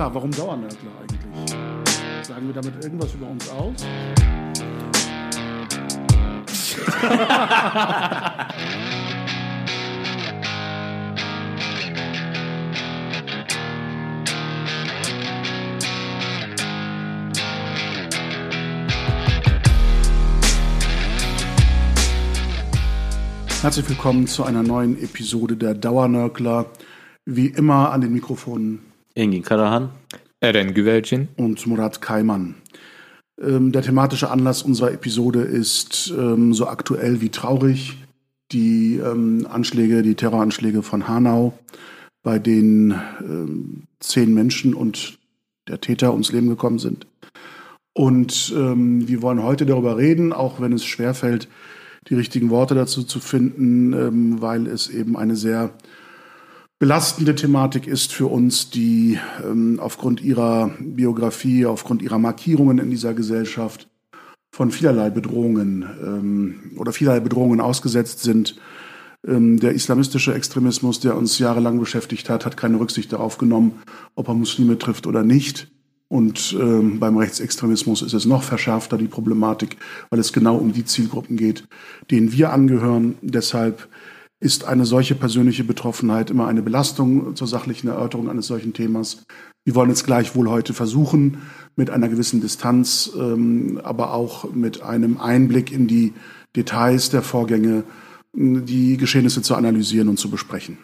Ja, 0.00 0.14
warum 0.14 0.30
Dauernörgler 0.30 0.92
eigentlich? 0.98 1.50
Sagen 2.26 2.46
wir 2.46 2.54
damit 2.54 2.82
irgendwas 2.82 3.12
über 3.12 3.26
uns 3.26 3.50
aus? 3.50 3.74
Herzlich 23.60 23.86
willkommen 23.90 24.26
zu 24.26 24.44
einer 24.44 24.62
neuen 24.62 24.98
Episode 25.02 25.58
der 25.58 25.74
Dauernörgler. 25.74 26.64
Wie 27.26 27.48
immer 27.48 27.92
an 27.92 28.00
den 28.00 28.14
Mikrofonen 28.14 28.89
Engin 29.20 29.42
Karahan. 29.42 29.90
Eren 30.40 30.72
Güvercin. 30.72 31.28
und 31.36 31.66
Murat 31.66 32.00
Kaiman. 32.00 32.54
Ähm, 33.38 33.70
der 33.70 33.82
thematische 33.82 34.30
Anlass 34.30 34.62
unserer 34.62 34.92
Episode 34.92 35.42
ist 35.42 36.10
ähm, 36.16 36.54
so 36.54 36.66
aktuell 36.66 37.20
wie 37.20 37.28
traurig. 37.28 37.98
Die 38.50 38.96
ähm, 38.96 39.46
Anschläge, 39.48 40.00
die 40.00 40.14
Terroranschläge 40.14 40.82
von 40.82 41.06
Hanau, 41.06 41.52
bei 42.22 42.38
denen 42.38 42.92
ähm, 43.20 43.82
zehn 44.00 44.32
Menschen 44.32 44.72
und 44.72 45.18
der 45.68 45.82
Täter 45.82 46.12
ums 46.12 46.32
Leben 46.32 46.48
gekommen 46.48 46.78
sind. 46.78 47.06
Und 47.92 48.54
ähm, 48.56 49.06
wir 49.06 49.20
wollen 49.20 49.42
heute 49.42 49.66
darüber 49.66 49.98
reden, 49.98 50.32
auch 50.32 50.60
wenn 50.60 50.72
es 50.72 50.84
schwerfällt, 50.84 51.46
die 52.08 52.14
richtigen 52.14 52.48
Worte 52.48 52.74
dazu 52.74 53.02
zu 53.02 53.20
finden, 53.20 53.92
ähm, 53.92 54.40
weil 54.40 54.66
es 54.66 54.88
eben 54.88 55.16
eine 55.16 55.36
sehr 55.36 55.72
belastende 56.80 57.34
Thematik 57.34 57.86
ist 57.86 58.12
für 58.12 58.26
uns, 58.26 58.70
die 58.70 59.18
ähm, 59.44 59.78
aufgrund 59.80 60.22
ihrer 60.22 60.74
Biografie, 60.80 61.66
aufgrund 61.66 62.02
ihrer 62.02 62.18
Markierungen 62.18 62.78
in 62.78 62.90
dieser 62.90 63.12
Gesellschaft 63.14 63.88
von 64.50 64.70
vielerlei 64.72 65.10
Bedrohungen 65.10 65.84
ähm, 66.02 66.78
oder 66.78 66.92
vielerlei 66.92 67.20
Bedrohungen 67.20 67.60
ausgesetzt 67.60 68.22
sind. 68.22 68.56
Ähm, 69.28 69.60
der 69.60 69.72
islamistische 69.72 70.34
Extremismus, 70.34 71.00
der 71.00 71.16
uns 71.16 71.38
jahrelang 71.38 71.78
beschäftigt 71.78 72.30
hat, 72.30 72.46
hat 72.46 72.56
keine 72.56 72.80
Rücksicht 72.80 73.12
darauf 73.12 73.36
genommen, 73.36 73.82
ob 74.14 74.28
er 74.28 74.34
Muslime 74.34 74.78
trifft 74.78 75.06
oder 75.06 75.22
nicht. 75.22 75.70
Und 76.08 76.56
ähm, 76.58 76.98
beim 76.98 77.18
Rechtsextremismus 77.18 78.00
ist 78.00 78.14
es 78.14 78.24
noch 78.24 78.42
verschärfter, 78.42 78.96
die 78.96 79.06
Problematik, 79.06 79.76
weil 80.08 80.18
es 80.18 80.32
genau 80.32 80.56
um 80.56 80.72
die 80.72 80.86
Zielgruppen 80.86 81.36
geht, 81.36 81.68
denen 82.10 82.32
wir 82.32 82.52
angehören. 82.52 83.16
Deshalb 83.20 83.86
ist 84.40 84.64
eine 84.64 84.86
solche 84.86 85.14
persönliche 85.14 85.64
Betroffenheit 85.64 86.30
immer 86.30 86.46
eine 86.46 86.62
Belastung 86.62 87.36
zur 87.36 87.46
sachlichen 87.46 87.88
Erörterung 87.88 88.30
eines 88.30 88.46
solchen 88.46 88.72
Themas. 88.72 89.24
Wir 89.64 89.74
wollen 89.74 89.90
es 89.90 90.04
gleichwohl 90.04 90.48
heute 90.48 90.72
versuchen, 90.72 91.42
mit 91.76 91.90
einer 91.90 92.08
gewissen 92.08 92.40
Distanz, 92.40 93.12
ähm, 93.16 93.80
aber 93.84 94.14
auch 94.14 94.50
mit 94.52 94.82
einem 94.82 95.18
Einblick 95.18 95.70
in 95.70 95.86
die 95.86 96.14
Details 96.56 97.10
der 97.10 97.22
Vorgänge, 97.22 97.84
die 98.32 98.96
Geschehnisse 98.96 99.42
zu 99.42 99.54
analysieren 99.54 100.08
und 100.08 100.18
zu 100.18 100.30
besprechen. 100.30 100.78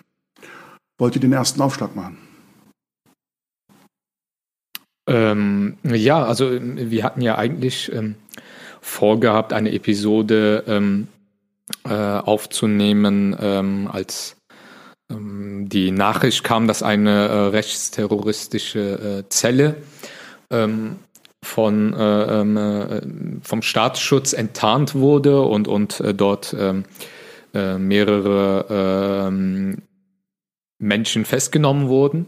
Wollt 0.98 1.14
ihr 1.14 1.20
den 1.20 1.32
ersten 1.32 1.60
Aufschlag 1.62 1.96
machen? 1.96 2.18
Ähm, 5.08 5.78
ja, 5.84 6.24
also 6.24 6.50
wir 6.60 7.04
hatten 7.04 7.20
ja 7.22 7.38
eigentlich 7.38 7.92
ähm, 7.92 8.16
vorgehabt, 8.80 9.52
eine 9.52 9.72
Episode 9.72 10.64
ähm, 10.66 11.08
äh, 11.84 11.92
aufzunehmen, 11.92 13.36
ähm, 13.40 13.88
als 13.92 14.36
ähm, 15.10 15.68
die 15.68 15.90
Nachricht 15.90 16.44
kam, 16.44 16.66
dass 16.66 16.82
eine 16.82 17.28
äh, 17.28 17.38
rechtsterroristische 17.48 19.24
äh, 19.24 19.28
Zelle 19.28 19.76
ähm, 20.50 20.96
von, 21.44 21.94
äh, 21.94 22.40
ähm, 22.40 22.56
äh, 22.56 23.00
vom 23.42 23.62
Staatsschutz 23.62 24.32
enttarnt 24.32 24.94
wurde 24.94 25.42
und, 25.42 25.68
und 25.68 26.00
äh, 26.00 26.12
dort 26.12 26.54
ähm, 26.58 26.84
äh, 27.54 27.78
mehrere 27.78 28.66
ähm, 29.28 29.82
Menschen 30.78 31.24
festgenommen 31.24 31.88
wurden. 31.88 32.26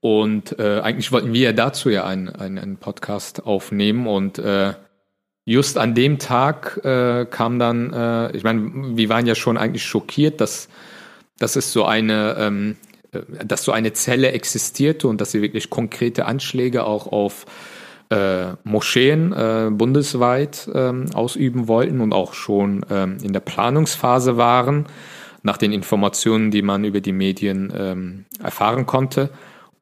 Und 0.00 0.60
eigentlich 0.60 1.10
wollten 1.10 1.32
wir 1.32 1.40
ja 1.40 1.52
dazu 1.52 1.90
ja 1.90 2.04
einen, 2.04 2.28
einen, 2.28 2.58
einen 2.58 2.76
Podcast 2.76 3.44
aufnehmen 3.44 4.06
und 4.06 4.40
just 5.48 5.78
an 5.78 5.94
dem 5.94 6.18
Tag 6.18 6.78
äh, 6.84 7.24
kam 7.24 7.58
dann, 7.58 7.90
äh, 7.90 8.36
ich 8.36 8.44
meine, 8.44 8.96
wir 8.96 9.08
waren 9.08 9.26
ja 9.26 9.34
schon 9.34 9.56
eigentlich 9.56 9.82
schockiert, 9.82 10.42
dass, 10.42 10.68
dass 11.38 11.56
es 11.56 11.72
so 11.72 11.86
eine, 11.86 12.36
ähm, 12.38 12.76
äh, 13.12 13.20
dass 13.46 13.64
so 13.64 13.72
eine 13.72 13.94
Zelle 13.94 14.32
existierte 14.32 15.08
und 15.08 15.22
dass 15.22 15.30
sie 15.30 15.40
wirklich 15.40 15.70
konkrete 15.70 16.26
Anschläge 16.26 16.84
auch 16.84 17.06
auf 17.06 17.46
äh, 18.10 18.56
Moscheen 18.64 19.32
äh, 19.32 19.70
bundesweit 19.70 20.68
ähm, 20.74 21.06
ausüben 21.14 21.66
wollten 21.66 22.02
und 22.02 22.12
auch 22.12 22.34
schon 22.34 22.84
ähm, 22.90 23.16
in 23.22 23.32
der 23.32 23.40
Planungsphase 23.40 24.36
waren, 24.36 24.84
nach 25.42 25.56
den 25.56 25.72
Informationen, 25.72 26.50
die 26.50 26.62
man 26.62 26.84
über 26.84 27.00
die 27.00 27.12
Medien 27.12 27.72
ähm, 27.74 28.24
erfahren 28.42 28.84
konnte. 28.84 29.30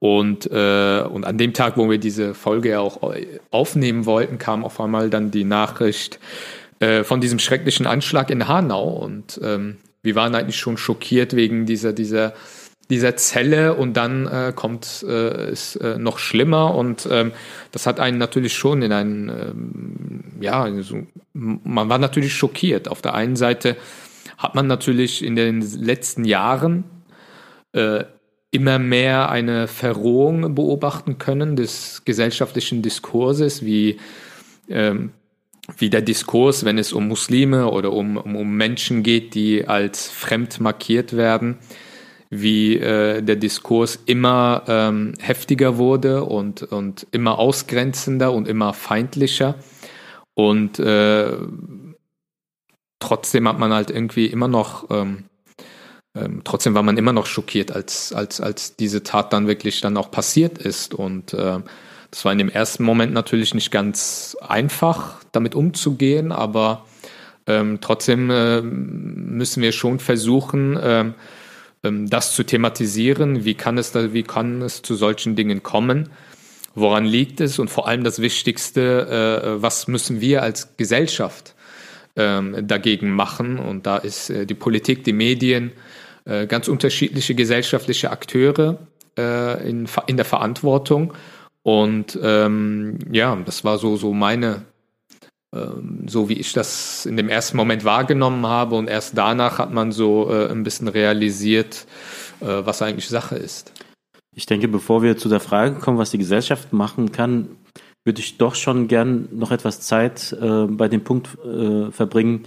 Und, 0.06 0.50
äh, 0.50 1.02
und 1.02 1.26
an 1.26 1.38
dem 1.38 1.52
Tag, 1.52 1.76
wo 1.76 1.90
wir 1.90 1.98
diese 1.98 2.34
Folge 2.34 2.70
ja 2.70 2.80
auch 2.80 3.00
aufnehmen 3.50 4.06
wollten, 4.06 4.38
kam 4.38 4.64
auf 4.64 4.80
einmal 4.80 5.10
dann 5.10 5.30
die 5.30 5.44
Nachricht 5.44 6.20
äh, 6.78 7.02
von 7.02 7.20
diesem 7.20 7.38
schrecklichen 7.38 7.86
Anschlag 7.86 8.30
in 8.30 8.46
Hanau. 8.46 8.88
Und 8.88 9.40
ähm, 9.42 9.78
wir 10.02 10.14
waren 10.14 10.34
eigentlich 10.34 10.58
schon 10.58 10.76
schockiert 10.76 11.34
wegen 11.34 11.66
dieser, 11.66 11.92
dieser, 11.92 12.34
dieser 12.90 13.16
Zelle 13.16 13.74
und 13.74 13.96
dann 13.96 14.26
äh, 14.26 14.52
kommt 14.54 15.04
äh, 15.08 15.50
es 15.50 15.76
äh, 15.76 15.98
noch 15.98 16.18
schlimmer 16.18 16.74
und 16.74 17.08
ähm, 17.10 17.32
das 17.72 17.86
hat 17.86 17.98
einen 17.98 18.18
natürlich 18.18 18.54
schon 18.54 18.82
in 18.82 18.92
einen, 18.92 19.28
ähm, 19.28 20.24
ja, 20.40 20.70
so, 20.82 21.06
man 21.32 21.88
war 21.88 21.98
natürlich 21.98 22.34
schockiert. 22.34 22.88
Auf 22.88 23.02
der 23.02 23.14
einen 23.14 23.34
Seite 23.34 23.76
hat 24.38 24.54
man 24.54 24.68
natürlich 24.68 25.24
in 25.24 25.34
den 25.34 25.60
letzten 25.60 26.24
Jahren 26.24 26.84
äh, 27.72 28.04
immer 28.56 28.78
mehr 28.78 29.28
eine 29.28 29.68
Verrohung 29.68 30.54
beobachten 30.54 31.18
können 31.18 31.56
des 31.56 32.02
gesellschaftlichen 32.06 32.80
Diskurses, 32.80 33.62
wie, 33.66 33.98
ähm, 34.70 35.10
wie 35.76 35.90
der 35.90 36.00
Diskurs, 36.00 36.64
wenn 36.64 36.78
es 36.78 36.94
um 36.94 37.06
Muslime 37.06 37.70
oder 37.70 37.92
um, 37.92 38.16
um, 38.16 38.34
um 38.34 38.56
Menschen 38.56 39.02
geht, 39.02 39.34
die 39.34 39.68
als 39.68 40.08
fremd 40.08 40.58
markiert 40.58 41.14
werden, 41.14 41.58
wie 42.30 42.78
äh, 42.78 43.20
der 43.20 43.36
Diskurs 43.36 43.98
immer 44.06 44.62
ähm, 44.68 45.12
heftiger 45.20 45.76
wurde 45.76 46.24
und, 46.24 46.62
und 46.62 47.06
immer 47.10 47.38
ausgrenzender 47.38 48.32
und 48.32 48.48
immer 48.48 48.72
feindlicher. 48.72 49.56
Und 50.32 50.78
äh, 50.78 51.36
trotzdem 53.00 53.46
hat 53.48 53.58
man 53.58 53.74
halt 53.74 53.90
irgendwie 53.90 54.26
immer 54.26 54.48
noch 54.48 54.88
ähm, 54.90 55.24
ähm, 56.16 56.42
trotzdem 56.44 56.74
war 56.74 56.82
man 56.82 56.96
immer 56.96 57.12
noch 57.12 57.26
schockiert, 57.26 57.72
als, 57.72 58.12
als, 58.12 58.40
als 58.40 58.76
diese 58.76 59.02
Tat 59.02 59.32
dann 59.32 59.46
wirklich 59.46 59.80
dann 59.80 59.96
auch 59.96 60.10
passiert 60.10 60.58
ist. 60.58 60.94
Und 60.94 61.34
äh, 61.34 61.58
das 62.10 62.24
war 62.24 62.32
in 62.32 62.38
dem 62.38 62.48
ersten 62.48 62.84
Moment 62.84 63.12
natürlich 63.12 63.54
nicht 63.54 63.70
ganz 63.70 64.36
einfach, 64.40 65.22
damit 65.32 65.54
umzugehen, 65.54 66.32
aber 66.32 66.84
ähm, 67.46 67.78
trotzdem 67.80 68.30
äh, 68.30 68.60
müssen 68.62 69.62
wir 69.62 69.72
schon 69.72 69.98
versuchen, 69.98 70.78
ähm, 70.82 71.14
ähm, 71.84 72.08
das 72.08 72.34
zu 72.34 72.42
thematisieren. 72.44 73.44
Wie 73.44 73.54
kann 73.54 73.78
es 73.78 73.92
da, 73.92 74.12
wie 74.12 74.22
kann 74.22 74.62
es 74.62 74.82
zu 74.82 74.94
solchen 74.94 75.36
Dingen 75.36 75.62
kommen? 75.62 76.10
Woran 76.74 77.04
liegt 77.04 77.40
es? 77.40 77.58
Und 77.58 77.68
vor 77.68 77.88
allem 77.88 78.04
das 78.04 78.20
Wichtigste, 78.20 79.42
äh, 79.58 79.62
was 79.62 79.88
müssen 79.88 80.20
wir 80.20 80.42
als 80.42 80.76
Gesellschaft 80.76 81.54
ähm, 82.16 82.66
dagegen 82.66 83.12
machen? 83.12 83.58
Und 83.58 83.86
da 83.86 83.96
ist 83.96 84.30
äh, 84.30 84.46
die 84.46 84.54
Politik, 84.54 85.04
die 85.04 85.12
Medien, 85.12 85.72
äh, 86.26 86.46
ganz 86.46 86.68
unterschiedliche 86.68 87.34
gesellschaftliche 87.34 88.10
Akteure 88.10 88.78
äh, 89.18 89.68
in, 89.68 89.88
in 90.06 90.16
der 90.16 90.26
Verantwortung. 90.26 91.14
Und 91.62 92.18
ähm, 92.22 92.98
ja, 93.10 93.34
das 93.44 93.64
war 93.64 93.78
so, 93.78 93.96
so 93.96 94.12
meine, 94.12 94.62
ähm, 95.54 96.06
so 96.06 96.28
wie 96.28 96.34
ich 96.34 96.52
das 96.52 97.06
in 97.06 97.16
dem 97.16 97.28
ersten 97.28 97.56
Moment 97.56 97.84
wahrgenommen 97.84 98.46
habe. 98.46 98.76
Und 98.76 98.88
erst 98.88 99.16
danach 99.16 99.58
hat 99.58 99.72
man 99.72 99.92
so 99.92 100.30
äh, 100.30 100.50
ein 100.50 100.62
bisschen 100.62 100.88
realisiert, 100.88 101.86
äh, 102.40 102.46
was 102.46 102.82
eigentlich 102.82 103.08
Sache 103.08 103.36
ist. 103.36 103.72
Ich 104.34 104.46
denke, 104.46 104.68
bevor 104.68 105.02
wir 105.02 105.16
zu 105.16 105.28
der 105.28 105.40
Frage 105.40 105.76
kommen, 105.76 105.98
was 105.98 106.10
die 106.10 106.18
Gesellschaft 106.18 106.72
machen 106.72 107.10
kann, 107.10 107.48
würde 108.04 108.20
ich 108.20 108.38
doch 108.38 108.54
schon 108.54 108.86
gern 108.86 109.28
noch 109.32 109.50
etwas 109.50 109.80
Zeit 109.80 110.36
äh, 110.40 110.66
bei 110.66 110.88
dem 110.88 111.02
Punkt 111.02 111.36
äh, 111.44 111.90
verbringen, 111.90 112.46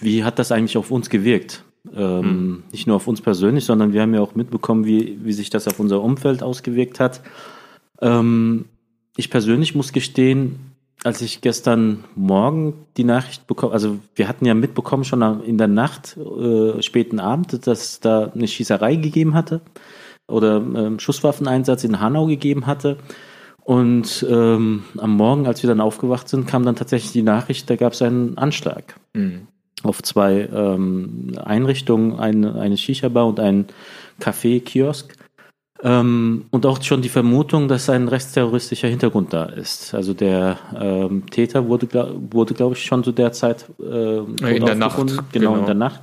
wie 0.00 0.24
hat 0.24 0.38
das 0.38 0.52
eigentlich 0.52 0.76
auf 0.76 0.90
uns 0.90 1.10
gewirkt? 1.10 1.64
Ähm, 1.94 2.20
mhm. 2.20 2.62
Nicht 2.72 2.86
nur 2.86 2.96
auf 2.96 3.06
uns 3.06 3.20
persönlich, 3.20 3.64
sondern 3.64 3.92
wir 3.92 4.02
haben 4.02 4.14
ja 4.14 4.20
auch 4.20 4.34
mitbekommen, 4.34 4.86
wie, 4.86 5.18
wie 5.22 5.32
sich 5.32 5.50
das 5.50 5.68
auf 5.68 5.80
unser 5.80 6.02
Umfeld 6.02 6.42
ausgewirkt 6.42 7.00
hat. 7.00 7.20
Ähm, 8.00 8.66
ich 9.16 9.30
persönlich 9.30 9.74
muss 9.74 9.92
gestehen, 9.92 10.58
als 11.04 11.20
ich 11.20 11.40
gestern 11.40 12.04
Morgen 12.14 12.74
die 12.96 13.04
Nachricht 13.04 13.46
bekommen, 13.46 13.72
also 13.72 13.98
wir 14.14 14.28
hatten 14.28 14.46
ja 14.46 14.54
mitbekommen 14.54 15.04
schon 15.04 15.42
in 15.42 15.58
der 15.58 15.68
Nacht, 15.68 16.16
äh, 16.16 16.82
späten 16.82 17.20
Abend, 17.20 17.66
dass 17.66 17.84
es 17.84 18.00
da 18.00 18.32
eine 18.34 18.48
Schießerei 18.48 18.96
gegeben 18.96 19.34
hatte. 19.34 19.60
oder 20.28 20.56
ähm, 20.56 20.98
Schusswaffeneinsatz 20.98 21.84
in 21.84 22.00
Hanau 22.00 22.26
gegeben 22.26 22.66
hatte. 22.66 22.96
Und 23.62 24.24
ähm, 24.28 24.84
am 24.96 25.16
Morgen, 25.16 25.46
als 25.46 25.62
wir 25.62 25.68
dann 25.68 25.80
aufgewacht 25.80 26.28
sind, 26.28 26.46
kam 26.46 26.64
dann 26.64 26.76
tatsächlich 26.76 27.12
die 27.12 27.22
Nachricht, 27.22 27.68
da 27.68 27.76
gab 27.76 27.94
es 27.94 28.02
einen 28.02 28.38
Anschlag 28.38 28.94
mhm. 29.12 29.48
Auf 29.86 30.02
zwei 30.02 30.48
ähm, 30.52 31.32
Einrichtungen, 31.44 32.18
eine, 32.18 32.54
eine 32.56 32.76
Shisha-Bar 32.76 33.26
und 33.26 33.40
ein 33.40 33.66
Café-Kiosk. 34.20 35.14
Ähm, 35.82 36.46
und 36.50 36.64
auch 36.64 36.82
schon 36.82 37.02
die 37.02 37.10
Vermutung, 37.10 37.68
dass 37.68 37.90
ein 37.90 38.08
rechtsterroristischer 38.08 38.88
Hintergrund 38.88 39.32
da 39.32 39.44
ist. 39.44 39.94
Also 39.94 40.14
der 40.14 40.58
ähm, 40.78 41.26
Täter 41.30 41.68
wurde, 41.68 41.88
wurde 42.30 42.54
glaube 42.54 42.74
ich, 42.74 42.84
schon 42.84 43.04
zu 43.04 43.12
der 43.12 43.32
Zeit 43.32 43.66
äh, 43.78 44.18
in 44.18 44.64
der 44.64 44.74
Nacht. 44.74 44.96
Genau, 44.96 45.22
genau, 45.32 45.56
in 45.56 45.66
der 45.66 45.74
Nacht. 45.74 46.00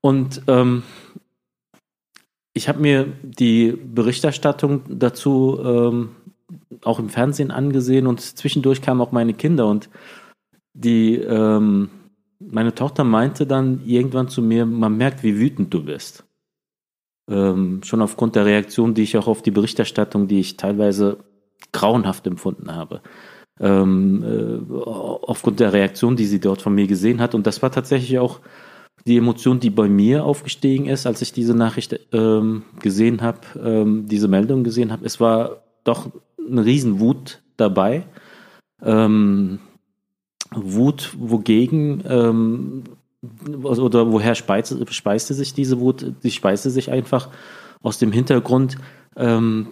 Und 0.00 0.42
ähm, 0.48 0.82
ich 2.54 2.68
habe 2.68 2.80
mir 2.80 3.06
die 3.22 3.72
Berichterstattung 3.72 4.82
dazu 4.88 5.58
ähm, 5.62 6.10
auch 6.82 6.98
im 6.98 7.08
Fernsehen 7.08 7.50
angesehen 7.50 8.06
und 8.06 8.20
zwischendurch 8.20 8.80
kamen 8.80 9.00
auch 9.00 9.12
meine 9.12 9.34
Kinder 9.34 9.66
und 9.66 9.90
die, 10.72 11.16
ähm, 11.16 11.90
meine 12.50 12.74
Tochter 12.74 13.04
meinte 13.04 13.46
dann 13.46 13.80
irgendwann 13.84 14.28
zu 14.28 14.42
mir, 14.42 14.66
man 14.66 14.96
merkt, 14.96 15.22
wie 15.22 15.38
wütend 15.38 15.72
du 15.72 15.84
bist. 15.84 16.24
Ähm, 17.30 17.80
schon 17.82 18.02
aufgrund 18.02 18.36
der 18.36 18.44
Reaktion, 18.44 18.94
die 18.94 19.02
ich 19.02 19.16
auch 19.16 19.28
auf 19.28 19.42
die 19.42 19.50
Berichterstattung, 19.50 20.28
die 20.28 20.40
ich 20.40 20.56
teilweise 20.56 21.24
grauenhaft 21.72 22.26
empfunden 22.26 22.74
habe. 22.74 23.00
Ähm, 23.60 24.22
äh, 24.22 24.74
aufgrund 24.74 25.60
der 25.60 25.72
Reaktion, 25.72 26.16
die 26.16 26.26
sie 26.26 26.40
dort 26.40 26.60
von 26.60 26.74
mir 26.74 26.86
gesehen 26.86 27.20
hat. 27.20 27.34
Und 27.34 27.46
das 27.46 27.62
war 27.62 27.70
tatsächlich 27.70 28.18
auch 28.18 28.40
die 29.06 29.16
Emotion, 29.16 29.60
die 29.60 29.70
bei 29.70 29.88
mir 29.88 30.24
aufgestiegen 30.24 30.86
ist, 30.86 31.06
als 31.06 31.22
ich 31.22 31.32
diese 31.32 31.54
Nachricht 31.54 31.98
ähm, 32.12 32.62
gesehen 32.80 33.22
habe, 33.22 33.40
ähm, 33.62 34.06
diese 34.06 34.28
Meldung 34.28 34.64
gesehen 34.64 34.92
habe. 34.92 35.04
Es 35.04 35.20
war 35.20 35.62
doch 35.84 36.10
eine 36.38 36.64
Riesenwut 36.64 37.42
dabei. 37.56 38.06
Ähm, 38.82 39.60
Wut, 40.56 41.14
wogegen 41.18 42.02
ähm, 42.08 42.84
oder 43.62 44.12
woher 44.12 44.34
speiste, 44.34 44.84
speiste 44.92 45.34
sich 45.34 45.54
diese 45.54 45.80
Wut? 45.80 46.12
Die 46.22 46.30
speiste 46.30 46.70
sich 46.70 46.90
einfach 46.90 47.30
aus 47.82 47.98
dem 47.98 48.12
Hintergrund, 48.12 48.76
ähm, 49.16 49.68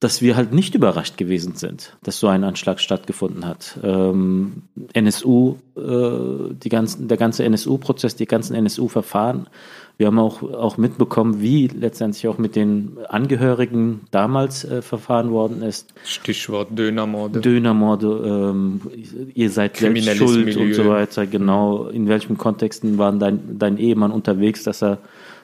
dass 0.00 0.20
wir 0.20 0.36
halt 0.36 0.52
nicht 0.52 0.74
überrascht 0.74 1.16
gewesen 1.16 1.54
sind, 1.54 1.96
dass 2.02 2.18
so 2.18 2.28
ein 2.28 2.44
Anschlag 2.44 2.78
stattgefunden 2.78 3.46
hat. 3.46 3.78
Ähm, 3.82 4.64
NSU, 4.92 5.56
äh, 5.76 6.52
die 6.52 6.68
ganzen, 6.68 7.08
der 7.08 7.16
ganze 7.16 7.44
NSU-Prozess, 7.44 8.14
die 8.14 8.26
ganzen 8.26 8.54
NSU-Verfahren 8.54 9.48
wir 9.96 10.08
haben 10.08 10.18
auch, 10.18 10.42
auch 10.42 10.76
mitbekommen, 10.76 11.40
wie 11.40 11.68
letztendlich 11.68 12.26
auch 12.26 12.36
mit 12.36 12.56
den 12.56 12.98
Angehörigen 13.08 14.00
damals 14.10 14.64
äh, 14.64 14.82
verfahren 14.82 15.30
worden 15.30 15.62
ist. 15.62 15.94
Stichwort 16.04 16.76
Dönermorde. 16.76 17.40
Dönermorde, 17.40 18.50
ähm, 18.52 18.80
ihr 19.34 19.50
seid 19.50 19.76
selbst 19.76 20.16
schuld 20.16 20.46
Milieu. 20.46 20.62
und 20.62 20.74
so 20.74 20.88
weiter. 20.88 21.26
Genau, 21.26 21.86
in 21.86 22.08
welchen 22.08 22.36
Kontexten 22.36 22.98
war 22.98 23.12
dein, 23.12 23.58
dein 23.58 23.78
Ehemann 23.78 24.10
unterwegs, 24.10 24.64
dass 24.64 24.82
er 24.82 24.98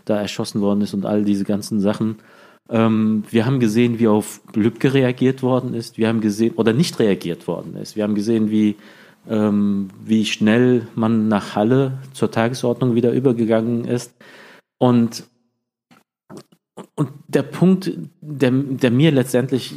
da 0.05 0.20
erschossen 0.20 0.61
worden 0.61 0.81
ist 0.81 0.94
und 0.94 1.06
all 1.06 1.25
diese 1.25 1.44
ganzen 1.44 1.81
Sachen. 1.81 2.17
Ähm, 2.69 3.23
wir 3.31 3.47
haben 3.47 3.61
gesehen, 3.61 4.00
wie 4.00 4.08
auf 4.08 4.41
Lübcke 4.55 4.94
reagiert 4.94 5.44
worden 5.44 5.75
ist. 5.75 5.97
Wir 5.97 6.08
haben 6.08 6.20
gesehen, 6.20 6.55
oder 6.56 6.73
nicht 6.73 6.99
reagiert 6.99 7.47
worden 7.47 7.76
ist. 7.76 7.94
Wir 7.94 8.02
haben 8.02 8.17
gesehen, 8.17 8.50
wie 8.50 8.75
ähm, 9.29 9.91
wie 10.05 10.25
schnell 10.25 10.88
man 10.94 11.29
nach 11.29 11.55
Halle 11.55 11.99
zur 12.12 12.31
Tagesordnung 12.31 12.94
wieder 12.94 13.12
übergegangen 13.12 13.85
ist. 13.85 14.14
Und, 14.80 15.24
und 16.94 17.10
der 17.28 17.42
Punkt, 17.42 17.92
der, 18.22 18.50
der 18.50 18.90
mir 18.90 19.10
letztendlich 19.12 19.74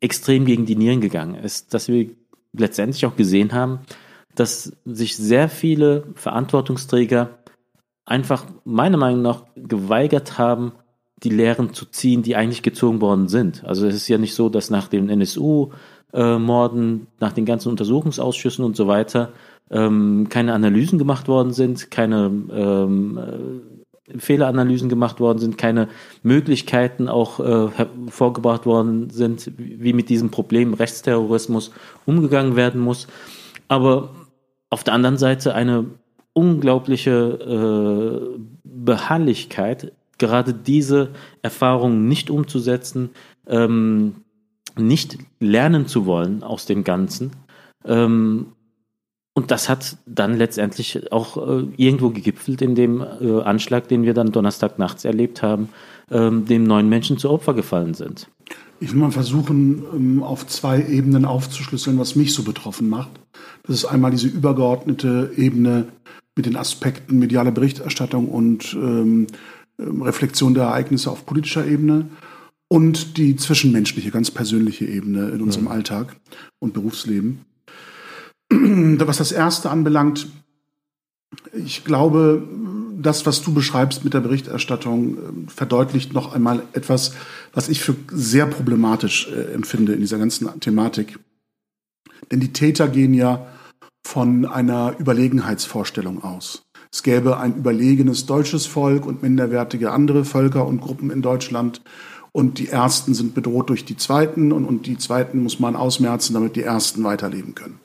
extrem 0.00 0.44
gegen 0.44 0.66
die 0.66 0.76
Nieren 0.76 1.00
gegangen 1.00 1.36
ist, 1.36 1.72
dass 1.72 1.88
wir 1.88 2.10
letztendlich 2.52 3.06
auch 3.06 3.16
gesehen 3.16 3.54
haben, 3.54 3.80
dass 4.34 4.76
sich 4.84 5.16
sehr 5.16 5.48
viele 5.48 6.04
Verantwortungsträger 6.16 7.38
einfach 8.04 8.44
meiner 8.64 8.98
Meinung 8.98 9.22
nach 9.22 9.44
geweigert 9.56 10.36
haben, 10.36 10.72
die 11.22 11.30
Lehren 11.30 11.72
zu 11.72 11.86
ziehen, 11.86 12.22
die 12.22 12.36
eigentlich 12.36 12.62
gezogen 12.62 13.00
worden 13.00 13.28
sind. 13.28 13.64
Also 13.64 13.86
es 13.86 13.94
ist 13.94 14.08
ja 14.08 14.18
nicht 14.18 14.34
so, 14.34 14.50
dass 14.50 14.68
nach 14.68 14.88
dem 14.88 15.08
NSU-Morden, 15.08 17.06
nach 17.20 17.32
den 17.32 17.46
ganzen 17.46 17.70
Untersuchungsausschüssen 17.70 18.66
und 18.66 18.76
so 18.76 18.86
weiter 18.86 19.32
ähm, 19.70 20.26
keine 20.28 20.52
Analysen 20.52 20.98
gemacht 20.98 21.26
worden 21.26 21.54
sind, 21.54 21.90
keine 21.90 22.26
ähm, 22.52 23.18
Fehleranalysen 24.16 24.88
gemacht 24.88 25.20
worden 25.20 25.38
sind, 25.38 25.58
keine 25.58 25.88
Möglichkeiten 26.22 27.08
auch 27.08 27.40
äh, 27.40 27.86
vorgebracht 28.08 28.66
worden 28.66 29.10
sind, 29.10 29.52
wie 29.56 29.92
mit 29.92 30.08
diesem 30.08 30.30
Problem 30.30 30.74
Rechtsterrorismus 30.74 31.72
umgegangen 32.04 32.56
werden 32.56 32.80
muss. 32.80 33.06
Aber 33.68 34.10
auf 34.70 34.84
der 34.84 34.94
anderen 34.94 35.16
Seite 35.16 35.54
eine 35.54 35.86
unglaubliche 36.32 38.36
äh, 38.36 38.38
Beharrlichkeit, 38.62 39.92
gerade 40.18 40.54
diese 40.54 41.10
Erfahrungen 41.42 42.08
nicht 42.08 42.30
umzusetzen, 42.30 43.10
ähm, 43.46 44.16
nicht 44.78 45.18
lernen 45.40 45.86
zu 45.86 46.06
wollen 46.06 46.42
aus 46.42 46.66
dem 46.66 46.84
Ganzen 46.84 47.32
ähm, 47.86 48.52
und 49.36 49.50
das 49.50 49.68
hat 49.68 49.98
dann 50.06 50.38
letztendlich 50.38 51.12
auch 51.12 51.36
äh, 51.36 51.66
irgendwo 51.76 52.08
gegipfelt 52.08 52.62
in 52.62 52.74
dem 52.74 53.02
äh, 53.02 53.42
Anschlag, 53.42 53.86
den 53.86 54.02
wir 54.02 54.14
dann 54.14 54.32
Donnerstag 54.32 54.78
nachts 54.78 55.04
erlebt 55.04 55.42
haben, 55.42 55.68
ähm, 56.10 56.46
dem 56.46 56.64
neun 56.64 56.88
Menschen 56.88 57.18
zu 57.18 57.28
Opfer 57.28 57.52
gefallen 57.52 57.92
sind. 57.92 58.28
Ich 58.80 58.92
will 58.92 58.98
mal 58.98 59.10
versuchen, 59.10 59.84
ähm, 59.94 60.22
auf 60.22 60.46
zwei 60.46 60.82
Ebenen 60.82 61.26
aufzuschlüsseln, 61.26 61.98
was 61.98 62.16
mich 62.16 62.32
so 62.32 62.44
betroffen 62.44 62.88
macht. 62.88 63.10
Das 63.64 63.76
ist 63.76 63.84
einmal 63.84 64.10
diese 64.10 64.28
übergeordnete 64.28 65.30
Ebene 65.36 65.88
mit 66.34 66.46
den 66.46 66.56
Aspekten 66.56 67.18
mediale 67.18 67.52
Berichterstattung 67.52 68.30
und 68.30 68.72
ähm, 68.72 69.26
ähm 69.78 70.00
Reflexion 70.00 70.54
der 70.54 70.64
Ereignisse 70.64 71.10
auf 71.10 71.26
politischer 71.26 71.66
Ebene 71.66 72.06
und 72.68 73.18
die 73.18 73.36
zwischenmenschliche, 73.36 74.10
ganz 74.10 74.30
persönliche 74.30 74.86
Ebene 74.86 75.28
in 75.28 75.42
unserem 75.42 75.66
ja. 75.66 75.72
Alltag 75.72 76.16
und 76.58 76.72
Berufsleben. 76.72 77.44
Was 78.50 79.18
das 79.18 79.32
erste 79.32 79.70
anbelangt, 79.70 80.28
ich 81.52 81.84
glaube, 81.84 82.46
das, 82.98 83.26
was 83.26 83.42
du 83.42 83.52
beschreibst 83.52 84.04
mit 84.04 84.14
der 84.14 84.20
Berichterstattung, 84.20 85.16
äh, 85.16 85.20
verdeutlicht 85.48 86.12
noch 86.12 86.32
einmal 86.32 86.62
etwas, 86.72 87.14
was 87.52 87.68
ich 87.68 87.80
für 87.80 87.94
sehr 88.10 88.46
problematisch 88.46 89.28
äh, 89.28 89.52
empfinde 89.52 89.92
in 89.92 90.00
dieser 90.00 90.18
ganzen 90.18 90.60
Thematik. 90.60 91.18
Denn 92.30 92.40
die 92.40 92.52
Täter 92.52 92.88
gehen 92.88 93.14
ja 93.14 93.46
von 94.04 94.46
einer 94.46 94.94
Überlegenheitsvorstellung 94.98 96.22
aus. 96.22 96.62
Es 96.92 97.02
gäbe 97.02 97.38
ein 97.38 97.56
überlegenes 97.56 98.26
deutsches 98.26 98.66
Volk 98.66 99.04
und 99.04 99.22
minderwertige 99.22 99.90
andere 99.90 100.24
Völker 100.24 100.66
und 100.66 100.80
Gruppen 100.80 101.10
in 101.10 101.22
Deutschland. 101.22 101.82
Und 102.32 102.58
die 102.58 102.68
Ersten 102.68 103.14
sind 103.14 103.34
bedroht 103.34 103.68
durch 103.70 103.84
die 103.84 103.96
Zweiten 103.96 104.52
und, 104.52 104.64
und 104.64 104.86
die 104.86 104.98
Zweiten 104.98 105.42
muss 105.42 105.58
man 105.58 105.74
ausmerzen, 105.74 106.34
damit 106.34 106.56
die 106.56 106.62
Ersten 106.62 107.02
weiterleben 107.02 107.54
können. 107.54 107.80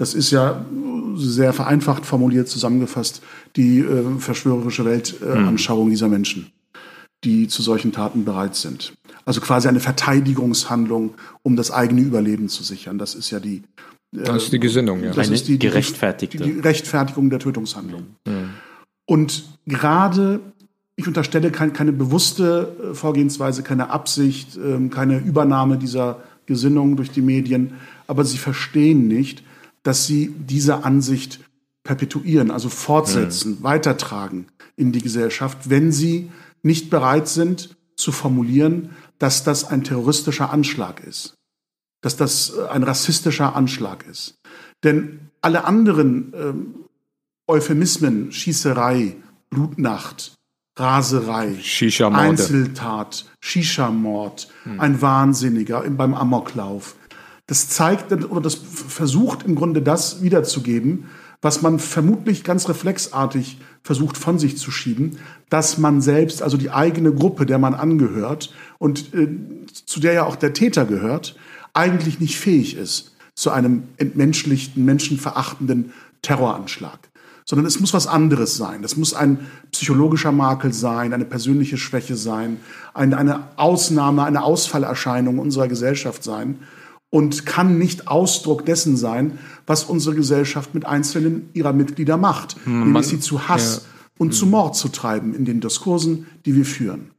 Das 0.00 0.14
ist 0.14 0.30
ja 0.30 0.64
sehr 1.16 1.52
vereinfacht 1.52 2.06
formuliert 2.06 2.48
zusammengefasst 2.48 3.20
die 3.54 3.80
äh, 3.80 4.18
verschwörerische 4.18 4.86
Weltanschauung 4.86 5.88
äh, 5.88 5.90
dieser 5.90 6.08
Menschen, 6.08 6.50
die 7.22 7.48
zu 7.48 7.60
solchen 7.60 7.92
Taten 7.92 8.24
bereit 8.24 8.56
sind. 8.56 8.94
Also 9.26 9.42
quasi 9.42 9.68
eine 9.68 9.80
Verteidigungshandlung, 9.80 11.16
um 11.42 11.54
das 11.54 11.70
eigene 11.70 12.00
Überleben 12.00 12.48
zu 12.48 12.62
sichern. 12.62 12.96
Das 12.96 13.14
ist 13.14 13.30
ja 13.30 13.40
die. 13.40 13.56
Äh, 14.16 14.24
das 14.24 14.44
ist 14.44 14.52
die 14.54 14.60
Gesinnung, 14.60 15.02
ja. 15.04 15.12
Das 15.12 15.26
eine 15.26 15.34
ist 15.34 15.48
die, 15.48 15.58
gerechtfertigte. 15.58 16.38
Die, 16.38 16.54
die 16.54 16.60
Rechtfertigung 16.60 17.28
der 17.28 17.38
Tötungshandlung. 17.38 18.06
Mhm. 18.26 18.50
Und 19.04 19.44
gerade 19.66 20.40
ich 20.96 21.06
unterstelle 21.06 21.50
kein, 21.50 21.74
keine 21.74 21.92
bewusste 21.92 22.74
äh, 22.82 22.94
Vorgehensweise, 22.94 23.62
keine 23.62 23.90
Absicht, 23.90 24.56
ähm, 24.56 24.88
keine 24.88 25.18
Übernahme 25.18 25.76
dieser 25.76 26.22
Gesinnung 26.46 26.96
durch 26.96 27.10
die 27.10 27.20
Medien, 27.20 27.74
aber 28.06 28.24
sie 28.24 28.38
verstehen 28.38 29.08
nicht, 29.08 29.42
dass 29.82 30.06
sie 30.06 30.34
diese 30.38 30.84
Ansicht 30.84 31.40
perpetuieren, 31.82 32.50
also 32.50 32.68
fortsetzen, 32.68 33.58
mhm. 33.58 33.62
weitertragen 33.62 34.46
in 34.76 34.92
die 34.92 35.02
Gesellschaft, 35.02 35.70
wenn 35.70 35.92
sie 35.92 36.30
nicht 36.62 36.90
bereit 36.90 37.28
sind 37.28 37.76
zu 37.96 38.12
formulieren, 38.12 38.90
dass 39.18 39.44
das 39.44 39.64
ein 39.64 39.84
terroristischer 39.84 40.50
Anschlag 40.50 41.00
ist, 41.06 41.34
dass 42.00 42.16
das 42.16 42.54
äh, 42.56 42.68
ein 42.68 42.82
rassistischer 42.82 43.56
Anschlag 43.56 44.06
ist. 44.06 44.38
Denn 44.82 45.30
alle 45.40 45.64
anderen 45.64 46.32
ähm, 46.34 46.74
Euphemismen, 47.46 48.32
Schießerei, 48.32 49.16
Blutnacht, 49.50 50.34
Raserei, 50.76 51.56
Einzeltat, 52.12 53.26
Shisha-Mord, 53.40 54.48
hm. 54.62 54.80
ein 54.80 55.02
Wahnsinniger 55.02 55.82
beim 55.90 56.14
Amoklauf, 56.14 56.96
das 57.50 57.68
zeigt 57.68 58.12
oder 58.12 58.40
das 58.40 58.54
versucht 58.54 59.42
im 59.42 59.56
Grunde 59.56 59.82
das 59.82 60.22
wiederzugeben, 60.22 61.06
was 61.42 61.62
man 61.62 61.80
vermutlich 61.80 62.44
ganz 62.44 62.68
reflexartig 62.68 63.58
versucht 63.82 64.16
von 64.16 64.38
sich 64.38 64.56
zu 64.56 64.70
schieben, 64.70 65.18
dass 65.48 65.76
man 65.76 66.00
selbst, 66.00 66.44
also 66.44 66.56
die 66.56 66.70
eigene 66.70 67.12
Gruppe, 67.12 67.46
der 67.46 67.58
man 67.58 67.74
angehört 67.74 68.54
und 68.78 69.12
äh, 69.14 69.26
zu 69.84 69.98
der 69.98 70.12
ja 70.12 70.26
auch 70.26 70.36
der 70.36 70.52
Täter 70.52 70.84
gehört, 70.84 71.34
eigentlich 71.74 72.20
nicht 72.20 72.38
fähig 72.38 72.76
ist 72.76 73.16
zu 73.34 73.50
einem 73.50 73.82
entmenschlichten, 73.96 74.84
menschenverachtenden 74.84 75.92
Terroranschlag. 76.22 77.00
Sondern 77.44 77.66
es 77.66 77.80
muss 77.80 77.92
was 77.92 78.06
anderes 78.06 78.56
sein. 78.56 78.80
Das 78.80 78.96
muss 78.96 79.12
ein 79.12 79.40
psychologischer 79.72 80.30
Makel 80.30 80.72
sein, 80.72 81.12
eine 81.12 81.24
persönliche 81.24 81.78
Schwäche 81.78 82.14
sein, 82.14 82.58
eine, 82.94 83.16
eine 83.16 83.48
Ausnahme, 83.56 84.22
eine 84.22 84.44
Ausfallerscheinung 84.44 85.40
unserer 85.40 85.66
Gesellschaft 85.66 86.22
sein 86.22 86.60
und 87.10 87.44
kann 87.44 87.76
nicht 87.78 88.08
Ausdruck 88.08 88.64
dessen 88.64 88.96
sein, 88.96 89.38
was 89.66 89.84
unsere 89.84 90.14
Gesellschaft 90.14 90.74
mit 90.74 90.86
einzelnen 90.86 91.50
ihrer 91.52 91.72
Mitglieder 91.72 92.16
macht, 92.16 92.56
hm, 92.64 92.84
nämlich 92.84 93.08
sie 93.08 93.20
zu 93.20 93.48
Hass 93.48 93.82
ja. 93.82 94.12
und 94.18 94.28
mhm. 94.28 94.32
zu 94.32 94.46
Mord 94.46 94.76
zu 94.76 94.88
treiben 94.88 95.34
in 95.34 95.44
den 95.44 95.60
Diskursen, 95.60 96.26
die 96.46 96.54
wir 96.54 96.64
führen. 96.64 97.10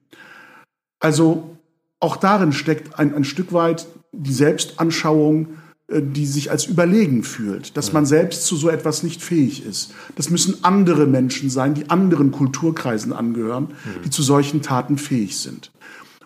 Also 1.00 1.58
auch 2.00 2.16
darin 2.16 2.54
steckt 2.54 2.98
ein, 2.98 3.14
ein 3.14 3.24
Stück 3.26 3.54
weit 3.54 3.88
die 4.14 4.34
Selbstanschauung, 4.34 5.50
äh, 5.88 6.02
die 6.02 6.26
sich 6.26 6.52
als 6.52 6.66
überlegen 6.66 7.24
fühlt, 7.24 7.76
dass 7.76 7.92
man 7.92 8.06
selbst 8.06 8.46
zu 8.46 8.56
so 8.56 8.70
etwas 8.70 9.04
nicht 9.04 9.22
fähig 9.22 9.66
ist. 9.66 9.94
Das 10.16 10.30
müssen 10.30 10.64
andere 10.64 11.06
Menschen 11.06 11.50
sein, 11.50 11.74
die 11.74 11.90
anderen 11.90 12.32
Kulturkreisen 12.32 13.14
angehören, 13.14 13.70
die 14.06 14.10
zu 14.10 14.24
solchen 14.24 14.62
Taten 14.62 14.98
fähig 14.98 15.38
sind. 15.38 15.71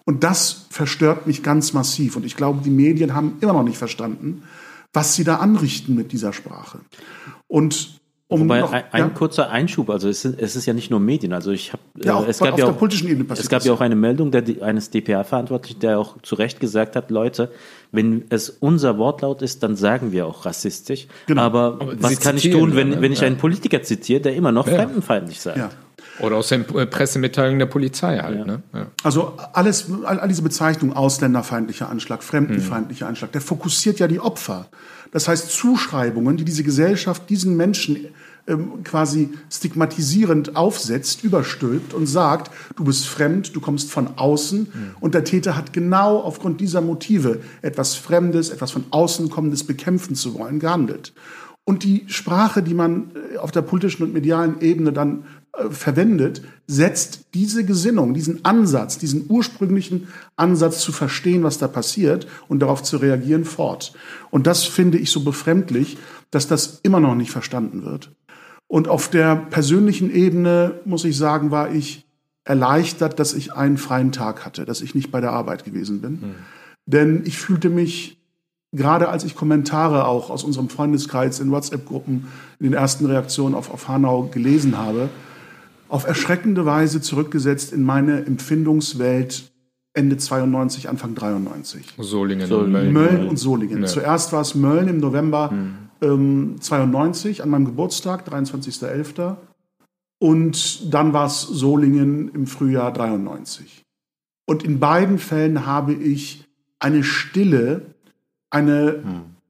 Und 0.06 0.24
das 0.24 0.68
verstört 0.70 1.28
mich 1.28 1.44
ganz 1.44 1.74
massiv. 1.74 2.16
Und 2.16 2.26
ich 2.26 2.36
glaube, 2.36 2.62
die 2.64 2.70
Medien 2.70 3.16
haben 3.16 3.38
immer 3.42 3.54
noch 3.54 3.64
nicht 3.64 3.78
verstanden, 3.78 4.44
was 4.94 5.16
sie 5.16 5.24
da 5.24 5.38
anrichten 5.38 5.96
mit 5.96 6.12
dieser 6.12 6.32
Sprache. 6.32 6.80
Und 7.48 8.00
um 8.28 8.42
Wobei 8.42 8.62
noch, 8.62 8.72
ein, 8.72 8.84
ja? 8.92 9.08
kurzer 9.10 9.52
Einschub, 9.52 9.88
also 9.92 10.10
es 10.10 10.26
ist, 10.26 10.40
es 10.40 10.56
ist, 10.56 10.66
ja 10.66 10.74
nicht 10.74 10.90
nur 10.90 11.00
Medien, 11.00 11.32
also 11.32 11.52
ich 11.52 11.74
habe 11.74 11.84
ja, 12.02 12.24
äh, 12.24 12.28
es 12.28 12.40
gab 12.40 12.58
ja 12.58 12.66
auch, 12.66 12.82
es 12.82 13.50
gab 13.50 13.64
ja 13.64 13.72
auch 13.72 13.82
eine 13.82 13.96
Meldung 13.96 14.32
der, 14.32 14.44
eines 14.62 14.90
DPA-Verantwortlichen, 14.90 15.80
der 15.80 16.00
auch 16.00 16.20
zu 16.24 16.34
Recht 16.34 16.60
gesagt 16.60 16.96
hat, 16.96 17.12
Leute, 17.12 17.52
wenn 17.92 18.26
es 18.30 18.50
unser 18.50 18.98
Wortlaut 18.98 19.44
ist, 19.44 19.62
dann 19.62 19.76
sagen 19.76 20.12
wir 20.12 20.26
auch 20.26 20.44
rassistisch. 20.44 21.08
Genau. 21.28 21.44
Aber, 21.44 21.78
Aber 21.80 22.02
was 22.02 22.20
kann 22.20 22.38
ich 22.38 22.50
tun, 22.50 22.76
wenn, 22.76 23.00
wenn 23.00 23.12
ich 23.12 23.24
einen 23.24 23.38
Politiker 23.38 23.84
zitiere, 23.84 24.22
der 24.22 24.36
immer 24.36 24.52
noch 24.52 24.66
ja. 24.66 24.74
fremdenfeindlich 24.74 25.40
sagt? 25.40 25.78
Oder 26.20 26.38
aus 26.38 26.50
den 26.50 26.66
Pressemitteilungen 26.66 27.60
der 27.60 27.66
Polizei 27.66 28.18
halt. 28.18 28.40
Ja. 28.40 28.46
Ne? 28.46 28.64
Ja. 28.74 28.88
Also 29.04 29.34
alles, 29.54 29.88
all 30.06 30.28
diese 30.28 30.42
Bezeichnungen, 30.42 30.96
ausländerfeindlicher 30.96 31.90
Anschlag, 31.90 32.24
fremdenfeindlicher 32.24 33.08
Anschlag, 33.08 33.32
der 33.32 33.42
fokussiert 33.42 34.00
ja 34.00 34.08
die 34.08 34.20
Opfer. 34.20 34.68
Das 35.12 35.28
heißt, 35.28 35.52
Zuschreibungen, 35.52 36.38
die 36.38 36.46
diese 36.46 36.64
Gesellschaft 36.64 37.30
diesen 37.30 37.58
Menschen 37.58 38.08
ähm, 38.48 38.84
quasi 38.84 39.32
stigmatisierend 39.52 40.56
aufsetzt, 40.56 41.24
überstülpt 41.24 41.96
und 41.96 42.06
sagt, 42.06 42.52
du 42.76 42.84
bist 42.84 43.08
fremd, 43.08 43.56
du 43.56 43.60
kommst 43.60 43.92
von 43.92 44.18
außen. 44.18 44.60
Mhm. 44.60 44.96
Und 45.00 45.16
der 45.16 45.24
Täter 45.24 45.56
hat 45.56 45.74
genau 45.74 46.20
aufgrund 46.20 46.62
dieser 46.62 46.82
Motive 46.82 47.40
etwas 47.64 47.96
Fremdes, 47.96 48.52
etwas 48.52 48.72
von 48.72 48.86
außen 48.92 49.30
kommendes 49.32 49.64
bekämpfen 49.64 50.16
zu 50.16 50.38
wollen, 50.38 50.60
gehandelt. 50.60 51.14
Und 51.66 51.84
die 51.84 52.06
Sprache, 52.08 52.62
die 52.62 52.76
man 52.76 53.12
äh, 53.34 53.38
auf 53.38 53.52
der 53.52 53.64
politischen 53.64 54.04
und 54.04 54.14
medialen 54.14 54.62
Ebene 54.62 54.94
dann 54.94 55.26
äh, 55.54 55.70
verwendet, 55.72 56.44
setzt 56.68 57.26
diese 57.34 57.66
Gesinnung, 57.66 58.14
diesen 58.14 58.46
Ansatz, 58.46 59.00
diesen 59.00 59.26
ursprünglichen 59.28 60.08
Ansatz 60.36 60.82
zu 60.82 60.92
verstehen, 60.92 61.44
was 61.44 61.58
da 61.58 61.68
passiert 61.68 62.28
und 62.48 62.60
darauf 62.60 62.84
zu 62.84 62.98
reagieren, 62.98 63.46
fort. 63.46 63.94
Und 64.30 64.48
das 64.48 64.64
finde 64.64 65.00
ich 65.00 65.10
so 65.12 65.24
befremdlich, 65.24 65.98
dass 66.30 66.48
das 66.48 66.80
immer 66.84 67.00
noch 67.00 67.16
nicht 67.16 67.32
verstanden 67.32 67.84
wird. 67.84 68.12
Und 68.68 68.88
auf 68.88 69.10
der 69.10 69.36
persönlichen 69.36 70.14
Ebene, 70.14 70.80
muss 70.86 71.04
ich 71.04 71.18
sagen, 71.18 71.52
war 71.52 71.74
ich 71.74 72.06
erleichtert, 72.44 73.20
dass 73.20 73.34
ich 73.34 73.54
einen 73.54 73.78
freien 73.78 74.12
Tag 74.12 74.46
hatte, 74.46 74.66
dass 74.66 74.82
ich 74.82 74.94
nicht 74.94 75.12
bei 75.12 75.20
der 75.20 75.32
Arbeit 75.32 75.64
gewesen 75.66 76.02
bin. 76.02 76.12
Mhm. 76.12 76.36
Denn 76.86 77.24
ich 77.26 77.38
fühlte 77.38 77.70
mich, 77.70 78.20
gerade 78.76 79.10
als 79.10 79.24
ich 79.24 79.36
Kommentare 79.36 80.06
auch 80.06 80.30
aus 80.30 80.44
unserem 80.44 80.70
Freundeskreis 80.70 81.40
in 81.40 81.52
WhatsApp-Gruppen 81.52 82.28
in 82.60 82.64
den 82.64 82.74
ersten 82.74 83.06
Reaktionen 83.06 83.56
auf, 83.56 83.72
auf 83.72 83.88
Hanau 83.88 84.24
gelesen 84.24 84.78
habe, 84.78 85.10
auf 85.88 86.06
erschreckende 86.06 86.66
Weise 86.66 87.02
zurückgesetzt 87.02 87.74
in 87.74 87.84
meine 87.84 88.26
Empfindungswelt 88.26 89.52
Ende 89.94 90.18
92, 90.18 90.90
Anfang 90.90 91.16
93. 91.16 91.94
Solingen, 91.98 92.52
und 92.52 92.94
Mölln. 92.94 93.30
Und 93.30 93.38
Solingen. 93.38 93.82
Ja. 93.82 93.88
Zuerst 93.88 94.34
war 94.34 94.42
es 94.42 94.54
Mölln 94.54 94.90
im 94.90 94.98
November 94.98 95.52
hm. 95.52 95.76
ähm, 96.02 96.56
92 96.60 97.42
an 97.42 97.50
meinem 97.50 97.66
Geburtstag, 97.66 98.28
23.11. 98.28 99.38
Und 100.20 100.94
dann 100.94 101.14
war 101.14 101.28
es 101.28 101.42
Solingen 101.42 102.30
im 102.34 102.46
Frühjahr 102.46 102.92
93. 102.92 103.86
Und 104.46 104.64
in 104.64 104.80
beiden 104.80 105.18
Fällen 105.18 105.66
habe 105.66 105.94
ich 105.94 106.46
eine 106.80 107.04
Stille, 107.04 107.95
eine, 108.56 109.04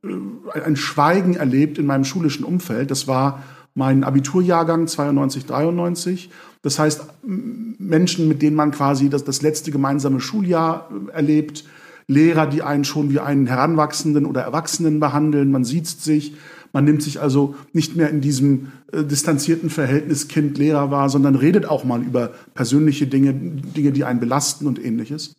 hm. 0.03 0.51
äh, 0.53 0.61
ein 0.61 0.75
Schweigen 0.75 1.35
erlebt 1.35 1.77
in 1.77 1.85
meinem 1.85 2.03
schulischen 2.03 2.43
Umfeld. 2.43 2.91
Das 2.91 3.07
war 3.07 3.43
mein 3.75 4.03
Abiturjahrgang 4.03 4.87
92, 4.87 5.45
93. 5.45 6.29
Das 6.61 6.79
heißt, 6.79 7.05
Menschen, 7.23 8.27
mit 8.27 8.41
denen 8.41 8.55
man 8.55 8.71
quasi 8.71 9.09
das, 9.09 9.23
das 9.23 9.41
letzte 9.41 9.71
gemeinsame 9.71 10.19
Schuljahr 10.19 10.89
äh, 10.89 11.11
erlebt, 11.11 11.65
Lehrer, 12.07 12.45
die 12.45 12.61
einen 12.61 12.83
schon 12.83 13.09
wie 13.09 13.19
einen 13.19 13.47
Heranwachsenden 13.47 14.25
oder 14.27 14.41
Erwachsenen 14.41 14.99
behandeln, 14.99 15.51
man 15.51 15.63
sieht 15.63 15.87
sich, 15.87 16.35
man 16.71 16.85
nimmt 16.85 17.01
sich 17.01 17.19
also 17.21 17.55
nicht 17.73 17.95
mehr 17.95 18.09
in 18.09 18.21
diesem 18.21 18.67
äh, 18.91 19.03
distanzierten 19.03 19.69
Verhältnis 19.69 20.27
Kind-Lehrer 20.27 20.91
wahr, 20.91 21.09
sondern 21.09 21.35
redet 21.35 21.65
auch 21.65 21.83
mal 21.83 22.03
über 22.03 22.33
persönliche 22.53 23.07
Dinge, 23.07 23.33
Dinge, 23.33 23.91
die 23.91 24.03
einen 24.03 24.19
belasten 24.19 24.67
und 24.67 24.83
ähnliches. 24.83 25.35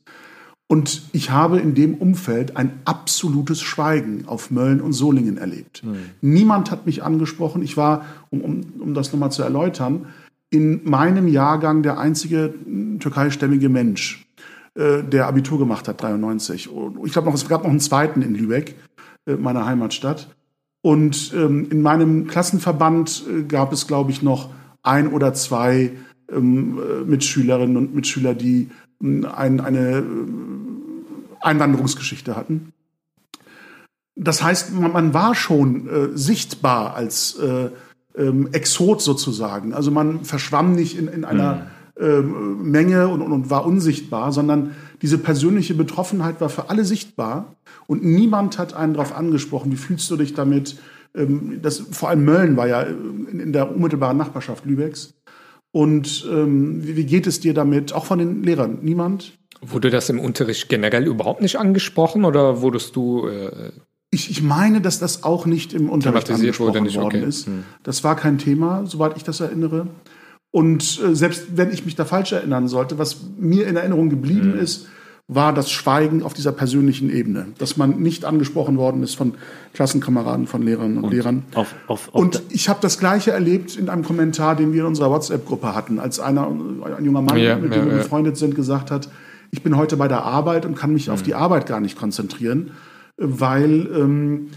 Und 0.68 1.02
ich 1.12 1.30
habe 1.30 1.60
in 1.60 1.74
dem 1.74 1.94
Umfeld 1.94 2.56
ein 2.56 2.80
absolutes 2.84 3.60
Schweigen 3.60 4.24
auf 4.26 4.50
Mölln 4.50 4.80
und 4.80 4.92
Solingen 4.92 5.38
erlebt. 5.38 5.84
Mhm. 5.84 5.96
Niemand 6.20 6.70
hat 6.72 6.86
mich 6.86 7.04
angesprochen. 7.04 7.62
Ich 7.62 7.76
war, 7.76 8.04
um, 8.30 8.40
um, 8.40 8.60
um 8.80 8.94
das 8.94 9.12
nochmal 9.12 9.30
zu 9.30 9.42
erläutern, 9.42 10.06
in 10.50 10.80
meinem 10.84 11.28
Jahrgang 11.28 11.82
der 11.82 11.98
einzige 11.98 12.54
türkeistämmige 12.98 13.68
Mensch, 13.68 14.26
äh, 14.74 15.02
der 15.02 15.26
Abitur 15.26 15.58
gemacht 15.58 15.86
hat, 15.86 16.02
93. 16.02 16.68
Und 16.68 17.06
ich 17.06 17.12
glaube 17.12 17.28
noch, 17.28 17.34
es 17.34 17.48
gab 17.48 17.62
noch 17.62 17.70
einen 17.70 17.80
zweiten 17.80 18.22
in 18.22 18.34
Lübeck, 18.34 18.74
äh, 19.26 19.34
meiner 19.36 19.66
Heimatstadt. 19.66 20.34
Und 20.82 21.32
ähm, 21.34 21.68
in 21.70 21.82
meinem 21.82 22.26
Klassenverband 22.26 23.24
äh, 23.28 23.42
gab 23.42 23.72
es, 23.72 23.86
glaube 23.86 24.10
ich, 24.10 24.22
noch 24.22 24.50
ein 24.82 25.08
oder 25.12 25.34
zwei 25.34 25.92
ähm, 26.30 26.78
äh, 26.78 27.04
Mitschülerinnen 27.04 27.76
und 27.76 27.94
Mitschüler, 27.94 28.34
die 28.34 28.68
ein, 29.02 29.60
eine 29.60 29.98
äh, 29.98 30.02
Einwanderungsgeschichte 31.46 32.36
hatten. 32.36 32.72
Das 34.14 34.42
heißt, 34.42 34.72
man, 34.72 35.14
war 35.14 35.34
schon 35.34 35.88
äh, 35.88 36.08
sichtbar 36.16 36.94
als 36.94 37.38
äh, 37.38 37.70
ähm, 38.16 38.48
Exot 38.52 39.02
sozusagen. 39.02 39.74
Also 39.74 39.90
man 39.90 40.24
verschwamm 40.24 40.74
nicht 40.74 40.98
in, 40.98 41.08
in 41.08 41.24
einer 41.24 41.54
mhm. 41.54 41.70
Menge 41.98 43.08
und, 43.08 43.22
und, 43.22 43.32
und, 43.32 43.48
war 43.48 43.64
unsichtbar, 43.64 44.30
sondern 44.30 44.72
diese 45.00 45.16
persönliche 45.16 45.72
Betroffenheit 45.72 46.42
war 46.42 46.50
für 46.50 46.68
alle 46.68 46.84
sichtbar 46.84 47.56
und 47.86 48.04
niemand 48.04 48.58
hat 48.58 48.74
einen 48.74 48.92
darauf 48.92 49.16
angesprochen, 49.16 49.72
wie 49.72 49.76
fühlst 49.76 50.10
du 50.10 50.16
dich 50.16 50.34
damit? 50.34 50.76
Ähm, 51.14 51.60
das, 51.62 51.78
vor 51.78 52.10
allem 52.10 52.24
Mölln 52.24 52.56
war 52.56 52.68
ja 52.68 52.82
in, 52.82 53.40
in 53.40 53.52
der 53.52 53.74
unmittelbaren 53.74 54.16
Nachbarschaft 54.16 54.66
Lübecks. 54.66 55.14
Und 55.72 56.26
ähm, 56.30 56.86
wie, 56.86 56.96
wie 56.96 57.06
geht 57.06 57.26
es 57.26 57.40
dir 57.40 57.54
damit? 57.54 57.92
Auch 57.92 58.06
von 58.06 58.18
den 58.18 58.42
Lehrern? 58.42 58.78
Niemand? 58.82 59.38
Wurde 59.68 59.90
das 59.90 60.08
im 60.08 60.20
Unterricht 60.20 60.68
generell 60.68 61.06
überhaupt 61.06 61.42
nicht 61.42 61.58
angesprochen 61.58 62.24
oder 62.24 62.60
wurdest 62.60 62.96
du. 62.96 63.28
Äh 63.28 63.70
ich, 64.10 64.30
ich 64.30 64.42
meine, 64.42 64.80
dass 64.80 64.98
das 64.98 65.24
auch 65.24 65.46
nicht 65.46 65.72
im 65.72 65.90
Unterricht 65.90 66.30
angesprochen 66.30 66.84
nicht, 66.84 66.96
worden 66.96 67.20
okay. 67.20 67.28
ist. 67.28 67.46
Hm. 67.46 67.64
Das 67.82 68.04
war 68.04 68.16
kein 68.16 68.38
Thema, 68.38 68.86
soweit 68.86 69.16
ich 69.16 69.24
das 69.24 69.40
erinnere. 69.40 69.88
Und 70.50 71.00
äh, 71.04 71.14
selbst 71.14 71.56
wenn 71.56 71.72
ich 71.72 71.84
mich 71.84 71.96
da 71.96 72.04
falsch 72.04 72.32
erinnern 72.32 72.68
sollte, 72.68 72.98
was 72.98 73.18
mir 73.36 73.66
in 73.66 73.76
Erinnerung 73.76 74.08
geblieben 74.08 74.52
hm. 74.52 74.58
ist, 74.58 74.86
war 75.28 75.52
das 75.52 75.72
Schweigen 75.72 76.22
auf 76.22 76.34
dieser 76.34 76.52
persönlichen 76.52 77.10
Ebene, 77.10 77.48
dass 77.58 77.76
man 77.76 78.00
nicht 78.00 78.24
angesprochen 78.24 78.78
worden 78.78 79.02
ist 79.02 79.16
von 79.16 79.34
Klassenkameraden, 79.74 80.46
von 80.46 80.62
Lehrern 80.62 80.98
und, 80.98 81.04
und 81.04 81.10
Lehrern. 81.10 81.42
Auf, 81.54 81.74
auf, 81.88 82.08
auf 82.08 82.14
und 82.14 82.42
ich 82.50 82.68
habe 82.68 82.78
das 82.80 82.98
Gleiche 82.98 83.32
erlebt 83.32 83.76
in 83.76 83.88
einem 83.88 84.04
Kommentar, 84.04 84.54
den 84.54 84.72
wir 84.72 84.82
in 84.82 84.86
unserer 84.86 85.10
WhatsApp-Gruppe 85.10 85.74
hatten, 85.74 85.98
als 85.98 86.20
einer, 86.20 86.46
ein 86.46 87.04
junger 87.04 87.22
Mann, 87.22 87.38
ja, 87.38 87.56
mit 87.56 87.74
dem 87.74 87.86
wir 87.86 87.96
befreundet 87.96 88.36
sind, 88.36 88.54
gesagt 88.54 88.92
hat, 88.92 89.08
ich 89.50 89.62
bin 89.62 89.76
heute 89.76 89.96
bei 89.96 90.08
der 90.08 90.22
Arbeit 90.22 90.66
und 90.66 90.74
kann 90.76 90.92
mich 90.92 91.08
mhm. 91.08 91.14
auf 91.14 91.22
die 91.22 91.34
Arbeit 91.34 91.66
gar 91.66 91.80
nicht 91.80 91.98
konzentrieren, 91.98 92.72
weil 93.16 93.88
ähm, 93.94 94.50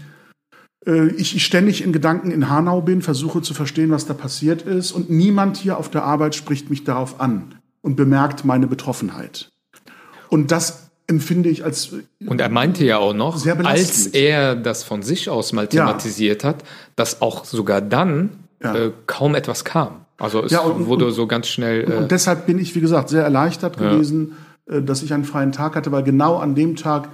äh, 0.86 1.08
ich 1.08 1.44
ständig 1.44 1.82
in 1.82 1.92
Gedanken 1.92 2.30
in 2.30 2.48
Hanau 2.50 2.80
bin, 2.80 3.02
versuche 3.02 3.42
zu 3.42 3.54
verstehen, 3.54 3.90
was 3.90 4.06
da 4.06 4.14
passiert 4.14 4.62
ist 4.62 4.92
und 4.92 5.10
niemand 5.10 5.56
hier 5.56 5.78
auf 5.78 5.90
der 5.90 6.04
Arbeit 6.04 6.34
spricht 6.34 6.70
mich 6.70 6.84
darauf 6.84 7.20
an 7.20 7.54
und 7.82 7.96
bemerkt 7.96 8.44
meine 8.44 8.66
Betroffenheit. 8.66 9.48
Und 10.28 10.50
das 10.52 10.90
empfinde 11.06 11.48
ich 11.48 11.64
als. 11.64 11.90
Und 12.24 12.40
er 12.40 12.48
meinte 12.48 12.84
ja 12.84 12.98
auch 12.98 13.14
noch, 13.14 13.44
als 13.64 14.06
er 14.06 14.54
das 14.54 14.84
von 14.84 15.02
sich 15.02 15.28
aus 15.28 15.52
mal 15.52 15.66
thematisiert 15.66 16.44
hat, 16.44 16.62
dass 16.96 17.20
auch 17.20 17.44
sogar 17.44 17.80
dann 17.80 18.30
Ja. 18.62 18.74
äh, 18.74 18.92
kaum 19.06 19.34
etwas 19.34 19.64
kam. 19.64 20.04
Also 20.18 20.44
es 20.44 20.52
Ja, 20.52 20.60
und- 20.60 20.86
wurde 20.86 21.10
so 21.12 21.26
ganz 21.26 21.48
schnell. 21.48 21.90
Äh, 21.90 21.96
Und 21.96 22.10
deshalb 22.10 22.46
bin 22.46 22.58
ich, 22.58 22.74
wie 22.74 22.80
gesagt, 22.80 23.08
sehr 23.08 23.24
erleichtert 23.24 23.78
gewesen, 23.78 24.32
äh, 24.32 24.34
dass 24.80 25.02
ich 25.02 25.12
einen 25.12 25.24
freien 25.24 25.52
Tag 25.52 25.74
hatte, 25.74 25.92
weil 25.92 26.02
genau 26.02 26.36
an 26.36 26.54
dem 26.54 26.76
Tag 26.76 27.08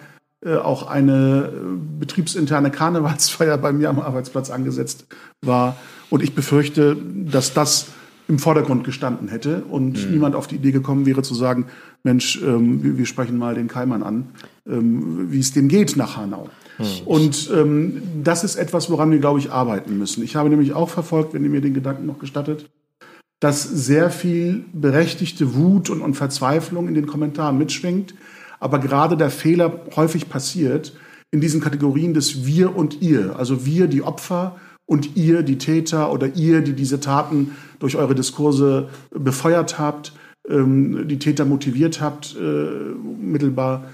äh, 0.44 0.56
auch 0.56 0.86
eine 0.86 1.50
äh, 1.50 1.98
betriebsinterne 1.98 2.70
Karnevalsfeier 2.70 3.56
bei 3.58 3.72
mir 3.72 3.88
am 3.88 3.98
Arbeitsplatz 3.98 4.50
angesetzt 4.50 5.06
war. 5.42 5.76
Und 6.10 6.22
ich 6.22 6.34
befürchte, 6.34 6.96
dass 6.96 7.54
das 7.54 7.86
im 8.28 8.38
Vordergrund 8.38 8.84
gestanden 8.84 9.28
hätte 9.28 9.62
und 9.64 10.10
niemand 10.10 10.34
auf 10.34 10.46
die 10.46 10.56
Idee 10.56 10.72
gekommen 10.72 11.06
wäre 11.06 11.22
zu 11.22 11.34
sagen, 11.34 11.66
Mensch, 12.02 12.42
ähm, 12.42 12.98
wir, 12.98 13.06
sprechen 13.06 13.38
mal 13.38 13.54
den 13.54 13.68
Keimann 13.68 14.02
an, 14.02 14.26
ähm, 14.68 15.30
wie 15.30 15.38
es 15.38 15.52
dem 15.52 15.68
geht 15.68 15.96
nach 15.96 16.16
Hanau. 16.16 16.48
Und 17.06 17.50
ähm, 17.54 18.02
das 18.22 18.44
ist 18.44 18.56
etwas, 18.56 18.90
woran 18.90 19.10
wir, 19.10 19.18
glaube 19.18 19.38
ich, 19.38 19.50
arbeiten 19.50 19.96
müssen. 19.96 20.22
Ich 20.22 20.36
habe 20.36 20.50
nämlich 20.50 20.75
auch 20.75 20.90
verfolgt, 20.90 21.32
wenn 21.32 21.42
ihr 21.42 21.50
mir 21.50 21.60
den 21.60 21.72
Gedanken 21.72 22.06
noch 22.06 22.18
gestattet, 22.18 22.68
dass 23.46 23.62
sehr 23.62 24.10
viel 24.10 24.64
berechtigte 24.72 25.54
Wut 25.54 25.88
und, 25.88 26.00
und 26.00 26.14
Verzweiflung 26.14 26.88
in 26.88 26.94
den 26.94 27.06
Kommentaren 27.06 27.56
mitschwingt, 27.56 28.12
aber 28.58 28.80
gerade 28.80 29.16
der 29.16 29.30
Fehler 29.30 29.82
häufig 29.94 30.28
passiert 30.28 30.92
in 31.30 31.40
diesen 31.40 31.60
Kategorien 31.60 32.12
des 32.12 32.44
Wir 32.44 32.74
und 32.74 33.00
Ihr. 33.02 33.36
Also 33.38 33.64
wir, 33.64 33.86
die 33.86 34.02
Opfer, 34.02 34.56
und 34.88 35.16
ihr, 35.16 35.42
die 35.44 35.58
Täter 35.58 36.12
oder 36.12 36.34
ihr, 36.34 36.60
die 36.60 36.72
diese 36.72 36.98
Taten 36.98 37.52
durch 37.78 37.96
eure 37.96 38.14
Diskurse 38.16 38.88
befeuert 39.10 39.78
habt, 39.78 40.12
ähm, 40.48 41.06
die 41.06 41.18
Täter 41.20 41.44
motiviert 41.44 42.00
habt, 42.00 42.34
äh, 42.36 42.40
mittelbar, 43.20 43.84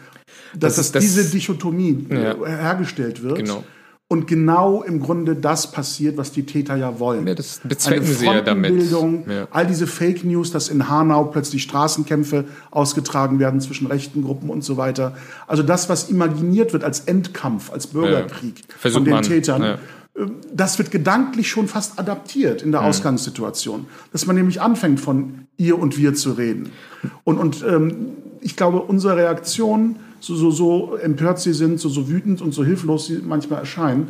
dass, 0.58 0.76
Das 0.76 0.92
das- 0.92 1.02
diese 1.02 1.24
Dichotomie 1.30 2.06
Ja. 2.10 2.36
hergestellt 2.46 3.22
wird. 3.22 3.36
Genau. 3.38 3.64
Und 4.12 4.26
genau 4.26 4.82
im 4.82 5.00
Grunde 5.00 5.34
das 5.34 5.72
passiert, 5.72 6.18
was 6.18 6.32
die 6.32 6.44
Täter 6.44 6.76
ja 6.76 6.98
wollen. 6.98 7.26
Ja, 7.26 7.34
das 7.34 7.62
bezwecken 7.64 8.04
Eine 8.04 8.14
sie 8.14 8.26
ja 8.26 8.40
damit. 8.42 8.90
Ja. 8.90 9.48
all 9.50 9.66
diese 9.66 9.86
Fake 9.86 10.22
News, 10.22 10.50
dass 10.50 10.68
in 10.68 10.90
Hanau 10.90 11.24
plötzlich 11.24 11.62
Straßenkämpfe 11.62 12.44
ausgetragen 12.70 13.38
werden 13.38 13.62
zwischen 13.62 13.86
rechten 13.86 14.22
Gruppen 14.22 14.50
und 14.50 14.64
so 14.64 14.76
weiter. 14.76 15.16
Also 15.46 15.62
das, 15.62 15.88
was 15.88 16.10
imaginiert 16.10 16.74
wird 16.74 16.84
als 16.84 17.00
Endkampf, 17.00 17.72
als 17.72 17.86
Bürgerkrieg 17.86 18.62
Versucht 18.76 18.98
von 18.98 19.04
den 19.06 19.14
man, 19.14 19.22
Tätern, 19.22 19.62
ja. 19.62 19.74
äh, 20.14 20.26
das 20.52 20.76
wird 20.76 20.90
gedanklich 20.90 21.48
schon 21.48 21.66
fast 21.66 21.98
adaptiert 21.98 22.60
in 22.60 22.70
der 22.70 22.82
Ausgangssituation. 22.82 23.86
Dass 24.12 24.26
man 24.26 24.36
nämlich 24.36 24.60
anfängt 24.60 25.00
von 25.00 25.46
ihr 25.56 25.78
und 25.78 25.96
wir 25.96 26.12
zu 26.12 26.32
reden. 26.32 26.68
Und, 27.24 27.38
und 27.38 27.64
ähm, 27.66 28.08
ich 28.42 28.56
glaube, 28.56 28.82
unsere 28.82 29.16
Reaktion, 29.16 29.96
so, 30.22 30.34
so, 30.34 30.50
so 30.50 30.96
empört 30.96 31.40
sie 31.40 31.52
sind, 31.52 31.80
so, 31.80 31.88
so 31.88 32.08
wütend 32.08 32.40
und 32.40 32.52
so 32.52 32.64
hilflos 32.64 33.06
sie 33.06 33.18
manchmal 33.18 33.60
erscheinen, 33.60 34.08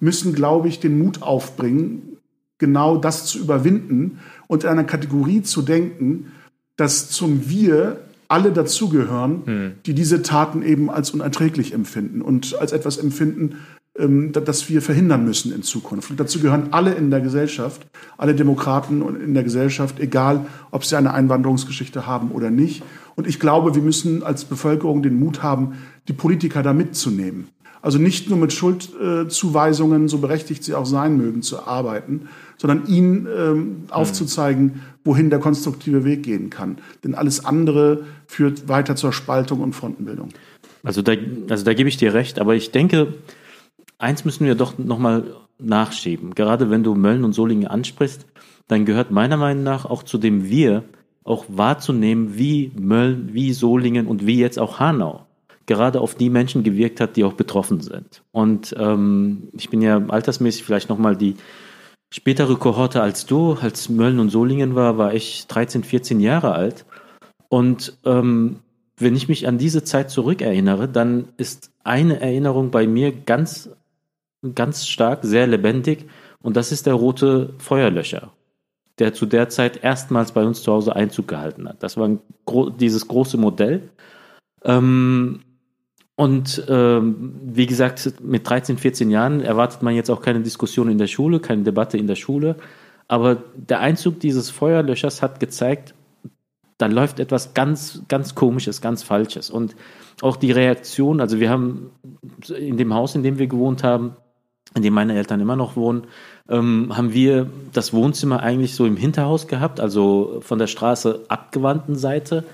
müssen, 0.00 0.34
glaube 0.34 0.68
ich, 0.68 0.80
den 0.80 0.98
Mut 0.98 1.22
aufbringen, 1.22 2.18
genau 2.58 2.96
das 2.96 3.26
zu 3.26 3.38
überwinden 3.38 4.18
und 4.46 4.64
in 4.64 4.70
einer 4.70 4.84
Kategorie 4.84 5.42
zu 5.42 5.62
denken, 5.62 6.32
dass 6.76 7.10
zum 7.10 7.48
Wir 7.48 8.00
alle 8.28 8.52
dazugehören, 8.52 9.76
die 9.86 9.94
diese 9.94 10.22
Taten 10.22 10.62
eben 10.62 10.90
als 10.90 11.10
unerträglich 11.10 11.72
empfinden 11.72 12.22
und 12.22 12.58
als 12.58 12.72
etwas 12.72 12.96
empfinden, 12.96 13.58
ähm, 13.98 14.32
da- 14.32 14.40
das 14.40 14.68
wir 14.68 14.82
verhindern 14.82 15.24
müssen 15.24 15.52
in 15.54 15.62
Zukunft. 15.62 16.10
Und 16.10 16.18
dazu 16.20 16.40
gehören 16.40 16.68
alle 16.72 16.94
in 16.94 17.10
der 17.10 17.20
Gesellschaft, 17.20 17.86
alle 18.18 18.34
Demokraten 18.34 19.02
in 19.22 19.34
der 19.34 19.44
Gesellschaft, 19.44 20.00
egal 20.00 20.46
ob 20.70 20.84
sie 20.84 20.96
eine 20.96 21.12
Einwanderungsgeschichte 21.14 22.06
haben 22.06 22.30
oder 22.30 22.50
nicht. 22.50 22.82
Und 23.16 23.26
ich 23.26 23.38
glaube, 23.38 23.74
wir 23.74 23.82
müssen 23.82 24.22
als 24.22 24.44
Bevölkerung 24.44 25.02
den 25.02 25.18
Mut 25.18 25.42
haben, 25.42 25.74
die 26.08 26.12
Politiker 26.12 26.62
da 26.62 26.72
mitzunehmen. 26.72 27.48
Also 27.82 27.98
nicht 27.98 28.30
nur 28.30 28.38
mit 28.38 28.52
Schuldzuweisungen, 28.52 30.08
so 30.08 30.18
berechtigt 30.18 30.64
sie 30.64 30.74
auch 30.74 30.86
sein 30.86 31.16
mögen, 31.16 31.42
zu 31.42 31.66
arbeiten, 31.66 32.28
sondern 32.56 32.86
ihnen 32.86 33.26
ähm, 33.36 33.76
aufzuzeigen, 33.90 34.80
wohin 35.04 35.28
der 35.28 35.38
konstruktive 35.38 36.04
Weg 36.04 36.22
gehen 36.22 36.48
kann. 36.50 36.78
Denn 37.04 37.14
alles 37.14 37.44
andere 37.44 38.04
führt 38.26 38.68
weiter 38.68 38.96
zur 38.96 39.12
Spaltung 39.12 39.60
und 39.60 39.74
Frontenbildung. 39.74 40.30
Also 40.82 41.02
da, 41.02 41.12
also 41.50 41.64
da 41.64 41.74
gebe 41.74 41.88
ich 41.88 41.96
dir 41.98 42.14
recht, 42.14 42.38
aber 42.38 42.54
ich 42.54 42.70
denke, 42.70 43.14
eins 44.04 44.24
müssen 44.24 44.46
wir 44.46 44.54
doch 44.54 44.78
nochmal 44.78 45.34
nachschieben. 45.58 46.34
Gerade 46.34 46.70
wenn 46.70 46.84
du 46.84 46.94
Mölln 46.94 47.24
und 47.24 47.32
Solingen 47.32 47.66
ansprichst, 47.66 48.26
dann 48.68 48.84
gehört 48.84 49.10
meiner 49.10 49.36
Meinung 49.36 49.64
nach 49.64 49.84
auch 49.84 50.02
zu 50.02 50.18
dem 50.18 50.48
Wir 50.48 50.84
auch 51.24 51.46
wahrzunehmen, 51.48 52.36
wie 52.36 52.70
Mölln, 52.78 53.30
wie 53.32 53.52
Solingen 53.52 54.06
und 54.06 54.26
wie 54.26 54.38
jetzt 54.38 54.58
auch 54.58 54.78
Hanau 54.78 55.26
gerade 55.66 56.00
auf 56.00 56.14
die 56.14 56.28
Menschen 56.28 56.62
gewirkt 56.62 57.00
hat, 57.00 57.16
die 57.16 57.24
auch 57.24 57.32
betroffen 57.32 57.80
sind. 57.80 58.22
Und 58.32 58.74
ähm, 58.78 59.48
ich 59.54 59.70
bin 59.70 59.80
ja 59.80 60.02
altersmäßig 60.08 60.62
vielleicht 60.62 60.90
nochmal 60.90 61.16
die 61.16 61.36
spätere 62.12 62.56
Kohorte 62.56 63.00
als 63.00 63.24
du, 63.24 63.54
als 63.54 63.88
Mölln 63.88 64.20
und 64.20 64.28
Solingen 64.28 64.74
war, 64.74 64.98
war 64.98 65.14
ich 65.14 65.46
13, 65.46 65.82
14 65.82 66.20
Jahre 66.20 66.52
alt. 66.52 66.84
Und 67.48 67.96
ähm, 68.04 68.60
wenn 68.98 69.16
ich 69.16 69.28
mich 69.28 69.48
an 69.48 69.58
diese 69.58 69.84
Zeit 69.84 70.10
zurückerinnere, 70.10 70.88
dann 70.88 71.28
ist 71.36 71.70
eine 71.82 72.20
Erinnerung 72.20 72.70
bei 72.70 72.86
mir 72.86 73.12
ganz, 73.12 73.70
ganz 74.54 74.86
stark, 74.86 75.20
sehr 75.22 75.46
lebendig. 75.46 76.06
Und 76.42 76.56
das 76.56 76.72
ist 76.72 76.86
der 76.86 76.94
rote 76.94 77.54
Feuerlöscher, 77.58 78.32
der 78.98 79.14
zu 79.14 79.26
der 79.26 79.48
Zeit 79.48 79.82
erstmals 79.82 80.32
bei 80.32 80.44
uns 80.44 80.62
zu 80.62 80.72
Hause 80.72 80.94
Einzug 80.94 81.28
gehalten 81.28 81.68
hat. 81.68 81.82
Das 81.82 81.96
war 81.96 82.10
gro 82.44 82.70
dieses 82.70 83.08
große 83.08 83.38
Modell. 83.38 83.88
Ähm, 84.64 85.40
und 86.16 86.64
ähm, 86.68 87.34
wie 87.42 87.66
gesagt, 87.66 88.14
mit 88.22 88.48
13, 88.48 88.78
14 88.78 89.10
Jahren 89.10 89.40
erwartet 89.40 89.82
man 89.82 89.94
jetzt 89.94 90.10
auch 90.10 90.22
keine 90.22 90.40
Diskussion 90.40 90.88
in 90.88 90.98
der 90.98 91.08
Schule, 91.08 91.40
keine 91.40 91.62
Debatte 91.62 91.98
in 91.98 92.06
der 92.06 92.14
Schule. 92.14 92.56
Aber 93.08 93.36
der 93.54 93.80
Einzug 93.80 94.20
dieses 94.20 94.50
Feuerlöschers 94.50 95.22
hat 95.22 95.40
gezeigt, 95.40 95.94
da 96.78 96.86
läuft 96.86 97.20
etwas 97.20 97.54
ganz, 97.54 98.02
ganz 98.08 98.34
Komisches, 98.34 98.80
ganz 98.80 99.02
Falsches. 99.02 99.50
Und 99.50 99.76
auch 100.20 100.36
die 100.36 100.52
Reaktion, 100.52 101.20
also 101.20 101.40
wir 101.40 101.50
haben 101.50 101.90
in 102.56 102.76
dem 102.76 102.94
Haus, 102.94 103.14
in 103.14 103.22
dem 103.22 103.38
wir 103.38 103.46
gewohnt 103.46 103.82
haben, 103.82 104.16
in 104.74 104.82
dem 104.82 104.94
meine 104.94 105.14
Eltern 105.14 105.40
immer 105.40 105.56
noch 105.56 105.76
wohnen, 105.76 106.06
ähm, 106.48 106.96
haben 106.96 107.12
wir 107.12 107.50
das 107.72 107.92
Wohnzimmer 107.92 108.40
eigentlich 108.40 108.74
so 108.74 108.86
im 108.86 108.96
Hinterhaus 108.96 109.46
gehabt, 109.46 109.80
also 109.80 110.40
von 110.40 110.58
der 110.58 110.66
Straße 110.66 111.24
abgewandten 111.28 111.96
Seite. 111.96 112.44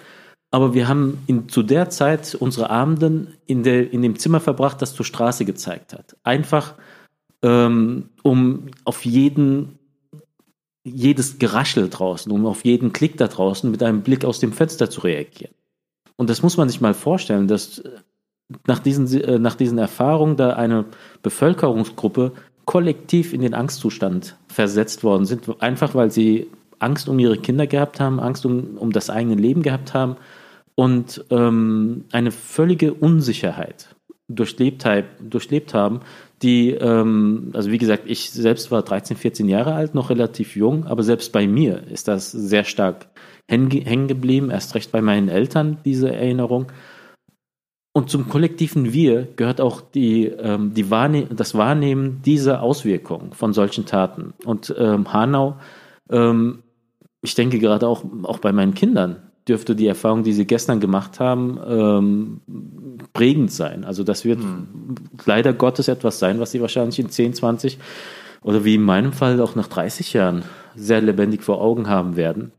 Aber 0.51 0.75
wir 0.75 0.89
haben 0.89 1.23
in, 1.27 1.49
zu 1.49 1.63
der 1.63 1.91
Zeit 1.91 2.35
unsere 2.35 2.71
Abenden 2.71 3.35
in, 3.47 3.63
der, 3.63 3.93
in 3.93 4.03
dem 4.03 4.19
Zimmer 4.19 4.41
verbracht, 4.41 4.83
das 4.83 4.95
zur 4.95 5.05
Straße 5.05 5.45
gezeigt 5.45 5.93
hat. 5.93 6.17
Einfach, 6.25 6.75
ähm, 7.43 8.11
um 8.23 8.67
auf 8.85 9.05
jeden, 9.05 9.79
jedes 10.83 11.39
Geraschel 11.39 11.89
draußen, 11.89 12.31
um 12.33 12.47
auf 12.47 12.65
jeden 12.65 12.93
Klick 12.93 13.17
da 13.17 13.29
draußen 13.29 13.71
mit 13.71 13.83
einem 13.83 14.03
Blick 14.03 14.25
aus 14.25 14.41
dem 14.41 14.53
Fenster 14.53 14.91
zu 14.91 15.03
reagieren. 15.03 15.55
Und 16.17 16.29
das 16.29 16.43
muss 16.43 16.57
man 16.57 16.69
sich 16.69 16.81
mal 16.81 16.95
vorstellen, 16.95 17.49
dass 17.49 17.83
nach 18.67 18.79
diesen, 18.79 19.07
äh, 19.21 19.39
nach 19.39 19.55
diesen 19.55 19.79
Erfahrungen 19.79 20.37
da 20.37 20.51
eine 20.51 20.87
Bevölkerungsgruppe 21.23 22.33
kollektiv 22.65 23.33
in 23.33 23.41
den 23.41 23.55
Angstzustand 23.55 24.37
versetzt 24.49 25.03
worden 25.03 25.25
sind, 25.25 25.61
einfach 25.61 25.95
weil 25.95 26.11
sie 26.11 26.49
Angst 26.79 27.09
um 27.09 27.19
ihre 27.19 27.37
Kinder 27.37 27.67
gehabt 27.67 28.01
haben, 28.01 28.21
Angst 28.21 28.47
um, 28.47 28.77
um 28.77 28.93
das 28.93 29.11
eigene 29.11 29.35
Leben 29.35 29.63
gehabt 29.63 29.95
haben 29.95 30.17
und 30.75 31.25
ähm, 31.31 32.05
eine 32.13 32.31
völlige 32.31 32.95
Unsicherheit 32.95 33.95
durchlebt, 34.29 34.87
durchlebt 35.21 35.75
haben, 35.75 36.01
die, 36.43 36.71
ähm, 36.71 37.51
also 37.53 37.71
wie 37.71 37.79
gesagt, 37.79 38.05
ich 38.07 38.31
selbst 38.31 38.71
war 38.71 38.83
13, 38.83 39.17
14 39.17 39.49
Jahre 39.49 39.75
alt, 39.75 39.95
noch 39.95 40.09
relativ 40.11 40.57
jung, 40.57 40.87
aber 40.87 41.03
selbst 41.03 41.33
bei 41.33 41.47
mir 41.47 41.83
ist 41.89 42.09
das 42.09 42.31
sehr 42.31 42.65
stark 42.65 43.09
hängen 43.49 44.07
geblieben, 44.07 44.51
erst 44.51 44.75
recht 44.75 44.93
bei 44.93 45.03
meinen 45.03 45.29
Eltern, 45.29 45.79
diese 45.85 46.15
Erinnerung. 46.15 46.67
Und 47.93 48.09
zum 48.09 48.29
kollektiven 48.29 48.93
Wir 48.93 49.27
gehört 49.35 49.61
auch 49.61 49.81
die, 49.81 50.27
ähm, 50.27 50.75
die 50.75 50.91
Wahrne 50.91 51.27
das 51.27 51.57
Wahrnehmen 51.57 52.23
dieser 52.23 52.63
Auswirkungen 52.63 53.33
von 53.33 53.53
solchen 53.53 53.85
Taten. 53.85 54.33
Und 54.45 54.73
ähm, 54.79 55.13
Hanau, 55.13 55.57
ähm, 56.09 56.63
ich 57.21 57.35
denke 57.35 57.59
gerade 57.59 57.89
auch, 57.89 58.05
auch 58.23 58.39
bei 58.39 58.53
meinen 58.53 58.75
Kindern, 58.75 59.17
dürfte 59.49 59.75
die 59.75 59.89
Erfahrung, 59.89 60.23
die 60.23 60.33
sie 60.33 60.47
gestern 60.47 60.79
gemacht 60.79 61.19
haben, 61.19 61.59
ähm, 61.67 62.41
prägend 63.13 63.51
sein. 63.51 63.85
Also 63.85 64.05
das 64.05 64.25
wird 64.25 64.39
leider 65.25 65.53
Gottes 65.53 65.89
etwas 65.89 66.21
sein, 66.21 66.39
was 66.39 66.53
sie 66.53 66.61
wahrscheinlich 66.61 67.01
in 67.01 67.11
10, 67.11 67.35
20 67.35 67.79
oder 68.43 68.65
wie 68.65 68.77
in 68.77 68.83
meinem 68.83 69.13
Fall 69.13 69.41
auch 69.41 69.57
nach 69.57 69.67
30 69.67 70.13
Jahren 70.13 70.45
sehr 70.77 71.01
lebendig 71.01 71.43
vor 71.43 71.61
Augen 71.61 71.89
haben 71.89 72.15
werden. 72.15 72.53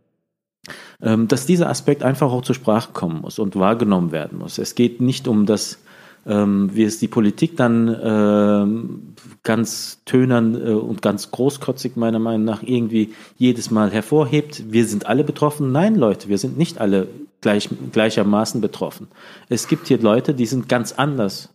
Ähm, 1.01 1.27
dass 1.27 1.47
dieser 1.47 1.69
Aspekt 1.69 2.03
einfach 2.03 2.31
auch 2.31 2.43
zur 2.43 2.53
Sprache 2.53 2.91
kommen 2.93 3.21
muss 3.21 3.39
und 3.39 3.55
wahrgenommen 3.55 4.11
werden 4.11 4.37
muss. 4.37 4.59
Es 4.59 4.75
geht 4.75 5.01
nicht 5.01 5.27
um 5.27 5.47
das, 5.47 5.79
ähm, 6.27 6.69
wie 6.73 6.83
es 6.83 6.99
die 6.99 7.07
Politik 7.07 7.57
dann 7.57 7.87
ähm, 8.03 9.15
ganz 9.41 10.03
tönern 10.05 10.55
äh, 10.55 10.73
und 10.73 11.01
ganz 11.01 11.31
großkotzig 11.31 11.95
meiner 11.95 12.19
Meinung 12.19 12.45
nach 12.45 12.61
irgendwie 12.61 13.13
jedes 13.37 13.71
Mal 13.71 13.89
hervorhebt. 13.89 14.71
Wir 14.71 14.85
sind 14.85 15.07
alle 15.07 15.23
betroffen. 15.23 15.71
Nein, 15.71 15.95
Leute, 15.95 16.29
wir 16.29 16.37
sind 16.37 16.59
nicht 16.59 16.77
alle 16.77 17.07
gleich, 17.41 17.67
gleichermaßen 17.91 18.61
betroffen. 18.61 19.07
Es 19.49 19.67
gibt 19.67 19.87
hier 19.87 19.97
Leute, 19.97 20.35
die 20.35 20.45
sind 20.45 20.69
ganz 20.69 20.91
anders 20.91 21.49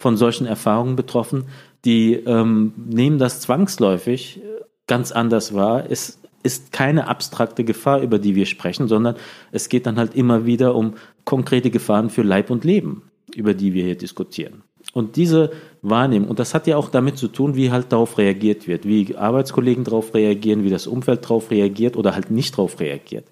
von 0.00 0.16
solchen 0.16 0.48
Erfahrungen 0.48 0.96
betroffen, 0.96 1.44
die 1.84 2.14
ähm, 2.14 2.72
nehmen 2.76 3.18
das 3.18 3.40
zwangsläufig 3.40 4.40
ganz 4.88 5.12
anders 5.12 5.54
wahr. 5.54 5.84
Es 5.88 6.18
ist 6.42 6.72
keine 6.72 7.08
abstrakte 7.08 7.64
Gefahr, 7.64 8.00
über 8.00 8.18
die 8.18 8.34
wir 8.34 8.46
sprechen, 8.46 8.88
sondern 8.88 9.16
es 9.50 9.68
geht 9.68 9.86
dann 9.86 9.96
halt 9.96 10.14
immer 10.14 10.46
wieder 10.46 10.74
um 10.74 10.94
konkrete 11.24 11.70
Gefahren 11.70 12.10
für 12.10 12.22
Leib 12.22 12.50
und 12.50 12.64
Leben, 12.64 13.02
über 13.34 13.54
die 13.54 13.74
wir 13.74 13.84
hier 13.84 13.96
diskutieren. 13.96 14.62
Und 14.92 15.16
diese 15.16 15.52
Wahrnehmung, 15.80 16.28
und 16.28 16.38
das 16.38 16.54
hat 16.54 16.66
ja 16.66 16.76
auch 16.76 16.90
damit 16.90 17.16
zu 17.16 17.28
tun, 17.28 17.54
wie 17.54 17.70
halt 17.70 17.92
darauf 17.92 18.18
reagiert 18.18 18.66
wird, 18.66 18.84
wie 18.86 19.16
Arbeitskollegen 19.16 19.84
darauf 19.84 20.14
reagieren, 20.14 20.64
wie 20.64 20.70
das 20.70 20.86
Umfeld 20.86 21.24
darauf 21.24 21.50
reagiert 21.50 21.96
oder 21.96 22.14
halt 22.14 22.30
nicht 22.30 22.54
darauf 22.54 22.78
reagiert. 22.80 23.24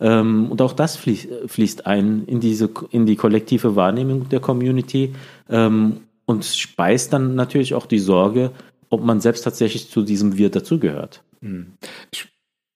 Ähm, 0.00 0.50
und 0.50 0.60
auch 0.62 0.72
das 0.72 0.96
fließt, 0.96 1.86
ein 1.86 2.24
in 2.26 2.40
diese, 2.40 2.70
in 2.90 3.06
die 3.06 3.16
kollektive 3.16 3.76
Wahrnehmung 3.76 4.28
der 4.28 4.40
Community 4.40 5.14
ähm, 5.48 6.00
und 6.26 6.44
speist 6.44 7.12
dann 7.12 7.34
natürlich 7.34 7.74
auch 7.74 7.86
die 7.86 7.98
Sorge, 7.98 8.50
ob 8.90 9.04
man 9.04 9.20
selbst 9.20 9.42
tatsächlich 9.42 9.90
zu 9.90 10.02
diesem 10.02 10.36
Wir 10.36 10.50
dazugehört. 10.50 11.22
Hm. 11.40 11.74
Ich 12.12 12.28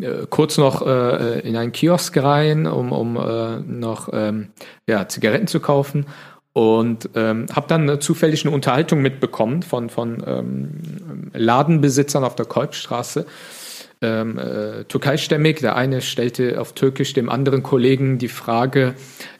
äh, 0.00 0.26
kurz 0.28 0.58
noch 0.58 0.86
äh, 0.86 1.40
in 1.40 1.56
einen 1.56 1.72
Kiosk 1.72 2.16
rein, 2.22 2.66
um, 2.66 2.92
um 2.92 3.16
äh, 3.16 3.60
noch 3.60 4.08
ähm, 4.12 4.50
ja, 4.86 5.08
Zigaretten 5.08 5.46
zu 5.46 5.60
kaufen 5.60 6.06
und 6.52 7.10
ähm, 7.14 7.46
habe 7.54 7.66
dann 7.68 7.88
äh, 7.88 7.98
zufällig 7.98 8.44
eine 8.44 8.54
Unterhaltung 8.54 9.00
mitbekommen 9.00 9.62
von, 9.62 9.88
von 9.88 10.22
ähm, 10.26 11.30
Ladenbesitzern 11.32 12.24
auf 12.24 12.34
der 12.34 12.46
Kolbstraße, 12.46 13.26
ähm, 14.02 14.38
äh, 14.38 14.84
türkeistämmig. 14.84 15.60
Der 15.60 15.76
eine 15.76 16.02
stellte 16.02 16.60
auf 16.60 16.74
Türkisch 16.74 17.12
dem 17.14 17.30
anderen 17.30 17.62
Kollegen 17.62 18.18
die 18.18 18.28
Frage, 18.28 18.94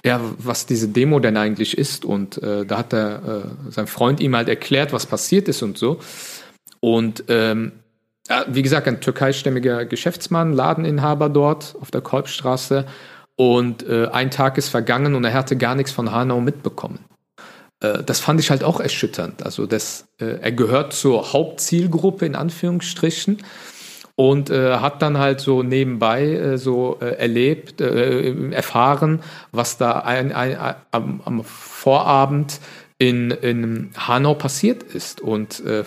ja, 0.04 0.20
was 0.38 0.66
diese 0.66 0.88
Demo 0.88 1.18
denn 1.20 1.36
eigentlich 1.36 1.76
ist. 1.76 2.04
Und 2.04 2.42
äh, 2.42 2.64
da 2.64 2.78
hat 2.78 2.92
er, 2.94 3.44
äh, 3.68 3.70
sein 3.70 3.86
Freund 3.86 4.20
ihm 4.20 4.34
halt 4.34 4.48
erklärt, 4.48 4.92
was 4.92 5.06
passiert 5.06 5.48
ist 5.48 5.62
und 5.62 5.76
so. 5.76 5.98
Und 6.80 7.24
ähm, 7.28 7.72
ja, 8.28 8.44
wie 8.48 8.62
gesagt, 8.62 8.86
ein 8.88 9.00
türkeistämmiger 9.00 9.84
Geschäftsmann, 9.84 10.52
Ladeninhaber 10.52 11.28
dort 11.28 11.74
auf 11.80 11.90
der 11.90 12.00
Kolbstraße. 12.00 12.86
Und 13.36 13.86
äh, 13.88 14.08
ein 14.08 14.30
Tag 14.30 14.58
ist 14.58 14.68
vergangen 14.68 15.14
und 15.14 15.24
er 15.24 15.34
hatte 15.34 15.56
gar 15.56 15.74
nichts 15.74 15.90
von 15.90 16.12
Hanau 16.12 16.40
mitbekommen. 16.40 17.00
Äh, 17.80 18.02
das 18.04 18.20
fand 18.20 18.40
ich 18.40 18.50
halt 18.50 18.64
auch 18.64 18.80
erschütternd. 18.80 19.42
Also 19.42 19.66
das, 19.66 20.06
äh, 20.18 20.38
er 20.40 20.52
gehört 20.52 20.92
zur 20.92 21.32
Hauptzielgruppe 21.32 22.24
in 22.26 22.36
Anführungsstrichen 22.36 23.38
und 24.30 24.50
äh, 24.50 24.76
hat 24.76 25.02
dann 25.02 25.18
halt 25.18 25.40
so 25.40 25.64
nebenbei 25.64 26.22
äh, 26.28 26.56
so 26.56 26.96
äh, 27.00 27.16
erlebt, 27.16 27.80
äh, 27.80 28.52
erfahren, 28.52 29.20
was 29.50 29.78
da 29.78 29.98
ein, 29.98 30.30
ein, 30.30 30.56
ein, 30.56 30.74
am, 30.92 31.20
am, 31.24 31.42
Vorabend 31.42 32.60
in, 32.98 33.32
in 33.32 33.90
Hanau 33.96 34.34
passiert 34.34 34.84
ist. 34.84 35.20
Und 35.20 35.64
äh, 35.66 35.82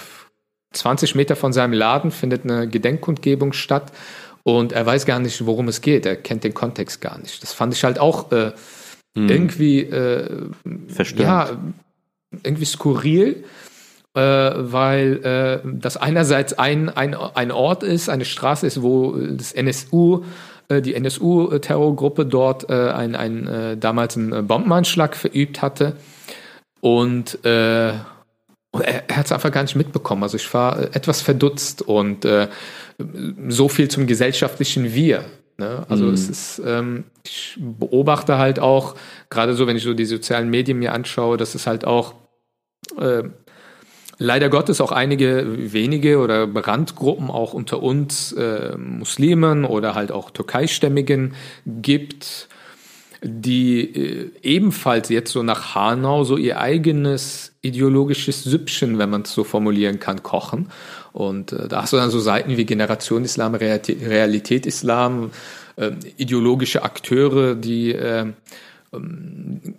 20 0.73 1.15
Meter 1.15 1.37
von 1.37 1.53
seinem 1.53 1.71
Laden 1.71 2.11
findet 2.11 2.43
eine 2.43 2.67
Gedenkkundgebung 2.67 3.53
statt 3.53 3.93
und 4.43 4.73
er 4.73 4.85
weiß 4.85 5.05
gar 5.05 5.19
nicht, 5.19 5.45
worum 5.45 5.69
es 5.69 5.79
geht. 5.79 6.05
Er 6.05 6.17
kennt 6.17 6.43
den 6.43 6.53
Kontext 6.53 6.99
gar 6.99 7.17
nicht. 7.17 7.41
Das 7.41 7.53
fand 7.53 7.73
ich 7.73 7.85
halt 7.85 7.99
auch 7.99 8.33
äh, 8.33 8.51
hm. 9.15 9.29
irgendwie 9.29 9.79
äh, 9.79 10.49
ja, 11.15 11.51
irgendwie 12.43 12.65
skurril, 12.65 13.45
äh, 14.15 14.19
weil 14.19 15.23
äh, 15.23 15.67
das 15.79 15.97
einerseits 15.97 16.53
ein, 16.53 16.89
ein, 16.89 17.13
ein 17.13 17.51
Ort 17.51 17.83
ist, 17.83 18.09
eine 18.09 18.25
Straße 18.25 18.65
ist, 18.65 18.81
wo 18.81 19.13
das 19.13 19.51
NSU 19.51 20.23
äh, 20.67 20.81
die 20.81 20.95
NSU-Terrorgruppe 20.95 22.25
dort 22.25 22.69
äh, 22.69 22.89
ein, 22.89 23.15
ein, 23.15 23.47
äh, 23.47 23.77
damals 23.77 24.17
einen 24.17 24.47
Bombenanschlag 24.47 25.15
verübt 25.15 25.61
hatte. 25.61 25.93
Und 26.81 27.43
äh, 27.45 27.89
er, 27.89 29.09
er 29.09 29.17
hat 29.17 29.25
es 29.25 29.31
einfach 29.31 29.51
gar 29.51 29.61
nicht 29.61 29.75
mitbekommen. 29.75 30.23
Also 30.23 30.37
ich 30.37 30.53
war 30.53 30.79
äh, 30.79 30.83
etwas 30.93 31.21
verdutzt 31.21 31.81
und 31.81 32.25
äh, 32.25 32.47
so 33.47 33.69
viel 33.69 33.89
zum 33.89 34.07
gesellschaftlichen 34.07 34.93
Wir. 34.93 35.25
Ne? 35.57 35.85
Also 35.87 36.05
mhm. 36.05 36.13
es 36.13 36.29
ist, 36.29 36.61
ähm, 36.65 37.05
ich 37.23 37.57
beobachte 37.59 38.37
halt 38.37 38.59
auch, 38.59 38.95
gerade 39.29 39.53
so, 39.53 39.67
wenn 39.67 39.77
ich 39.77 39.83
so 39.83 39.93
die 39.93 40.05
sozialen 40.05 40.49
Medien 40.49 40.79
mir 40.79 40.93
anschaue, 40.93 41.37
dass 41.37 41.55
es 41.55 41.67
halt 41.67 41.85
auch 41.85 42.15
äh, 42.99 43.23
leider 44.17 44.49
Gottes 44.49 44.81
auch 44.81 44.91
einige 44.91 45.73
wenige 45.73 46.19
oder 46.19 46.47
Randgruppen 46.53 47.29
auch 47.29 47.53
unter 47.53 47.81
uns 47.81 48.31
äh, 48.33 48.77
Muslimen 48.77 49.65
oder 49.65 49.95
halt 49.95 50.11
auch 50.11 50.31
Türkeistämmigen 50.31 51.33
gibt, 51.65 52.47
die 53.21 53.81
äh, 53.81 54.31
ebenfalls 54.41 55.09
jetzt 55.09 55.31
so 55.31 55.43
nach 55.43 55.75
Hanau 55.75 56.23
so 56.23 56.37
ihr 56.37 56.59
eigenes 56.59 57.53
ideologisches 57.61 58.43
Süppchen, 58.43 58.99
wenn 58.99 59.09
man 59.09 59.23
es 59.23 59.33
so 59.33 59.43
formulieren 59.43 59.99
kann, 59.99 60.23
kochen. 60.23 60.69
Und 61.11 61.51
äh, 61.51 61.67
da 61.67 61.81
hast 61.81 61.93
du 61.93 61.97
dann 61.97 62.11
so 62.11 62.19
Seiten 62.19 62.57
wie 62.57 62.65
Generation 62.65 63.23
Islam, 63.23 63.55
Realität, 63.55 64.01
Realität 64.01 64.65
Islam, 64.65 65.31
äh, 65.77 65.91
ideologische 66.17 66.83
Akteure, 66.83 67.55
die 67.55 67.93
äh, 67.93 68.21
ähm, 68.21 68.33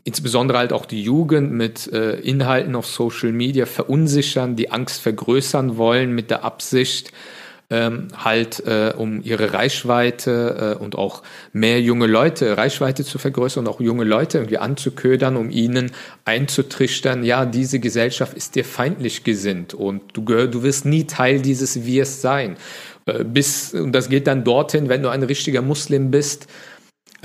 insbesondere 0.04 0.58
halt 0.58 0.72
auch 0.72 0.86
die 0.86 1.02
Jugend 1.02 1.52
mit 1.52 1.92
äh, 1.92 2.18
Inhalten 2.20 2.74
auf 2.74 2.86
Social 2.86 3.32
Media 3.32 3.66
verunsichern, 3.66 4.56
die 4.56 4.70
Angst 4.70 5.00
vergrößern 5.00 5.76
wollen 5.76 6.12
mit 6.12 6.30
der 6.30 6.44
Absicht, 6.44 7.12
ähm, 7.68 8.08
halt 8.16 8.64
äh, 8.66 8.92
um 8.96 9.22
ihre 9.22 9.52
Reichweite 9.52 10.76
äh, 10.78 10.82
und 10.82 10.96
auch 10.96 11.22
mehr 11.52 11.80
junge 11.80 12.06
Leute, 12.06 12.56
Reichweite 12.56 13.04
zu 13.04 13.18
vergrößern 13.18 13.66
und 13.66 13.72
auch 13.72 13.80
junge 13.80 14.04
Leute 14.04 14.38
irgendwie 14.38 14.58
anzuködern, 14.58 15.36
um 15.36 15.50
ihnen 15.50 15.90
einzutrichtern, 16.24 17.24
ja, 17.24 17.44
diese 17.44 17.80
Gesellschaft 17.80 18.34
ist 18.34 18.54
dir 18.54 18.64
feindlich 18.64 19.24
gesinnt 19.24 19.74
und 19.74 20.02
du, 20.12 20.24
gehör, 20.24 20.46
du 20.46 20.62
wirst 20.62 20.86
nie 20.86 21.04
Teil 21.04 21.40
dieses 21.40 21.84
Wirs 21.84 22.22
sein. 22.22 22.56
Äh, 23.06 23.24
bis, 23.24 23.74
und 23.74 23.92
das 23.92 24.08
geht 24.08 24.28
dann 24.28 24.44
dorthin, 24.44 24.88
wenn 24.88 25.02
du 25.02 25.08
ein 25.08 25.24
richtiger 25.24 25.62
Muslim 25.62 26.12
bist, 26.12 26.46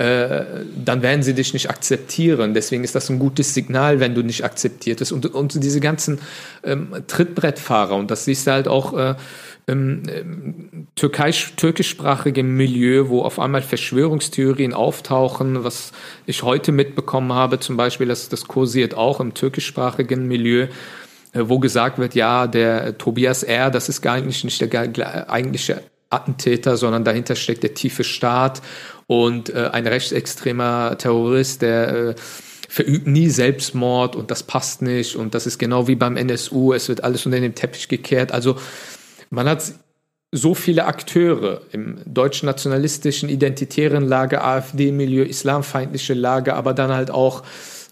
äh, 0.02 0.64
dann 0.84 1.02
werden 1.02 1.22
sie 1.22 1.32
dich 1.32 1.52
nicht 1.52 1.70
akzeptieren. 1.70 2.54
Deswegen 2.54 2.82
ist 2.82 2.96
das 2.96 3.08
ein 3.08 3.20
gutes 3.20 3.54
Signal, 3.54 4.00
wenn 4.00 4.16
du 4.16 4.22
nicht 4.22 4.44
akzeptiert 4.44 4.98
bist. 4.98 5.12
Und, 5.12 5.26
und 5.26 5.62
diese 5.62 5.78
ganzen 5.78 6.18
ähm, 6.64 6.88
Trittbrettfahrer, 7.06 7.94
und 7.94 8.10
das 8.10 8.24
siehst 8.24 8.48
du 8.48 8.50
halt 8.50 8.66
auch 8.66 8.98
äh, 8.98 9.14
im, 9.66 10.02
im 10.08 10.88
türkisch, 10.96 11.52
türkischsprachigen 11.54 12.56
Milieu, 12.56 13.10
wo 13.10 13.22
auf 13.22 13.38
einmal 13.38 13.62
Verschwörungstheorien 13.62 14.74
auftauchen, 14.74 15.62
was 15.62 15.92
ich 16.26 16.42
heute 16.42 16.72
mitbekommen 16.72 17.32
habe, 17.32 17.60
zum 17.60 17.76
Beispiel, 17.76 18.08
dass 18.08 18.28
das 18.28 18.48
kursiert 18.48 18.94
auch 18.94 19.20
im 19.20 19.34
türkischsprachigen 19.34 20.26
Milieu, 20.26 20.66
äh, 21.32 21.42
wo 21.44 21.60
gesagt 21.60 21.98
wird, 21.98 22.16
ja, 22.16 22.48
der 22.48 22.98
Tobias 22.98 23.44
R., 23.44 23.70
das 23.70 23.88
ist 23.88 24.02
gar 24.02 24.20
nicht, 24.20 24.42
nicht 24.42 24.60
der 24.60 25.30
eigentliche 25.30 25.80
Attentäter, 26.12 26.76
sondern 26.76 27.04
dahinter 27.04 27.36
steckt 27.36 27.62
der 27.62 27.74
tiefe 27.74 28.04
Staat 28.04 28.62
und 29.06 29.50
äh, 29.50 29.70
ein 29.72 29.86
rechtsextremer 29.86 30.96
Terrorist, 30.98 31.62
der 31.62 31.88
äh, 31.88 32.14
verübt 32.68 33.06
nie 33.06 33.28
Selbstmord 33.28 34.16
und 34.16 34.30
das 34.30 34.42
passt 34.42 34.80
nicht 34.82 35.16
und 35.16 35.34
das 35.34 35.46
ist 35.46 35.58
genau 35.58 35.88
wie 35.88 35.96
beim 35.96 36.16
NSU, 36.16 36.72
es 36.72 36.88
wird 36.88 37.04
alles 37.04 37.26
unter 37.26 37.38
den 37.38 37.54
Teppich 37.54 37.88
gekehrt. 37.88 38.32
Also 38.32 38.56
man 39.30 39.48
hat 39.48 39.74
so 40.32 40.54
viele 40.54 40.86
Akteure 40.86 41.60
im 41.72 41.98
deutschen 42.06 42.46
nationalistischen, 42.46 43.28
identitären 43.28 44.04
Lager, 44.08 44.42
AfD-Milieu, 44.44 45.24
islamfeindliche 45.24 46.14
Lager, 46.14 46.56
aber 46.56 46.72
dann 46.72 46.90
halt 46.90 47.10
auch 47.10 47.42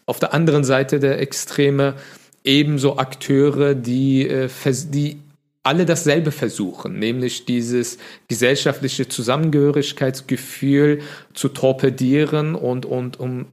auf 0.07 0.19
der 0.19 0.33
anderen 0.33 0.65
Seite 0.65 0.99
der 0.99 1.21
Extreme 1.21 1.95
ebenso 2.43 2.97
Akteure, 2.97 3.75
die, 3.75 4.27
äh, 4.27 4.49
die 4.87 5.19
alle 5.63 5.85
dasselbe 5.85 6.33
versuchen, 6.33 6.99
nämlich 6.99 7.45
dieses 7.45 7.99
gesellschaftliche 8.29 9.09
Zusammengehörigkeitsgefühl 9.09 11.01
zu 11.35 11.49
torpedieren 11.49 12.55
und, 12.55 12.87
und 12.87 13.21
um 13.21 13.47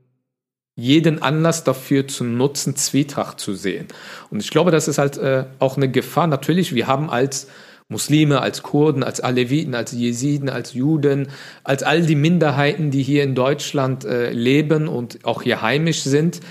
jeden 0.75 1.21
Anlass 1.21 1.63
dafür 1.63 2.07
zu 2.07 2.23
nutzen, 2.23 2.75
Zwietracht 2.75 3.39
zu 3.39 3.53
sehen. 3.55 3.87
Und 4.29 4.41
ich 4.41 4.51
glaube, 4.51 4.71
das 4.71 4.87
ist 4.87 4.99
halt 4.99 5.17
äh, 5.17 5.45
auch 5.59 5.75
eine 5.75 5.89
Gefahr. 5.89 6.27
Natürlich, 6.27 6.73
wir 6.75 6.87
haben 6.87 7.09
als 7.09 7.47
Muslime, 7.89 8.41
als 8.41 8.63
Kurden, 8.63 9.03
als 9.03 9.19
Aleviten, 9.19 9.73
als 9.73 9.91
Jesiden, 9.91 10.49
als 10.49 10.73
Juden, 10.73 11.29
als 11.63 11.83
all 11.83 12.03
die 12.03 12.15
Minderheiten, 12.15 12.91
die 12.91 13.01
hier 13.01 13.23
in 13.23 13.33
Deutschland 13.33 14.05
äh, 14.05 14.31
leben 14.31 14.87
und 14.87 15.25
auch 15.25 15.41
hier 15.41 15.61
heimisch 15.61 16.03
sind, 16.03 16.41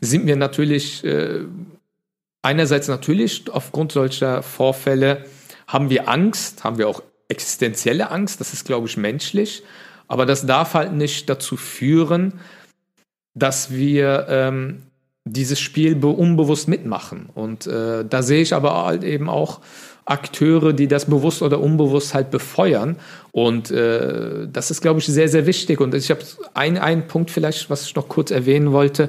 sind 0.00 0.26
wir 0.26 0.36
natürlich 0.36 1.04
äh, 1.04 1.40
einerseits 2.42 2.88
natürlich 2.88 3.44
aufgrund 3.50 3.92
solcher 3.92 4.42
Vorfälle 4.42 5.24
haben 5.66 5.90
wir 5.90 6.08
Angst, 6.08 6.64
haben 6.64 6.78
wir 6.78 6.88
auch 6.88 7.02
existenzielle 7.28 8.10
Angst, 8.10 8.40
das 8.40 8.52
ist, 8.52 8.64
glaube 8.64 8.88
ich, 8.88 8.96
menschlich, 8.96 9.62
aber 10.08 10.26
das 10.26 10.44
darf 10.46 10.74
halt 10.74 10.92
nicht 10.92 11.28
dazu 11.28 11.56
führen, 11.56 12.40
dass 13.34 13.70
wir 13.70 14.26
ähm, 14.28 14.82
dieses 15.24 15.60
Spiel 15.60 16.04
unbewusst 16.04 16.66
mitmachen. 16.66 17.28
Und 17.32 17.66
äh, 17.66 18.04
da 18.04 18.22
sehe 18.22 18.42
ich 18.42 18.52
aber 18.54 18.84
halt 18.84 19.04
eben 19.04 19.28
auch 19.28 19.60
Akteure, 20.04 20.72
die 20.72 20.88
das 20.88 21.06
bewusst 21.06 21.42
oder 21.42 21.60
unbewusst 21.60 22.14
halt 22.14 22.30
befeuern. 22.32 22.96
Und 23.30 23.70
äh, 23.70 24.48
das 24.52 24.72
ist, 24.72 24.80
glaube 24.80 24.98
ich, 24.98 25.06
sehr, 25.06 25.28
sehr 25.28 25.46
wichtig. 25.46 25.80
Und 25.80 25.94
ich 25.94 26.10
habe 26.10 26.20
einen, 26.54 26.78
einen 26.78 27.06
Punkt 27.06 27.30
vielleicht, 27.30 27.70
was 27.70 27.84
ich 27.86 27.94
noch 27.94 28.08
kurz 28.08 28.32
erwähnen 28.32 28.72
wollte. 28.72 29.08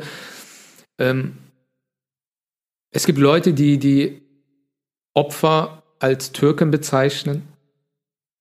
Ähm, 1.00 1.38
es 2.92 3.06
gibt 3.06 3.20
Leute, 3.20 3.54
die 3.54 3.78
die 3.78 4.22
Opfer 5.14 5.84
als 6.00 6.32
Türken 6.32 6.72
bezeichnen, 6.72 7.48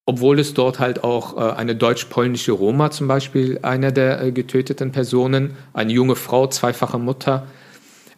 obwohl 0.06 0.38
es 0.38 0.54
dort 0.54 0.80
halt 0.80 1.04
auch 1.04 1.36
äh, 1.36 1.52
eine 1.56 1.76
deutsch-polnische 1.76 2.52
Roma 2.52 2.90
zum 2.90 3.06
Beispiel, 3.06 3.60
einer 3.62 3.92
der 3.92 4.22
äh, 4.22 4.32
getöteten 4.32 4.92
Personen, 4.92 5.56
eine 5.72 5.92
junge 5.92 6.16
Frau, 6.16 6.46
zweifache 6.48 6.98
Mutter, 6.98 7.46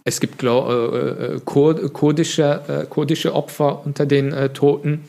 es 0.04 0.20
gibt 0.20 0.38
glaub, 0.38 0.68
äh, 0.68 1.36
äh 1.36 1.40
kurdische, 1.44 2.60
äh, 2.66 2.86
kurdische 2.86 3.34
Opfer 3.34 3.84
unter 3.86 4.06
den 4.06 4.32
äh, 4.32 4.48
Toten. 4.48 5.04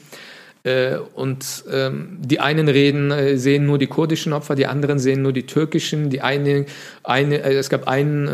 Äh, 0.64 0.98
und 1.14 1.66
ähm, 1.72 2.18
die 2.22 2.40
einen 2.40 2.70
reden, 2.70 3.12
äh, 3.12 3.38
sehen 3.38 3.66
nur 3.66 3.78
die 3.78 3.88
kurdischen 3.88 4.32
Opfer, 4.34 4.56
die 4.56 4.66
anderen 4.66 4.98
sehen 5.00 5.22
nur 5.22 5.34
die 5.34 5.46
türkischen. 5.46 6.10
Die 6.10 6.22
eine, 6.22 6.66
eine, 7.04 7.42
es 7.42 7.70
gab 7.70 7.88
einen, 7.88 8.30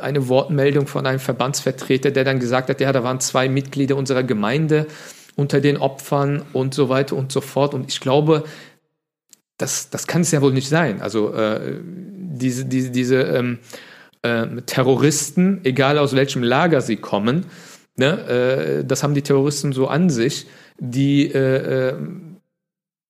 eine 0.00 0.28
Wortmeldung 0.28 0.86
von 0.86 1.06
einem 1.06 1.20
Verbandsvertreter, 1.20 2.10
der 2.10 2.24
dann 2.24 2.40
gesagt 2.40 2.68
hat, 2.68 2.80
ja, 2.80 2.92
da 2.92 3.04
waren 3.04 3.20
zwei 3.20 3.48
Mitglieder 3.48 3.96
unserer 3.96 4.22
Gemeinde 4.22 4.86
unter 5.36 5.60
den 5.60 5.76
Opfern 5.76 6.42
und 6.52 6.74
so 6.74 6.88
weiter 6.88 7.14
und 7.14 7.30
so 7.30 7.40
fort. 7.40 7.74
Und 7.74 7.88
ich 7.88 8.00
glaube, 8.00 8.44
das, 9.56 9.90
das 9.90 10.06
kann 10.06 10.22
es 10.22 10.32
ja 10.32 10.42
wohl 10.42 10.52
nicht 10.52 10.68
sein. 10.68 11.00
Also 11.00 11.32
diese, 12.38 12.64
diese, 12.64 12.90
diese 12.90 13.22
ähm, 13.22 13.58
äh, 14.22 14.46
Terroristen, 14.66 15.60
egal 15.64 15.98
aus 15.98 16.14
welchem 16.14 16.42
Lager 16.42 16.80
sie 16.80 16.96
kommen, 16.96 17.46
ne, 17.96 18.80
äh, 18.80 18.84
das 18.84 19.02
haben 19.02 19.14
die 19.14 19.22
Terroristen 19.22 19.72
so 19.72 19.88
an 19.88 20.10
sich, 20.10 20.46
die 20.78 21.30
äh, 21.32 21.90
äh, 21.90 21.94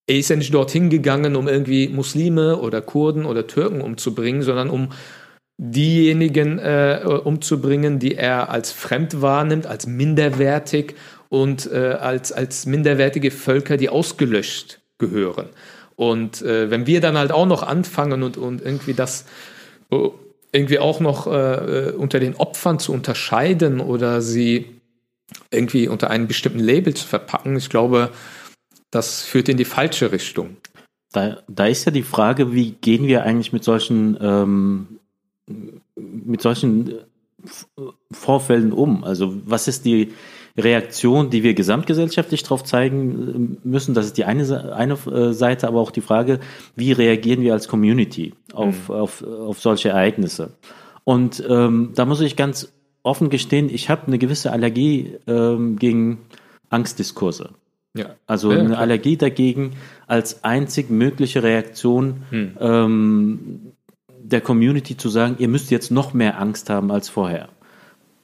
er 0.09 0.17
ist 0.17 0.31
ja 0.31 0.37
nicht 0.37 0.55
dorthin 0.55 0.89
gegangen, 0.89 1.37
um 1.37 1.49
irgendwie 1.49 1.89
Muslime 1.89 2.57
oder 2.57 2.81
Kurden 2.81 3.27
oder 3.27 3.47
Türken 3.47 3.83
umzubringen, 3.83 4.41
sondern 4.41 4.71
um 4.71 4.89
diejenigen 5.59 6.59
äh, 6.59 7.01
umzubringen, 7.25 7.99
die 7.99 8.15
er 8.15 8.49
als 8.49 8.73
fremd 8.73 9.21
wahrnimmt, 9.21 9.67
als 9.67 9.87
minderwertig 9.87 10.95
und 11.29 11.71
äh, 11.71 11.97
als, 12.01 12.33
als 12.33 12.65
minderwertige 12.65 13.31
Völker, 13.31 13.77
die 13.77 13.91
ausgelöscht 13.91 14.81
gehören. 14.97 15.49
Und 15.95 16.41
äh, 16.43 16.71
wenn 16.71 16.87
wir 16.87 17.01
dann 17.01 17.19
halt 17.19 17.33
auch 17.33 17.47
noch 17.47 17.63
anfangen 17.63 18.23
und, 18.23 18.39
und 18.39 18.63
irgendwie 18.63 18.95
das 18.95 19.27
irgendwie 20.53 20.79
auch 20.79 21.01
noch 21.01 21.27
äh, 21.27 21.93
unter 21.97 22.21
den 22.21 22.37
Opfern 22.37 22.79
zu 22.79 22.93
unterscheiden 22.93 23.81
oder 23.81 24.23
sie 24.23 24.78
irgendwie 25.51 25.89
unter 25.89 26.11
einem 26.11 26.27
bestimmten 26.27 26.61
Label 26.61 26.95
zu 26.95 27.07
verpacken, 27.07 27.57
ich 27.57 27.69
glaube, 27.69 28.11
das 28.91 29.23
führt 29.23 29.49
in 29.49 29.57
die 29.57 29.65
falsche 29.65 30.13
Richtung. 30.13 30.57
Da, 31.13 31.39
da 31.49 31.67
ist 31.67 31.85
ja 31.85 31.93
die 31.93 32.03
Frage, 32.03 32.53
wie 32.53 32.73
gehen 32.73 33.07
wir 33.07 33.23
eigentlich 33.25 33.53
mit 33.53 33.65
solchen, 33.65 34.19
ähm, 34.21 34.99
mit 35.97 36.43
solchen 36.43 36.99
Vorfällen 38.11 38.73
um? 38.73 39.05
Also 39.05 39.41
was 39.45 39.69
ist 39.69 39.85
die 39.85 40.13
Reaktion, 40.59 41.31
die 41.31 41.43
wir 41.43 41.55
gesamtgesellschaftlich 41.55 42.43
darauf 42.43 42.65
zeigen 42.65 43.59
äh, 43.65 43.69
müssen. 43.69 43.95
Das 43.95 44.07
ist 44.07 44.19
die 44.19 44.25
eine, 44.25 44.75
eine 44.75 44.95
äh, 44.95 45.33
Seite, 45.33 45.69
aber 45.69 45.81
auch 45.81 45.93
die 45.93 46.01
Frage, 46.01 46.41
wie 46.75 46.93
reagieren 46.93 47.43
wir 47.43 47.53
als 47.53 47.69
Community 47.69 48.35
auf, 48.53 48.89
mhm. 48.89 48.95
auf, 48.95 49.23
auf 49.23 49.61
solche 49.61 49.91
Ereignisse. 49.91 50.51
Und 51.05 51.43
ähm, 51.49 51.93
da 51.95 52.05
muss 52.05 52.21
ich 52.21 52.37
ganz 52.37 52.73
offen 53.09 53.31
gestehen, 53.31 53.69
ich 53.69 53.91
habe 53.91 54.07
eine 54.07 54.19
gewisse 54.19 54.53
Allergie 54.53 55.17
ähm, 55.27 55.77
gegen 55.77 56.19
Angstdiskurse. 56.71 57.51
Ja. 57.95 58.15
Also 58.27 58.53
ja, 58.53 58.59
eine 58.59 58.69
klar. 58.69 58.81
Allergie 58.81 59.17
dagegen 59.17 59.73
als 60.07 60.45
einzig 60.45 60.91
mögliche 60.91 61.43
Reaktion 61.43 62.23
hm. 62.31 62.57
ähm, 62.61 63.73
der 64.23 64.41
Community 64.41 64.97
zu 64.97 65.09
sagen, 65.09 65.37
ihr 65.39 65.49
müsst 65.49 65.71
jetzt 65.71 65.91
noch 65.91 66.13
mehr 66.15 66.41
Angst 66.41 66.71
haben 66.71 66.91
als 66.91 67.09
vorher 67.09 67.49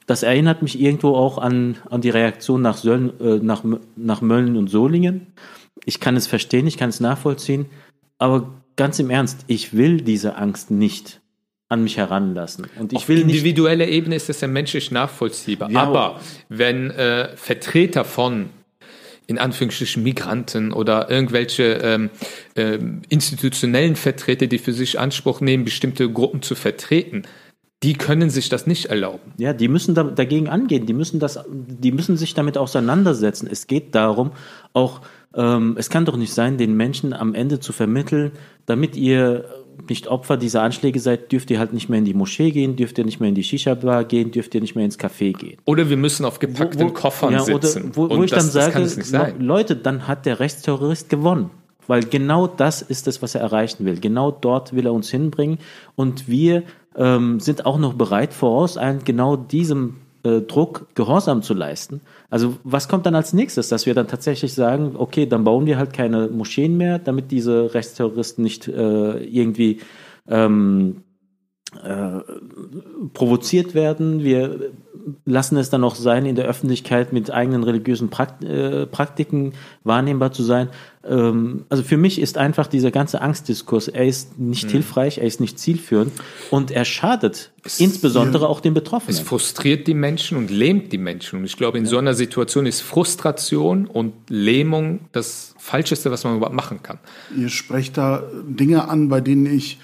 das 0.05 0.23
erinnert 0.23 0.61
mich 0.61 0.79
irgendwo 0.79 1.15
auch 1.15 1.37
an, 1.37 1.77
an 1.89 2.01
die 2.01 2.09
Reaktion 2.09 2.61
nach, 2.61 2.77
Söllen, 2.77 3.19
äh, 3.19 3.37
nach, 3.37 3.63
nach 3.95 4.21
Mölln 4.21 4.55
und 4.55 4.67
Solingen. 4.67 5.27
Ich 5.83 5.99
kann 5.99 6.15
es 6.15 6.27
verstehen, 6.27 6.67
ich 6.67 6.77
kann 6.77 6.89
es 6.89 6.99
nachvollziehen, 6.99 7.65
aber 8.17 8.61
ganz 8.75 8.99
im 8.99 9.09
Ernst, 9.09 9.45
ich 9.47 9.75
will 9.75 10.01
diese 10.01 10.35
Angst 10.35 10.71
nicht 10.71 11.21
an 11.69 11.83
mich 11.83 11.97
heranlassen. 11.97 12.67
Und 12.77 12.93
ich 12.93 12.99
Auf 12.99 13.09
will 13.09 13.21
individueller 13.21 13.87
Ebene 13.87 14.15
ist 14.15 14.29
das 14.29 14.41
ja 14.41 14.47
menschlich 14.47 14.91
nachvollziehbar. 14.91 15.71
Ja, 15.71 15.83
aber 15.83 16.19
wenn 16.47 16.91
äh, 16.91 17.35
Vertreter 17.35 18.05
von 18.05 18.49
in 19.27 19.39
Anführungsstrichen 19.39 20.03
Migranten 20.03 20.71
oder 20.71 21.09
irgendwelche 21.09 21.63
ähm, 21.81 22.09
äh, 22.53 22.77
institutionellen 23.09 23.95
Vertreter, 23.95 24.45
die 24.45 24.59
für 24.59 24.73
sich 24.73 24.99
Anspruch 24.99 25.41
nehmen, 25.41 25.65
bestimmte 25.65 26.11
Gruppen 26.11 26.43
zu 26.43 26.53
vertreten, 26.53 27.23
die 27.81 27.93
können 27.93 28.29
sich 28.29 28.49
das 28.49 28.67
nicht 28.67 28.85
erlauben. 28.85 29.33
Ja, 29.37 29.53
die 29.53 29.67
müssen 29.67 29.95
da, 29.95 30.03
dagegen 30.03 30.47
angehen, 30.47 30.85
die 30.85 30.93
müssen, 30.93 31.19
das, 31.19 31.39
die 31.47 31.91
müssen 31.91 32.17
sich 32.17 32.33
damit 32.33 32.57
auseinandersetzen. 32.57 33.47
Es 33.51 33.67
geht 33.67 33.95
darum, 33.95 34.31
auch, 34.73 35.01
ähm, 35.35 35.75
es 35.77 35.89
kann 35.89 36.05
doch 36.05 36.17
nicht 36.17 36.33
sein, 36.33 36.57
den 36.57 36.77
Menschen 36.77 37.13
am 37.13 37.33
Ende 37.33 37.59
zu 37.59 37.73
vermitteln, 37.73 38.31
damit 38.65 38.95
ihr 38.95 39.45
nicht 39.89 40.07
Opfer 40.07 40.37
dieser 40.37 40.61
Anschläge 40.61 40.99
seid, 40.99 41.31
dürft 41.31 41.49
ihr 41.51 41.59
halt 41.59 41.73
nicht 41.73 41.89
mehr 41.89 41.99
in 41.99 42.05
die 42.05 42.13
Moschee 42.13 42.51
gehen, 42.51 42.75
dürft 42.75 42.97
ihr 42.97 43.05
nicht 43.05 43.19
mehr 43.19 43.29
in 43.29 43.35
die 43.35 43.43
Shisha-Bar 43.43 44.05
gehen, 44.05 44.31
dürft 44.31 44.55
ihr 44.55 44.61
nicht 44.61 44.75
mehr 44.75 44.85
ins 44.85 44.99
Café 44.99 45.33
gehen. 45.33 45.57
Oder 45.65 45.89
wir 45.89 45.97
müssen 45.97 46.25
auf 46.25 46.39
gepackten 46.39 46.81
wo, 46.81 46.89
wo, 46.89 46.93
Koffern 46.93 47.33
ja, 47.33 47.39
sitzen. 47.41 47.91
Wo, 47.93 48.09
wo 48.09 48.23
ich 48.23 48.31
das, 48.31 48.51
dann 48.51 48.91
sage, 49.03 49.35
Leute, 49.39 49.75
dann 49.75 50.07
hat 50.07 50.25
der 50.25 50.39
Rechtsterrorist 50.39 51.09
gewonnen. 51.09 51.51
Weil 51.87 52.03
genau 52.03 52.47
das 52.47 52.81
ist 52.81 53.07
es, 53.07 53.21
was 53.21 53.35
er 53.35 53.41
erreichen 53.41 53.85
will. 53.85 53.99
Genau 53.99 54.31
dort 54.31 54.73
will 54.73 54.87
er 54.87 54.93
uns 54.93 55.11
hinbringen. 55.11 55.59
Und 55.95 56.27
wir 56.27 56.63
ähm, 56.95 57.39
sind 57.39 57.65
auch 57.65 57.77
noch 57.77 57.93
bereit, 57.93 58.33
vorauseilend 58.33 59.05
genau 59.05 59.35
diesem 59.35 59.97
äh, 60.25 60.41
Druck 60.41 60.87
Gehorsam 60.95 61.41
zu 61.41 61.53
leisten. 61.53 62.01
Also 62.29 62.57
was 62.63 62.87
kommt 62.87 63.05
dann 63.05 63.15
als 63.15 63.33
nächstes, 63.33 63.69
dass 63.69 63.85
wir 63.85 63.93
dann 63.93 64.07
tatsächlich 64.07 64.53
sagen, 64.53 64.95
okay, 64.97 65.25
dann 65.25 65.43
bauen 65.43 65.65
wir 65.65 65.77
halt 65.77 65.93
keine 65.93 66.27
Moscheen 66.27 66.77
mehr, 66.77 66.99
damit 66.99 67.31
diese 67.31 67.73
Rechtsterroristen 67.73 68.43
nicht 68.43 68.67
äh, 68.67 69.23
irgendwie 69.23 69.79
ähm, 70.27 71.03
äh, 71.83 72.21
provoziert 73.13 73.73
werden. 73.73 74.23
Wir 74.23 74.71
lassen 75.25 75.57
es 75.57 75.69
dann 75.69 75.83
auch 75.83 75.95
sein, 75.95 76.25
in 76.25 76.35
der 76.35 76.45
Öffentlichkeit 76.45 77.13
mit 77.13 77.31
eigenen 77.31 77.63
religiösen 77.63 78.09
Prakt 78.09 78.43
äh, 78.43 78.87
Praktiken 78.87 79.53
wahrnehmbar 79.83 80.31
zu 80.31 80.43
sein. 80.43 80.69
Ähm, 81.07 81.65
also 81.69 81.83
für 81.83 81.97
mich 81.97 82.19
ist 82.19 82.37
einfach 82.37 82.67
dieser 82.67 82.91
ganze 82.91 83.21
Angstdiskurs, 83.21 83.87
er 83.87 84.05
ist 84.05 84.39
nicht 84.39 84.65
mhm. 84.65 84.71
hilfreich, 84.71 85.19
er 85.19 85.25
ist 85.25 85.39
nicht 85.39 85.59
zielführend 85.59 86.11
und 86.49 86.71
er 86.71 86.85
schadet 86.85 87.51
es, 87.63 87.79
insbesondere 87.79 88.43
ja, 88.43 88.49
auch 88.49 88.59
den 88.59 88.73
Betroffenen. 88.73 89.15
Es 89.15 89.21
frustriert 89.21 89.87
die 89.87 89.93
Menschen 89.93 90.37
und 90.37 90.49
lähmt 90.49 90.91
die 90.91 90.97
Menschen. 90.97 91.39
Und 91.39 91.45
ich 91.45 91.57
glaube, 91.57 91.77
in 91.77 91.83
ja. 91.83 91.89
so 91.89 91.97
einer 91.97 92.15
Situation 92.15 92.65
ist 92.65 92.81
Frustration 92.81 93.85
und 93.85 94.13
Lähmung 94.29 95.01
das 95.11 95.53
Falscheste, 95.57 96.09
was 96.11 96.23
man 96.23 96.37
überhaupt 96.37 96.55
machen 96.55 96.81
kann. 96.81 96.99
Ihr 97.37 97.49
sprecht 97.49 97.97
da 97.97 98.23
Dinge 98.47 98.87
an, 98.87 99.09
bei 99.09 99.21
denen 99.21 99.45
ich 99.45 99.79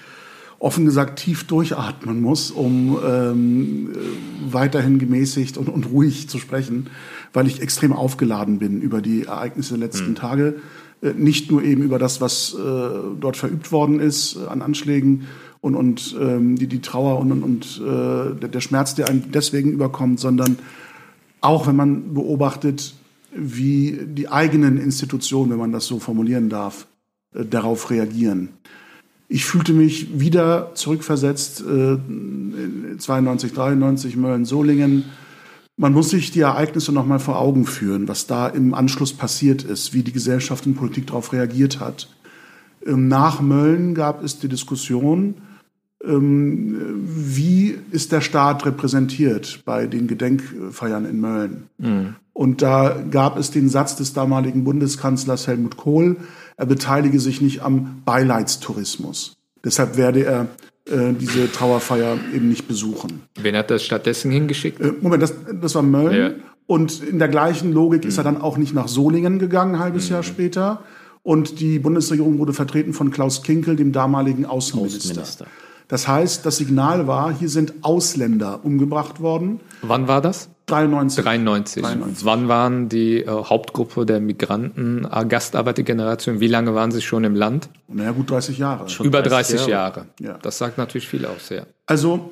offen 0.62 0.84
gesagt 0.84 1.18
tief 1.18 1.44
durchatmen 1.44 2.20
muss, 2.20 2.52
um 2.52 2.96
ähm, 3.04 3.90
weiterhin 4.48 5.00
gemäßigt 5.00 5.58
und, 5.58 5.68
und 5.68 5.90
ruhig 5.90 6.28
zu 6.28 6.38
sprechen, 6.38 6.88
weil 7.32 7.48
ich 7.48 7.60
extrem 7.60 7.92
aufgeladen 7.92 8.60
bin 8.60 8.80
über 8.80 9.02
die 9.02 9.24
Ereignisse 9.24 9.76
der 9.76 9.88
letzten 9.88 10.10
mhm. 10.10 10.14
Tage. 10.14 10.54
Äh, 11.02 11.14
nicht 11.14 11.50
nur 11.50 11.64
eben 11.64 11.82
über 11.82 11.98
das, 11.98 12.20
was 12.20 12.54
äh, 12.54 12.58
dort 13.20 13.36
verübt 13.36 13.72
worden 13.72 13.98
ist 13.98 14.36
äh, 14.36 14.46
an 14.46 14.62
Anschlägen 14.62 15.26
und, 15.60 15.74
und 15.74 16.16
ähm, 16.20 16.54
die, 16.54 16.68
die 16.68 16.80
Trauer 16.80 17.18
und, 17.18 17.32
und, 17.32 17.42
und 17.42 17.82
äh, 17.84 18.48
der, 18.48 18.60
Schmerz, 18.60 18.94
der 18.94 19.08
einem 19.08 19.32
deswegen 19.32 19.72
überkommt, 19.72 20.20
sondern 20.20 20.60
auch 21.40 21.66
wenn 21.66 21.74
man 21.76 22.14
beobachtet, 22.14 22.94
wie 23.34 23.98
die 24.04 24.28
eigenen 24.28 24.78
Institutionen, 24.78 25.50
wenn 25.50 25.58
man 25.58 25.72
das 25.72 25.86
so 25.86 25.98
formulieren 25.98 26.48
darf, 26.48 26.86
äh, 27.34 27.44
darauf 27.44 27.90
reagieren. 27.90 28.50
Ich 29.34 29.46
fühlte 29.46 29.72
mich 29.72 30.20
wieder 30.20 30.72
zurückversetzt, 30.74 31.62
äh, 31.62 31.96
92, 32.98 33.54
93, 33.54 34.16
Mölln-Solingen, 34.16 35.04
Man 35.78 35.94
muss 35.94 36.10
sich 36.10 36.30
die 36.30 36.40
Ereignisse 36.40 36.92
nochmal 36.92 37.18
vor 37.18 37.38
Augen 37.38 37.64
führen, 37.64 38.06
was 38.06 38.26
da 38.26 38.46
im 38.46 38.74
Anschluss 38.74 39.14
passiert 39.14 39.64
ist, 39.64 39.94
wie 39.94 40.02
die 40.02 40.12
Gesellschaft 40.12 40.66
und 40.66 40.74
Politik 40.74 41.06
darauf 41.06 41.32
reagiert 41.32 41.80
hat. 41.80 42.10
Ähm, 42.86 43.08
nach 43.08 43.40
Mölln 43.40 43.94
gab 43.94 44.22
es 44.22 44.38
die 44.38 44.48
Diskussion, 44.48 45.36
ähm, 46.04 46.76
wie 47.02 47.74
ist 47.90 48.12
der 48.12 48.20
Staat 48.20 48.66
repräsentiert 48.66 49.62
bei 49.64 49.86
den 49.86 50.08
Gedenkfeiern 50.08 51.06
in 51.06 51.20
Mölln. 51.20 51.62
Mhm. 51.78 52.16
Und 52.34 52.60
da 52.60 53.02
gab 53.10 53.38
es 53.38 53.50
den 53.50 53.70
Satz 53.70 53.96
des 53.96 54.12
damaligen 54.12 54.64
Bundeskanzlers 54.64 55.46
Helmut 55.46 55.78
Kohl, 55.78 56.18
er 56.56 56.66
beteilige 56.66 57.20
sich 57.20 57.40
nicht 57.40 57.62
am 57.62 58.02
Beileidstourismus. 58.04 59.36
Deshalb 59.64 59.96
werde 59.96 60.24
er 60.24 60.48
äh, 60.86 61.12
diese 61.12 61.50
Trauerfeier 61.50 62.18
eben 62.34 62.48
nicht 62.48 62.66
besuchen. 62.66 63.22
Wen 63.40 63.56
hat 63.56 63.70
das 63.70 63.84
stattdessen 63.84 64.30
hingeschickt? 64.30 64.80
Äh, 64.80 64.92
Moment, 65.00 65.22
das, 65.22 65.34
das 65.60 65.74
war 65.74 65.82
Mölln. 65.82 66.16
Ja. 66.16 66.30
Und 66.66 67.02
in 67.02 67.18
der 67.18 67.28
gleichen 67.28 67.72
Logik 67.72 68.02
mhm. 68.02 68.08
ist 68.08 68.18
er 68.18 68.24
dann 68.24 68.40
auch 68.40 68.56
nicht 68.56 68.74
nach 68.74 68.88
Solingen 68.88 69.38
gegangen, 69.38 69.76
ein 69.76 69.80
halbes 69.80 70.08
mhm. 70.08 70.14
Jahr 70.14 70.22
später. 70.22 70.82
Und 71.22 71.60
die 71.60 71.78
Bundesregierung 71.78 72.38
wurde 72.38 72.52
vertreten 72.52 72.94
von 72.94 73.12
Klaus 73.12 73.42
Kinkel, 73.42 73.76
dem 73.76 73.92
damaligen 73.92 74.44
Außenminister. 74.44 75.22
Außenminister. 75.22 75.46
Das 75.92 76.08
heißt, 76.08 76.46
das 76.46 76.56
Signal 76.56 77.06
war, 77.06 77.34
hier 77.34 77.50
sind 77.50 77.74
Ausländer 77.82 78.60
umgebracht 78.64 79.20
worden. 79.20 79.60
Wann 79.82 80.08
war 80.08 80.22
das? 80.22 80.48
93. 80.64 81.22
93. 81.22 81.82
93. 81.82 82.24
Wann 82.24 82.48
waren 82.48 82.88
die 82.88 83.18
äh, 83.18 83.26
Hauptgruppe 83.28 84.06
der 84.06 84.18
Migranten, 84.18 85.04
äh, 85.04 85.26
Gastarbeitergeneration, 85.26 86.40
wie 86.40 86.46
lange 86.46 86.74
waren 86.74 86.92
sie 86.92 87.02
schon 87.02 87.24
im 87.24 87.34
Land? 87.34 87.68
Naja, 87.88 88.12
gut 88.12 88.30
30 88.30 88.56
Jahre. 88.56 88.88
Schon 88.88 89.04
Über 89.04 89.20
30 89.20 89.66
Jahre. 89.66 89.70
Jahre. 89.70 90.06
Ja. 90.18 90.38
Das 90.40 90.56
sagt 90.56 90.78
natürlich 90.78 91.06
viel 91.06 91.26
aus, 91.26 91.50
ja. 91.50 91.66
Also, 91.84 92.30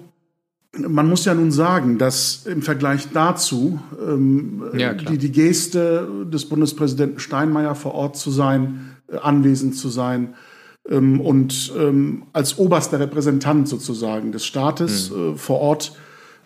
man 0.74 1.06
muss 1.06 1.26
ja 1.26 1.34
nun 1.34 1.52
sagen, 1.52 1.98
dass 1.98 2.46
im 2.46 2.62
Vergleich 2.62 3.08
dazu 3.12 3.78
ähm, 4.02 4.70
ja, 4.72 4.94
die, 4.94 5.18
die 5.18 5.32
Geste 5.32 6.08
des 6.24 6.48
Bundespräsidenten 6.48 7.18
Steinmeier 7.18 7.74
vor 7.74 7.94
Ort 7.94 8.16
zu 8.16 8.30
sein, 8.30 8.96
äh, 9.08 9.18
anwesend 9.18 9.76
zu 9.76 9.90
sein, 9.90 10.34
ähm, 10.88 11.20
und 11.20 11.72
ähm, 11.78 12.24
als 12.32 12.58
oberster 12.58 13.00
Repräsentant 13.00 13.68
sozusagen 13.68 14.32
des 14.32 14.44
Staates 14.44 15.10
mhm. 15.10 15.34
äh, 15.34 15.36
vor 15.36 15.60
Ort 15.60 15.92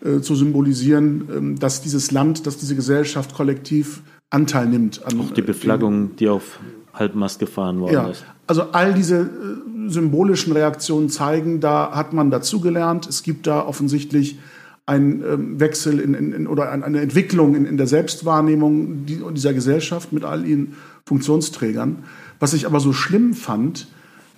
äh, 0.04 0.20
zu 0.20 0.34
symbolisieren, 0.34 1.28
ähm, 1.34 1.58
dass 1.58 1.82
dieses 1.82 2.10
Land, 2.10 2.46
dass 2.46 2.58
diese 2.58 2.74
Gesellschaft 2.74 3.34
kollektiv 3.34 4.02
Anteil 4.30 4.66
nimmt 4.66 5.04
an. 5.06 5.20
Auch 5.20 5.30
die 5.30 5.42
Beflaggung, 5.42 6.08
den, 6.08 6.16
die 6.16 6.28
auf 6.28 6.58
Halbmast 6.92 7.38
gefahren 7.38 7.80
worden 7.80 7.92
ja, 7.92 8.08
ist. 8.08 8.24
Also 8.46 8.62
all 8.72 8.94
diese 8.94 9.20
äh, 9.20 9.88
symbolischen 9.88 10.52
Reaktionen 10.52 11.08
zeigen, 11.08 11.60
da 11.60 11.92
hat 11.92 12.12
man 12.12 12.30
dazugelernt. 12.30 13.06
Es 13.06 13.22
gibt 13.22 13.46
da 13.46 13.64
offensichtlich 13.64 14.38
einen 14.86 15.24
ähm, 15.24 15.60
Wechsel 15.60 15.98
in, 15.98 16.14
in, 16.14 16.32
in, 16.32 16.46
oder 16.46 16.70
eine 16.70 17.00
Entwicklung 17.00 17.54
in, 17.54 17.76
der 17.76 17.86
Selbstwahrnehmung 17.86 19.06
dieser 19.06 19.54
Gesellschaft 19.54 20.12
mit 20.12 20.24
all 20.24 20.46
ihren 20.46 20.74
Funktionsträgern. 21.06 22.04
Was 22.38 22.52
ich 22.52 22.66
aber 22.66 22.80
so 22.80 22.92
schlimm 22.92 23.32
fand, 23.32 23.88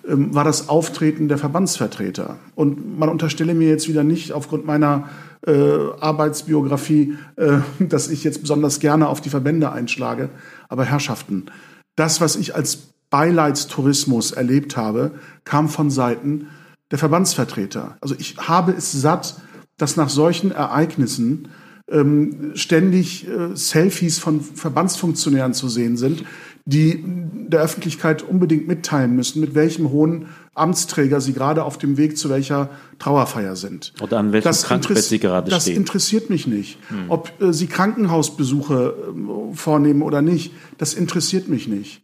war 0.08 0.44
das 0.44 0.68
Auftreten 0.68 1.28
der 1.28 1.38
Verbandsvertreter. 1.38 2.38
Und 2.54 2.98
man 2.98 3.08
unterstelle 3.08 3.54
mir 3.54 3.68
jetzt 3.68 3.88
wieder 3.88 4.04
nicht 4.04 4.32
aufgrund 4.32 4.64
meiner 4.66 5.08
äh, 5.46 5.52
Arbeitsbiografie, 6.00 7.16
äh, 7.36 7.58
dass 7.80 8.08
ich 8.08 8.24
jetzt 8.24 8.40
besonders 8.40 8.80
gerne 8.80 9.08
auf 9.08 9.20
die 9.20 9.30
Verbände 9.30 9.72
einschlage. 9.72 10.30
Aber 10.68 10.84
Herrschaften, 10.84 11.46
das, 11.96 12.20
was 12.20 12.36
ich 12.36 12.54
als 12.54 12.94
Beileidstourismus 13.10 14.32
erlebt 14.32 14.76
habe, 14.76 15.12
kam 15.44 15.68
von 15.68 15.90
Seiten 15.90 16.48
der 16.90 16.98
Verbandsvertreter. 16.98 17.96
Also 18.00 18.14
ich 18.18 18.36
habe 18.36 18.72
es 18.72 18.92
satt, 18.92 19.40
dass 19.76 19.96
nach 19.96 20.08
solchen 20.08 20.50
Ereignissen 20.50 21.48
ähm, 21.90 22.52
ständig 22.54 23.26
äh, 23.28 23.54
Selfies 23.54 24.18
von 24.18 24.40
Verbandsfunktionären 24.40 25.54
zu 25.54 25.68
sehen 25.68 25.96
sind, 25.96 26.24
die 26.64 27.00
der 27.04 27.60
Öffentlichkeit 27.60 28.22
unbedingt 28.22 28.66
mitteilen 28.66 29.14
müssen, 29.14 29.40
mit 29.40 29.54
welchem 29.54 29.90
hohen 29.90 30.26
Amtsträger 30.54 31.20
sie 31.20 31.32
gerade 31.32 31.62
auf 31.62 31.78
dem 31.78 31.96
Weg 31.96 32.18
zu 32.18 32.28
welcher 32.28 32.70
Trauerfeier 32.98 33.54
sind. 33.54 33.92
Oder 34.00 34.18
an 34.18 34.32
welchem 34.32 34.48
das 34.48 34.64
Krankenbett 34.64 35.04
sie 35.04 35.20
gerade 35.20 35.48
das 35.48 35.62
stehen. 35.62 35.74
Das 35.74 35.78
interessiert 35.78 36.28
mich 36.28 36.48
nicht. 36.48 36.78
Hm. 36.88 37.04
Ob 37.08 37.30
äh, 37.40 37.52
sie 37.52 37.68
Krankenhausbesuche 37.68 38.94
äh, 39.14 39.54
vornehmen 39.54 40.02
oder 40.02 40.22
nicht, 40.22 40.52
das 40.78 40.94
interessiert 40.94 41.48
mich 41.48 41.68
nicht. 41.68 42.02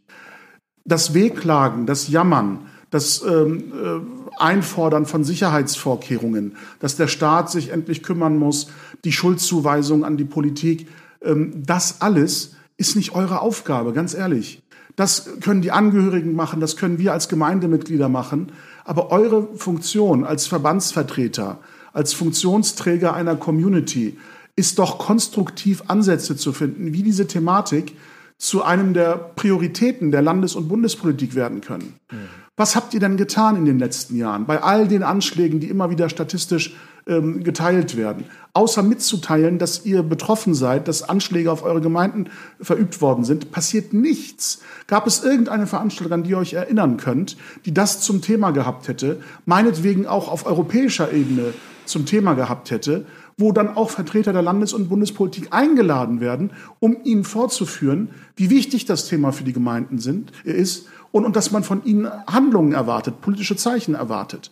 Das 0.85 1.13
Wehklagen, 1.13 1.87
das 1.87 2.09
Jammern, 2.09 2.67
das 2.91 3.23
ähm, 3.23 3.73
äh, 3.73 4.22
Einfordern 4.43 5.07
von 5.07 5.25
Sicherheitsvorkehrungen, 5.25 6.57
dass 6.81 6.97
der 6.97 7.09
Staat 7.09 7.51
sich 7.51 7.71
endlich 7.71 8.03
kümmern 8.03 8.37
muss, 8.37 8.69
die 9.05 9.13
Schuldzuweisung 9.13 10.05
an 10.05 10.17
die 10.17 10.25
Politik, 10.25 10.89
ähm, 11.23 11.63
das 11.65 12.01
alles 12.01 12.57
ist 12.77 12.97
nicht 12.97 13.15
eure 13.15 13.41
Aufgabe, 13.41 13.93
ganz 13.93 14.15
ehrlich. 14.15 14.63
Das 14.97 15.41
können 15.41 15.63
die 15.63 15.71
Angehörigen 15.71 16.35
machen, 16.35 16.61
das 16.61 16.77
können 16.77 16.99
wir 16.99 17.13
als 17.13 17.29
Gemeindemitglieder 17.29 18.09
machen. 18.09 18.53
Aber 18.85 19.11
eure 19.11 19.49
Funktion 19.57 20.25
als 20.25 20.47
Verbandsvertreter, 20.47 21.61
als 21.93 22.13
Funktionsträger 22.13 23.15
einer 23.15 23.37
Community 23.37 24.19
ist 24.57 24.79
doch 24.79 24.99
konstruktiv 24.99 25.85
Ansätze 25.89 26.37
zu 26.37 26.53
finden, 26.53 26.93
wie 26.93 27.03
diese 27.03 27.27
Thematik 27.27 27.97
zu 28.37 28.63
einem 28.65 28.93
der 28.93 29.15
Prioritäten 29.37 30.11
der 30.11 30.21
Landes- 30.21 30.57
und 30.57 30.69
Bundespolitik 30.69 31.35
werden 31.35 31.61
können. 31.61 31.95
Mhm. 32.11 32.42
Was 32.57 32.77
habt 32.77 32.93
ihr 32.93 33.01
denn 33.01 33.17
getan 33.17 33.57
in 33.57 33.65
den 33.65 33.79
letzten 33.79 34.15
Jahren 34.15 34.45
bei 34.45 34.63
all 34.63 34.87
den 34.87 35.03
Anschlägen, 35.03 35.59
die 35.59 35.71
immer 35.71 35.89
wieder 35.89 36.11
statistisch 36.11 36.77
ähm, 37.07 37.43
geteilt 37.43 37.97
werden? 37.97 38.27
Außer 38.53 38.83
mitzuteilen, 38.83 39.59
dass 39.59 39.87
ihr 39.87 40.03
betroffen 40.03 40.55
seid, 40.55 40.87
dass 40.87 41.09
Anschläge 41.09 41.51
auf 41.51 41.63
eure 41.63 41.81
Gemeinden 41.81 42.29
verübt 42.61 43.01
worden 43.01 43.25
sind, 43.25 43.53
passiert 43.53 43.95
nichts. 43.95 44.61
Gab 44.87 45.07
es 45.07 45.25
irgendeine 45.25 45.67
Veranstaltung, 45.67 46.13
an 46.13 46.23
die 46.25 46.31
ihr 46.31 46.39
euch 46.39 46.53
erinnern 46.53 46.99
könnt, 46.99 47.39
die 47.65 47.73
das 47.73 48.01
zum 48.01 48.21
Thema 48.21 48.51
gehabt 48.51 48.87
hätte, 48.87 49.23
meinetwegen 49.47 50.07
auch 50.07 50.31
auf 50.31 50.45
europäischer 50.45 51.11
Ebene 51.11 51.55
zum 51.87 52.05
Thema 52.05 52.35
gehabt 52.35 52.71
hätte, 52.71 53.07
wo 53.39 53.53
dann 53.53 53.75
auch 53.77 53.89
Vertreter 53.89 54.35
der 54.35 54.43
Landes- 54.43 54.75
und 54.75 54.91
Bundespolitik 54.91 55.49
eingeladen 55.53 56.21
werden, 56.21 56.51
um 56.81 56.99
ihnen 57.03 57.25
vorzuführen, 57.25 58.11
wie 58.37 58.51
wichtig 58.51 58.85
das 58.85 59.09
Thema 59.09 59.33
für 59.33 59.45
die 59.45 59.55
Gemeinden 59.55 59.99
sind, 59.99 60.33
ist 60.45 60.87
und, 61.13 61.25
und 61.25 61.37
dass 61.37 61.53
man 61.53 61.63
von 61.63 61.85
ihnen 61.85 62.11
Handlungen 62.27 62.73
erwartet, 62.73 63.21
politische 63.21 63.57
Zeichen 63.57 63.95
erwartet. 63.95 64.51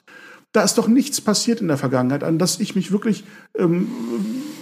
Da 0.53 0.63
ist 0.63 0.79
doch 0.79 0.89
nichts 0.89 1.21
passiert 1.21 1.61
in 1.61 1.69
der 1.69 1.77
Vergangenheit, 1.77 2.25
an 2.25 2.39
das 2.39 2.61
ich 2.61 2.75
mich 2.75 2.93
wirklich 2.93 3.25
ähm, 3.57 3.89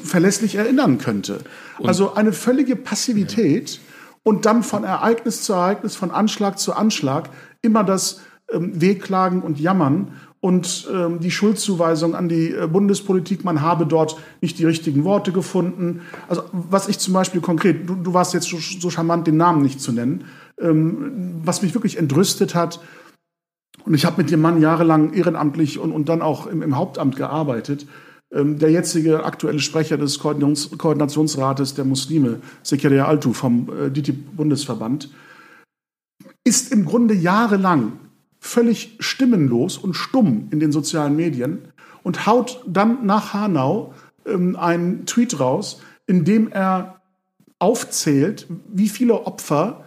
verlässlich 0.05 0.55
erinnern 0.55 0.99
könnte. 0.99 1.41
Und 1.79 1.89
also 1.89 2.15
eine 2.15 2.33
völlige 2.33 2.77
Passivität 2.77 3.73
ja. 3.73 3.81
und 4.23 4.47
dann 4.47 4.63
von 4.63 4.85
Ereignis 4.85 5.43
zu 5.43 5.55
Ereignis, 5.55 5.97
von 5.97 6.11
Anschlag 6.11 6.59
zu 6.59 6.75
Anschlag 6.75 7.31
immer 7.63 7.85
das 7.85 8.21
ähm, 8.53 8.81
Wehklagen 8.81 9.43
und 9.43 9.59
Jammern 9.59 10.13
und 10.41 10.87
ähm, 10.93 11.21
die 11.21 11.31
Schuldzuweisung 11.31 12.15
an 12.15 12.29
die 12.29 12.53
äh, 12.53 12.69
Bundespolitik, 12.69 13.45
man 13.45 13.63
habe 13.63 13.87
dort 13.87 14.17
nicht 14.41 14.59
die 14.59 14.67
richtigen 14.67 15.05
Worte 15.05 15.33
gefunden. 15.33 16.03
Also 16.29 16.43
was 16.53 16.87
ich 16.89 16.99
zum 16.99 17.15
Beispiel 17.15 17.41
konkret, 17.41 17.89
du, 17.89 17.97
du 17.97 18.15
warst 18.15 18.35
jetzt 18.35 18.49
so, 18.49 18.59
so 18.59 18.91
charmant, 18.91 19.27
den 19.27 19.37
Namen 19.37 19.63
nicht 19.63 19.81
zu 19.81 19.91
nennen, 19.91 20.25
ähm, 20.61 21.41
was 21.45 21.63
mich 21.63 21.75
wirklich 21.75 21.99
entrüstet 21.99 22.55
hat, 22.55 22.81
und 23.85 23.95
ich 23.95 24.05
habe 24.05 24.21
mit 24.21 24.31
dem 24.31 24.41
Mann 24.43 24.61
jahrelang 24.61 25.15
ehrenamtlich 25.15 25.79
und, 25.79 25.93
und 25.93 26.09
dann 26.09 26.21
auch 26.21 26.47
im, 26.47 26.63
im 26.63 26.77
Hauptamt 26.77 27.17
gearbeitet. 27.17 27.87
Ähm, 28.31 28.59
der 28.59 28.71
jetzige 28.71 29.25
aktuelle 29.25 29.61
Sprecher 29.61 29.97
des 29.97 30.19
Koordinations 30.19 30.77
Koordinationsrates 30.77 31.75
der 31.75 31.87
Muslime, 31.87 32.41
Sekiria 32.63 33.07
Altu 33.07 33.33
vom 33.33 33.71
äh, 33.71 33.91
DITIB-Bundesverband, 33.91 35.11
ist 36.45 36.73
im 36.73 36.85
Grunde 36.85 37.15
jahrelang 37.15 37.93
völlig 38.41 38.97
stimmenlos 39.01 39.79
und 39.79 39.95
stumm 39.95 40.49
in 40.51 40.61
den 40.61 40.73
sozialen 40.73 41.17
Medien 41.17 41.59
und 42.03 42.27
haut 42.27 42.63
dann 42.67 43.07
nach 43.07 43.33
Hanau 43.33 43.95
ähm, 44.27 44.57
einen 44.57 45.07
Tweet 45.07 45.41
raus, 45.41 45.81
in 46.07 46.25
dem 46.25 46.49
er 46.49 47.01
aufzählt, 47.59 48.47
wie 48.69 48.89
viele 48.89 49.27
Opfer 49.27 49.85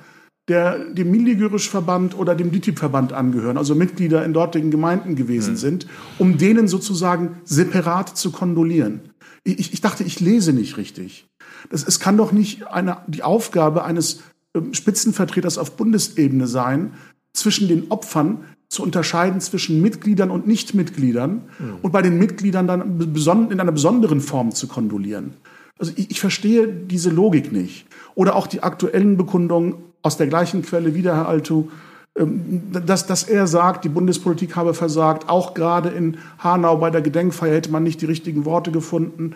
der 0.51 0.79
dem 0.79 1.09
Miligürisch-Verband 1.11 2.17
oder 2.19 2.35
dem 2.35 2.51
DITIB-Verband 2.51 3.13
angehören, 3.13 3.57
also 3.57 3.73
Mitglieder 3.73 4.25
in 4.25 4.33
dortigen 4.33 4.69
Gemeinden 4.69 5.15
gewesen 5.15 5.53
mhm. 5.53 5.57
sind, 5.57 5.87
um 6.19 6.37
denen 6.37 6.67
sozusagen 6.67 7.37
separat 7.45 8.17
zu 8.17 8.31
kondolieren. 8.31 8.99
Ich, 9.45 9.71
ich 9.71 9.79
dachte, 9.79 10.03
ich 10.03 10.19
lese 10.19 10.51
nicht 10.51 10.75
richtig. 10.75 11.25
Das, 11.69 11.87
es 11.87 12.01
kann 12.01 12.17
doch 12.17 12.33
nicht 12.33 12.67
eine, 12.67 12.97
die 13.07 13.23
Aufgabe 13.23 13.85
eines 13.85 14.23
ähm, 14.53 14.73
Spitzenvertreters 14.73 15.57
auf 15.57 15.77
Bundesebene 15.77 16.47
sein, 16.47 16.91
zwischen 17.33 17.69
den 17.69 17.89
Opfern 17.89 18.43
zu 18.67 18.83
unterscheiden 18.83 19.39
zwischen 19.39 19.81
Mitgliedern 19.81 20.31
und 20.31 20.47
Nichtmitgliedern 20.47 21.43
mhm. 21.59 21.75
und 21.81 21.91
bei 21.93 22.01
den 22.01 22.17
Mitgliedern 22.17 22.67
dann 22.67 22.99
in 22.99 23.59
einer 23.59 23.71
besonderen 23.71 24.19
Form 24.19 24.51
zu 24.51 24.67
kondolieren. 24.67 25.33
Also 25.79 25.93
ich, 25.95 26.11
ich 26.11 26.19
verstehe 26.19 26.67
diese 26.67 27.09
Logik 27.09 27.53
nicht. 27.53 27.85
Oder 28.15 28.35
auch 28.35 28.47
die 28.47 28.63
aktuellen 28.63 29.15
Bekundungen 29.15 29.75
aus 30.01 30.17
der 30.17 30.27
gleichen 30.27 30.61
Quelle 30.61 30.95
wieder, 30.95 31.15
Herr 31.15 31.27
Altu, 31.27 31.69
ähm, 32.17 32.63
dass, 32.71 33.07
dass 33.07 33.23
er 33.23 33.47
sagt, 33.47 33.85
die 33.85 33.89
Bundespolitik 33.89 34.55
habe 34.55 34.73
versagt. 34.73 35.29
Auch 35.29 35.53
gerade 35.53 35.89
in 35.89 36.17
Hanau 36.39 36.77
bei 36.77 36.89
der 36.89 37.01
Gedenkfeier 37.01 37.55
hätte 37.55 37.71
man 37.71 37.83
nicht 37.83 38.01
die 38.01 38.05
richtigen 38.05 38.45
Worte 38.45 38.71
gefunden. 38.71 39.35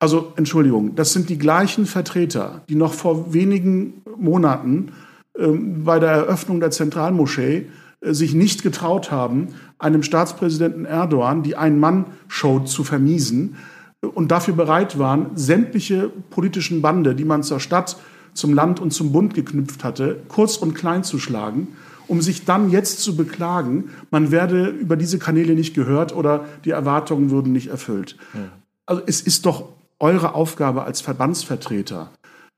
Also 0.00 0.32
Entschuldigung, 0.36 0.94
das 0.96 1.12
sind 1.12 1.28
die 1.28 1.38
gleichen 1.38 1.86
Vertreter, 1.86 2.62
die 2.68 2.74
noch 2.74 2.94
vor 2.94 3.32
wenigen 3.32 4.02
Monaten 4.16 4.92
ähm, 5.38 5.84
bei 5.84 5.98
der 5.98 6.10
Eröffnung 6.10 6.58
der 6.58 6.70
Zentralmoschee 6.70 7.66
äh, 8.00 8.14
sich 8.14 8.34
nicht 8.34 8.62
getraut 8.62 9.10
haben, 9.10 9.48
einem 9.78 10.02
Staatspräsidenten 10.02 10.86
Erdogan 10.86 11.42
die 11.42 11.56
Ein-Mann-Show 11.56 12.60
zu 12.60 12.82
vermiesen 12.82 13.56
äh, 14.02 14.06
und 14.06 14.30
dafür 14.30 14.54
bereit 14.54 14.98
waren, 14.98 15.26
sämtliche 15.34 16.10
politischen 16.30 16.82
Bande, 16.82 17.14
die 17.14 17.24
man 17.24 17.42
zur 17.42 17.60
Stadt, 17.60 17.96
zum 18.34 18.54
Land 18.54 18.80
und 18.80 18.92
zum 18.92 19.12
Bund 19.12 19.34
geknüpft 19.34 19.84
hatte, 19.84 20.20
kurz 20.28 20.56
und 20.56 20.74
klein 20.74 21.04
zu 21.04 21.18
schlagen, 21.18 21.68
um 22.08 22.20
sich 22.20 22.44
dann 22.44 22.70
jetzt 22.70 23.00
zu 23.00 23.16
beklagen, 23.16 23.90
man 24.10 24.30
werde 24.30 24.66
über 24.66 24.96
diese 24.96 25.18
Kanäle 25.18 25.54
nicht 25.54 25.74
gehört 25.74 26.14
oder 26.14 26.44
die 26.64 26.70
Erwartungen 26.70 27.30
würden 27.30 27.52
nicht 27.52 27.68
erfüllt. 27.68 28.16
Ja. 28.34 28.40
Also 28.86 29.02
es 29.06 29.20
ist 29.20 29.46
doch 29.46 29.68
eure 30.00 30.34
Aufgabe 30.34 30.82
als 30.82 31.00
Verbandsvertreter, 31.00 32.10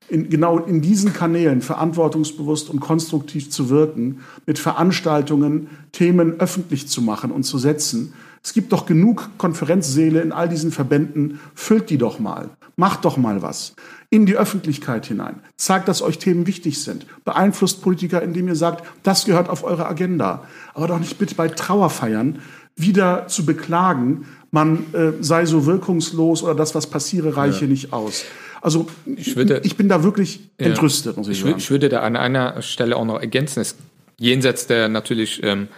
in, 0.09 0.29
genau 0.29 0.57
in 0.57 0.81
diesen 0.81 1.13
Kanälen 1.13 1.61
verantwortungsbewusst 1.61 2.69
und 2.69 2.79
konstruktiv 2.79 3.51
zu 3.51 3.69
wirken, 3.69 4.21
mit 4.45 4.57
Veranstaltungen 4.57 5.69
Themen 5.91 6.39
öffentlich 6.39 6.87
zu 6.87 7.01
machen 7.01 7.31
und 7.31 7.43
zu 7.43 7.57
setzen. 7.59 8.13
Es 8.41 8.53
gibt 8.53 8.73
doch 8.73 8.85
genug 8.85 9.29
Konferenzsäle 9.37 10.21
in 10.21 10.31
all 10.31 10.49
diesen 10.49 10.71
Verbänden, 10.71 11.39
füllt 11.53 11.89
die 11.89 11.97
doch 11.97 12.19
mal, 12.19 12.49
macht 12.75 13.05
doch 13.05 13.17
mal 13.17 13.41
was 13.41 13.75
in 14.09 14.27
die 14.27 14.37
Öffentlichkeit 14.37 15.07
hinein, 15.07 15.41
zeigt, 15.55 15.87
dass 15.87 16.03
euch 16.03 16.19
Themen 16.19 16.45
wichtig 16.45 16.83
sind, 16.83 17.07
beeinflusst 17.25 17.81
Politiker, 17.81 18.21
indem 18.21 18.47
ihr 18.47 18.55
sagt, 18.55 18.85
das 19.01 19.25
gehört 19.25 19.49
auf 19.49 19.63
eure 19.63 19.87
Agenda, 19.87 20.43
aber 20.75 20.87
doch 20.87 20.99
nicht 20.99 21.17
bitte 21.17 21.33
bei 21.33 21.47
Trauerfeiern 21.47 22.39
wieder 22.75 23.27
zu 23.27 23.45
beklagen, 23.45 24.27
man 24.51 24.85
äh, 24.93 25.13
sei 25.19 25.45
so 25.45 25.65
wirkungslos 25.65 26.43
oder 26.43 26.53
das, 26.53 26.75
was 26.75 26.87
passiere, 26.87 27.35
reiche 27.35 27.65
ja. 27.65 27.71
nicht 27.71 27.91
aus. 27.91 28.25
Also 28.61 28.87
ich, 29.17 29.35
würde, 29.35 29.61
ich 29.63 29.77
bin 29.77 29.89
da 29.89 30.03
wirklich 30.03 30.51
ja, 30.59 30.67
entrüstet, 30.67 31.17
muss 31.17 31.27
ich, 31.27 31.39
ich 31.39 31.43
sagen. 31.43 31.57
Ich 31.57 31.71
würde 31.71 31.89
da 31.89 32.01
an 32.01 32.15
einer 32.15 32.61
Stelle 32.61 32.95
auch 32.95 33.05
noch 33.05 33.19
ergänzen, 33.19 33.61
es, 33.61 33.75
jenseits 34.19 34.67
der 34.67 34.89
natürlich, 34.89 35.41
ähm, 35.43 35.69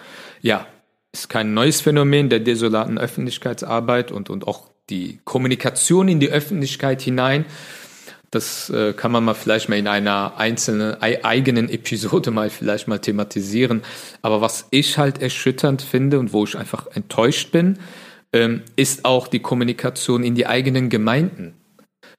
ja, 0.41 0.68
ist 1.14 1.30
kein 1.30 1.54
neues 1.54 1.80
Phänomen 1.80 2.30
der 2.30 2.41
desolaten 2.41 2.98
Öffentlichkeitsarbeit 2.98 4.12
und, 4.12 4.30
und 4.30 4.46
auch 4.46 4.70
die 4.90 5.20
Kommunikation 5.24 6.08
in 6.08 6.20
die 6.20 6.30
Öffentlichkeit 6.30 7.02
hinein. 7.02 7.46
Das 8.32 8.70
äh, 8.70 8.94
kann 8.94 9.12
man 9.12 9.24
mal 9.24 9.34
vielleicht 9.34 9.70
mal 9.70 9.78
in 9.78 9.88
einer 9.88 10.38
einzelnen, 10.38 11.02
eigenen 11.02 11.70
Episode 11.70 12.32
mal 12.32 12.50
vielleicht 12.50 12.88
mal 12.88 13.00
thematisieren. 13.00 13.84
Aber 14.22 14.42
was 14.42 14.68
ich 14.72 14.98
halt 14.98 15.22
erschütternd 15.22 15.82
finde 15.82 16.20
und 16.20 16.34
wo 16.34 16.44
ich 16.44 16.58
einfach 16.58 16.88
enttäuscht 16.94 17.52
bin, 17.52 17.80
ähm, 18.34 18.64
ist 18.76 19.06
auch 19.06 19.28
die 19.28 19.40
Kommunikation 19.40 20.24
in 20.24 20.36
die 20.36 20.48
eigenen 20.48 20.90
Gemeinden 20.90 21.56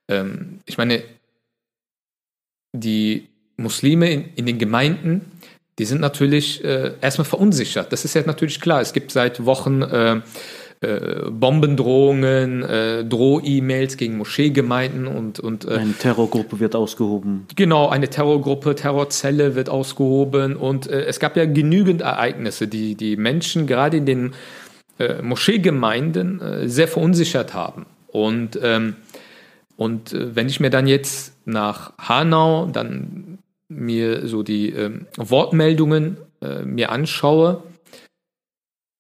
ähm, 0.09 0.61
ich 0.67 0.79
meine, 0.79 1.03
die 2.73 3.29
Muslime 3.57 4.11
in, 4.11 4.25
in, 4.35 4.47
den 4.47 4.59
Gemeinden, 4.59 5.33
die 5.79 5.85
sind 5.85 6.01
natürlich 6.01 6.65
äh, 6.65 6.95
erstmal 7.01 7.25
verunsichert. 7.25 7.93
Das 7.93 8.05
ist 8.05 8.15
ja 8.15 8.23
natürlich 8.25 8.61
klar. 8.61 8.81
Es 8.81 8.93
gibt 8.93 9.13
seit 9.13 9.45
Wochen 9.45 9.83
äh, 9.83 10.21
äh, 10.83 11.31
Bombendrohungen, 11.31 12.63
äh, 12.63 13.03
Droh-E-Mails 13.05 13.97
gegen 13.97 14.19
Moscheegemeinden 14.19 15.07
und, 15.07 15.41
und 15.41 15.65
äh, 15.65 15.75
eine 15.75 15.95
Terrorgruppe 15.95 16.61
wird 16.61 16.77
ausgehoben. 16.77 17.47
Genau, 17.57 17.89
eine 17.89 18.09
Terrorgruppe, 18.11 18.75
Terrorzelle 18.75 19.55
wird 19.55 19.71
ausgehoben 19.71 20.55
und 20.55 20.87
äh, 20.87 21.07
es 21.07 21.19
gab 21.19 21.35
ja 21.39 21.47
genügend 21.47 22.03
Ereignisse, 22.03 22.69
die 22.69 22.95
die 22.95 23.17
Menschen 23.17 23.67
gerade 23.67 23.97
in 23.97 24.05
den 24.05 24.35
äh, 24.99 25.23
Moscheegemeinden 25.23 26.69
sehr 26.69 26.89
verunsichert 26.89 27.55
haben. 27.55 27.87
Und 28.09 28.59
ähm, 28.63 28.97
und 29.79 30.15
wenn 30.15 30.49
ich 30.49 30.61
mir 30.61 30.71
dann 30.71 30.87
jetzt 30.87 31.35
nach 31.47 31.93
Hanau 31.99 32.67
dann 32.67 33.39
mir 33.69 34.27
so 34.27 34.43
die 34.43 34.71
ähm, 34.71 35.07
Wortmeldungen 35.17 36.19
mir 36.65 36.93
anschaue, 36.93 37.63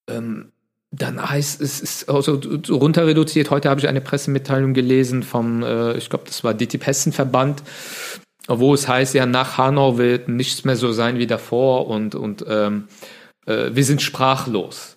ähm, 0.08 0.52
dann 0.90 1.28
heißt 1.28 1.60
es, 1.60 1.80
ist 1.80 2.08
also 2.08 2.40
runter 2.70 3.06
reduziert. 3.06 3.50
Heute 3.50 3.68
habe 3.68 3.80
ich 3.80 3.88
eine 3.88 4.00
Pressemitteilung 4.00 4.72
gelesen 4.72 5.22
vom, 5.22 5.62
äh, 5.62 5.96
ich 5.96 6.08
glaube, 6.08 6.24
das 6.26 6.44
war 6.44 6.54
DTIP 6.54 6.86
Hessen-Verband, 6.86 7.62
wo 8.48 8.72
es 8.74 8.86
heißt, 8.86 9.14
ja, 9.14 9.26
nach 9.26 9.58
Hanau 9.58 9.98
wird 9.98 10.28
nichts 10.28 10.64
mehr 10.64 10.76
so 10.76 10.92
sein 10.92 11.18
wie 11.18 11.26
davor 11.26 11.88
und, 11.88 12.14
und 12.14 12.44
ähm, 12.48 12.88
äh, 13.46 13.70
wir 13.72 13.84
sind 13.84 14.00
sprachlos. 14.00 14.96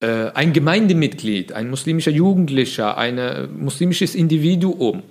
Äh, 0.00 0.32
ein 0.34 0.52
Gemeindemitglied, 0.52 1.52
ein 1.52 1.70
muslimischer 1.70 2.10
Jugendlicher, 2.10 2.98
ein 2.98 3.18
äh, 3.18 3.46
muslimisches 3.46 4.14
Individuum 4.14 5.02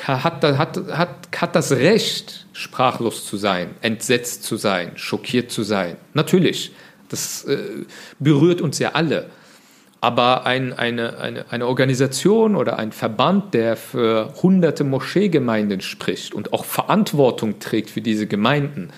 hat, 0.00 0.42
hat, 0.42 0.76
hat, 0.88 1.28
hat 1.36 1.56
das 1.56 1.72
Recht, 1.72 2.46
sprachlos 2.52 3.26
zu 3.26 3.36
sein, 3.36 3.70
entsetzt 3.80 4.42
zu 4.42 4.56
sein, 4.56 4.92
schockiert 4.96 5.50
zu 5.50 5.62
sein. 5.62 5.96
Natürlich, 6.14 6.72
das 7.12 7.44
äh, 7.44 7.84
berührt 8.18 8.60
uns 8.60 8.78
ja 8.78 8.92
alle. 8.92 9.30
Aber 10.00 10.46
ein, 10.46 10.72
eine, 10.72 11.18
eine, 11.18 11.52
eine 11.52 11.66
Organisation 11.66 12.56
oder 12.56 12.78
ein 12.78 12.90
Verband, 12.90 13.54
der 13.54 13.76
für 13.76 14.34
hunderte 14.42 14.82
Moscheegemeinden 14.82 15.80
spricht 15.80 16.34
und 16.34 16.52
auch 16.52 16.64
Verantwortung 16.64 17.60
trägt 17.60 17.90
für 17.90 18.00
diese 18.00 18.26
Gemeinden, 18.26 18.90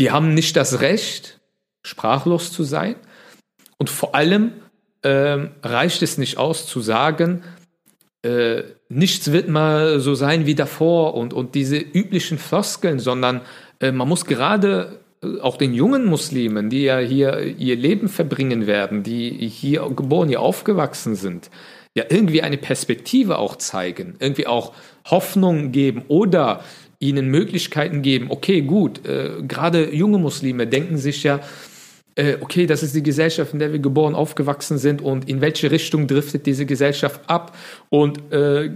die 0.00 0.10
haben 0.10 0.34
nicht 0.34 0.56
das 0.56 0.80
Recht, 0.80 1.40
sprachlos 1.84 2.50
zu 2.50 2.64
sein, 2.64 2.96
und 3.78 3.90
vor 3.90 4.14
allem 4.14 4.52
ähm, 5.02 5.50
reicht 5.62 6.02
es 6.02 6.18
nicht 6.18 6.38
aus 6.38 6.66
zu 6.66 6.80
sagen, 6.80 7.42
äh, 8.22 8.62
nichts 8.88 9.30
wird 9.30 9.48
mal 9.48 10.00
so 10.00 10.14
sein 10.14 10.46
wie 10.46 10.54
davor 10.54 11.14
und, 11.14 11.34
und 11.34 11.54
diese 11.54 11.76
üblichen 11.76 12.38
Floskeln, 12.38 12.98
sondern 12.98 13.42
äh, 13.80 13.92
man 13.92 14.08
muss 14.08 14.24
gerade 14.24 15.03
auch 15.40 15.56
den 15.56 15.74
jungen 15.74 16.06
Muslimen, 16.06 16.70
die 16.70 16.84
ja 16.84 16.98
hier 16.98 17.40
ihr 17.40 17.76
Leben 17.76 18.08
verbringen 18.08 18.66
werden, 18.66 19.02
die 19.02 19.30
hier 19.48 19.88
geboren, 19.94 20.28
hier 20.28 20.40
aufgewachsen 20.40 21.14
sind, 21.14 21.50
ja 21.94 22.04
irgendwie 22.08 22.42
eine 22.42 22.56
Perspektive 22.56 23.38
auch 23.38 23.56
zeigen, 23.56 24.16
irgendwie 24.18 24.46
auch 24.46 24.72
Hoffnung 25.04 25.72
geben 25.72 26.04
oder 26.08 26.62
ihnen 26.98 27.28
Möglichkeiten 27.28 28.02
geben. 28.02 28.26
Okay, 28.30 28.62
gut, 28.62 29.06
äh, 29.06 29.42
gerade 29.46 29.94
junge 29.94 30.18
Muslime 30.18 30.66
denken 30.66 30.96
sich 30.96 31.22
ja, 31.22 31.40
äh, 32.16 32.36
okay, 32.40 32.66
das 32.66 32.82
ist 32.82 32.94
die 32.94 33.02
Gesellschaft, 33.02 33.52
in 33.52 33.58
der 33.58 33.72
wir 33.72 33.80
geboren, 33.80 34.14
aufgewachsen 34.14 34.78
sind 34.78 35.02
und 35.02 35.28
in 35.28 35.40
welche 35.40 35.70
Richtung 35.70 36.06
driftet 36.06 36.46
diese 36.46 36.66
Gesellschaft 36.66 37.20
ab 37.28 37.56
und 37.90 38.32
äh, 38.32 38.70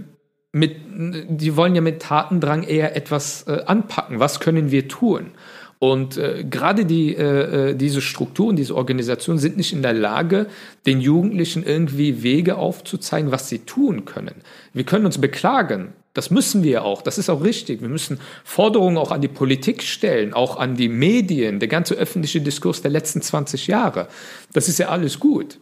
mit, 0.51 0.77
die 0.87 1.55
wollen 1.55 1.75
ja 1.75 1.81
mit 1.81 2.01
Tatendrang 2.01 2.63
eher 2.63 2.95
etwas 2.95 3.43
äh, 3.47 3.61
anpacken. 3.65 4.19
Was 4.19 4.39
können 4.39 4.71
wir 4.71 4.87
tun? 4.87 5.31
Und 5.79 6.17
äh, 6.17 6.43
gerade 6.43 6.85
die, 6.85 7.15
äh, 7.15 7.69
äh 7.71 7.75
diese 7.75 8.01
Strukturen, 8.01 8.57
diese 8.57 8.75
Organisationen 8.75 9.39
sind 9.39 9.55
nicht 9.55 9.71
in 9.71 9.81
der 9.81 9.93
Lage, 9.93 10.47
den 10.85 10.99
Jugendlichen 10.99 11.63
irgendwie 11.63 12.21
Wege 12.21 12.57
aufzuzeigen, 12.57 13.31
was 13.31 13.47
sie 13.47 13.59
tun 13.59 14.03
können. 14.03 14.35
Wir 14.73 14.83
können 14.83 15.05
uns 15.05 15.19
beklagen, 15.19 15.93
das 16.13 16.31
müssen 16.31 16.63
wir 16.63 16.83
auch, 16.83 17.01
das 17.01 17.17
ist 17.17 17.29
auch 17.29 17.43
richtig. 17.43 17.81
Wir 17.81 17.87
müssen 17.87 18.19
Forderungen 18.43 18.97
auch 18.97 19.11
an 19.11 19.21
die 19.21 19.29
Politik 19.29 19.83
stellen, 19.83 20.33
auch 20.33 20.57
an 20.57 20.75
die 20.75 20.89
Medien, 20.89 21.59
der 21.59 21.69
ganze 21.69 21.95
öffentliche 21.95 22.41
Diskurs 22.41 22.81
der 22.81 22.91
letzten 22.91 23.21
20 23.21 23.67
Jahre. 23.67 24.09
Das 24.51 24.67
ist 24.67 24.79
ja 24.79 24.89
alles 24.89 25.19
gut. 25.19 25.59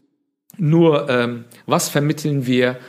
Nur, 0.58 1.10
ähm, 1.10 1.46
was 1.68 1.90
vermitteln 1.90 2.48
wir 2.48 2.80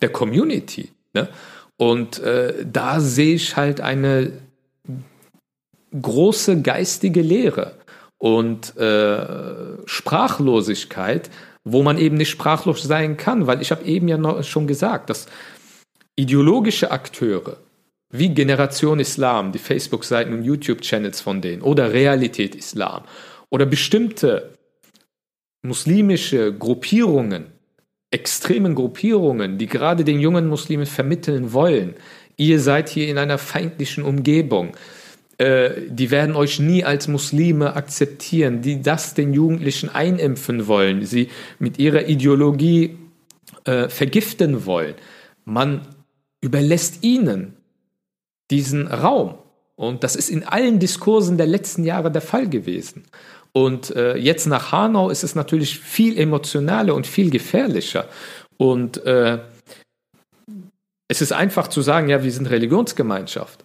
der 0.00 0.08
Community? 0.08 0.90
Ne? 1.12 1.28
Und 1.76 2.18
äh, 2.20 2.64
da 2.64 3.00
sehe 3.00 3.34
ich 3.34 3.56
halt 3.56 3.80
eine 3.82 4.32
große 6.00 6.62
geistige 6.62 7.22
Lehre 7.22 7.74
und 8.18 8.76
äh, 8.76 9.86
Sprachlosigkeit, 9.86 11.30
wo 11.64 11.82
man 11.82 11.98
eben 11.98 12.16
nicht 12.16 12.30
sprachlos 12.30 12.82
sein 12.82 13.16
kann, 13.16 13.46
weil 13.46 13.62
ich 13.62 13.70
habe 13.70 13.84
eben 13.84 14.08
ja 14.08 14.16
noch 14.18 14.42
schon 14.44 14.66
gesagt, 14.66 15.10
dass 15.10 15.26
ideologische 16.16 16.90
Akteure 16.90 17.56
wie 18.10 18.30
Generation 18.30 19.00
Islam, 19.00 19.52
die 19.52 19.58
Facebook-Seiten 19.58 20.32
und 20.32 20.44
YouTube-Channels 20.44 21.20
von 21.20 21.40
denen, 21.42 21.62
oder 21.62 21.92
Realität 21.92 22.54
Islam, 22.54 23.02
oder 23.50 23.66
bestimmte 23.66 24.54
muslimische 25.62 26.54
Gruppierungen, 26.54 27.46
extremen 28.10 28.74
Gruppierungen, 28.74 29.58
die 29.58 29.66
gerade 29.66 30.04
den 30.04 30.20
jungen 30.20 30.48
Muslimen 30.48 30.86
vermitteln 30.86 31.52
wollen, 31.52 31.94
ihr 32.36 32.60
seid 32.60 32.88
hier 32.88 33.08
in 33.08 33.18
einer 33.18 33.36
feindlichen 33.36 34.04
Umgebung, 34.04 34.74
die 35.40 36.10
werden 36.10 36.34
euch 36.34 36.58
nie 36.58 36.82
als 36.84 37.06
Muslime 37.06 37.76
akzeptieren, 37.76 38.60
die 38.60 38.82
das 38.82 39.14
den 39.14 39.32
Jugendlichen 39.32 39.88
einimpfen 39.88 40.66
wollen, 40.66 41.06
sie 41.06 41.28
mit 41.60 41.78
ihrer 41.78 42.08
Ideologie 42.08 42.98
äh, 43.64 43.88
vergiften 43.88 44.66
wollen. 44.66 44.94
Man 45.44 45.86
überlässt 46.40 47.04
ihnen 47.04 47.54
diesen 48.50 48.86
Raum. 48.88 49.34
Und 49.76 50.02
das 50.02 50.16
ist 50.16 50.28
in 50.28 50.42
allen 50.42 50.80
Diskursen 50.80 51.36
der 51.36 51.46
letzten 51.46 51.84
Jahre 51.84 52.10
der 52.10 52.22
Fall 52.22 52.48
gewesen. 52.48 53.04
Und 53.52 53.94
äh, 53.94 54.16
jetzt 54.16 54.46
nach 54.46 54.72
Hanau 54.72 55.08
ist 55.08 55.22
es 55.22 55.34
natürlich 55.34 55.78
viel 55.78 56.18
emotionaler 56.18 56.94
und 56.94 57.06
viel 57.06 57.30
gefährlicher. 57.30 58.06
Und 58.56 59.04
äh, 59.04 59.38
es 61.08 61.22
ist 61.22 61.32
einfach 61.32 61.68
zu 61.68 61.80
sagen, 61.80 62.08
ja, 62.08 62.22
wir 62.22 62.32
sind 62.32 62.50
Religionsgemeinschaft. 62.50 63.64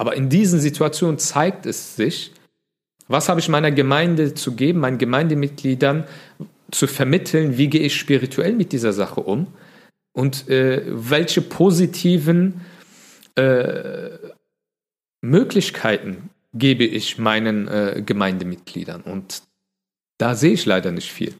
Aber 0.00 0.16
in 0.16 0.30
diesen 0.30 0.60
Situationen 0.60 1.18
zeigt 1.18 1.66
es 1.66 1.94
sich, 1.94 2.32
was 3.06 3.28
habe 3.28 3.38
ich 3.38 3.50
meiner 3.50 3.70
Gemeinde 3.70 4.32
zu 4.32 4.56
geben, 4.56 4.80
meinen 4.80 4.96
Gemeindemitgliedern 4.96 6.04
zu 6.70 6.86
vermitteln, 6.86 7.58
wie 7.58 7.68
gehe 7.68 7.82
ich 7.82 7.96
spirituell 7.96 8.54
mit 8.54 8.72
dieser 8.72 8.94
Sache 8.94 9.20
um 9.20 9.48
und 10.12 10.48
äh, 10.48 10.84
welche 10.86 11.42
positiven 11.42 12.62
äh, 13.34 14.08
Möglichkeiten 15.20 16.30
gebe 16.54 16.84
ich 16.84 17.18
meinen 17.18 17.68
äh, 17.68 18.02
Gemeindemitgliedern. 18.02 19.02
Und 19.02 19.42
da 20.16 20.34
sehe 20.34 20.54
ich 20.54 20.64
leider 20.64 20.92
nicht 20.92 21.12
viel. 21.12 21.34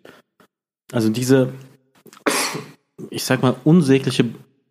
Also 0.92 1.08
diese, 1.08 1.54
ich 3.08 3.24
sag 3.24 3.40
mal, 3.40 3.56
unsägliche 3.64 4.26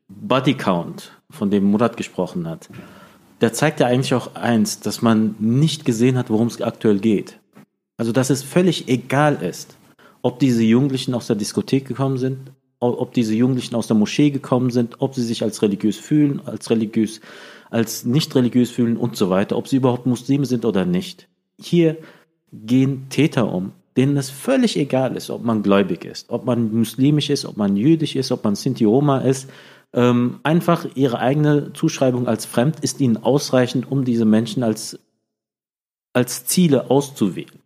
Bodycount, 0.10 1.12
von 1.32 1.50
dem 1.50 1.64
Murat 1.64 1.98
gesprochen 1.98 2.48
hat, 2.48 2.70
der 3.42 3.54
zeigt 3.54 3.80
ja 3.80 3.88
eigentlich 3.88 4.14
auch 4.14 4.36
eins, 4.36 4.80
dass 4.80 5.02
man 5.02 5.36
nicht 5.40 5.86
gesehen 5.86 6.18
hat, 6.18 6.30
worum 6.30 6.48
es 6.48 6.62
aktuell 6.62 7.00
geht. 7.00 7.40
Also, 7.98 8.12
dass 8.12 8.30
es 8.30 8.44
völlig 8.44 8.88
egal 8.88 9.42
ist, 9.42 9.76
ob 10.22 10.40
diese 10.40 10.64
Jugendlichen 10.64 11.14
aus 11.14 11.28
der 11.28 11.36
Diskothek 11.36 11.88
gekommen 11.88 12.18
sind, 12.18 12.52
ob 12.80 13.14
diese 13.14 13.36
Jugendlichen 13.36 13.76
aus 13.76 13.88
der 13.88 13.98
Moschee 13.98 14.32
gekommen 14.32 14.70
sind, 14.70 15.02
ob 15.02 15.16
sie 15.16 15.24
sich 15.24 15.44
als 15.44 15.62
religiös 15.62 15.98
fühlen, 15.98 16.42
als 16.46 16.70
religiös, 16.70 17.20
als 17.70 18.06
nicht 18.06 18.34
religiös 18.36 18.72
fühlen 18.72 18.98
und 18.98 19.18
so 19.18 19.30
weiter, 19.30 19.58
ob 19.58 19.68
sie 19.68 19.78
überhaupt 19.78 20.06
Muslime 20.06 20.46
sind 20.46 20.66
oder 20.66 20.86
nicht. 20.86 21.28
Hier 21.62 21.98
gehen 22.54 23.08
Täter 23.10 23.54
um, 23.54 23.74
denen 23.98 24.16
es 24.16 24.30
völlig 24.30 24.78
egal 24.78 25.18
ist, 25.18 25.30
ob 25.30 25.44
man 25.44 25.62
gläubig 25.62 26.06
ist, 26.06 26.30
ob 26.30 26.46
man 26.46 26.74
muslimisch 26.74 27.30
ist, 27.30 27.46
ob 27.46 27.58
man 27.58 27.76
jüdisch 27.76 28.16
ist, 28.16 28.32
ob 28.32 28.44
man 28.44 28.56
Sinti 28.56 28.86
Roma 28.86 29.20
ist. 29.20 29.50
Ähm, 29.94 30.40
einfach 30.44 30.86
ihre 30.96 31.20
eigene 31.20 31.74
Zuschreibung 31.74 32.28
als 32.28 32.46
fremd 32.46 32.80
ist 32.82 33.02
ihnen 33.02 33.18
ausreichend, 33.18 33.92
um 33.92 34.06
diese 34.06 34.26
Menschen 34.26 34.62
als, 34.64 35.00
als 36.14 36.46
Ziele 36.46 36.92
auszuwählen. 36.92 37.60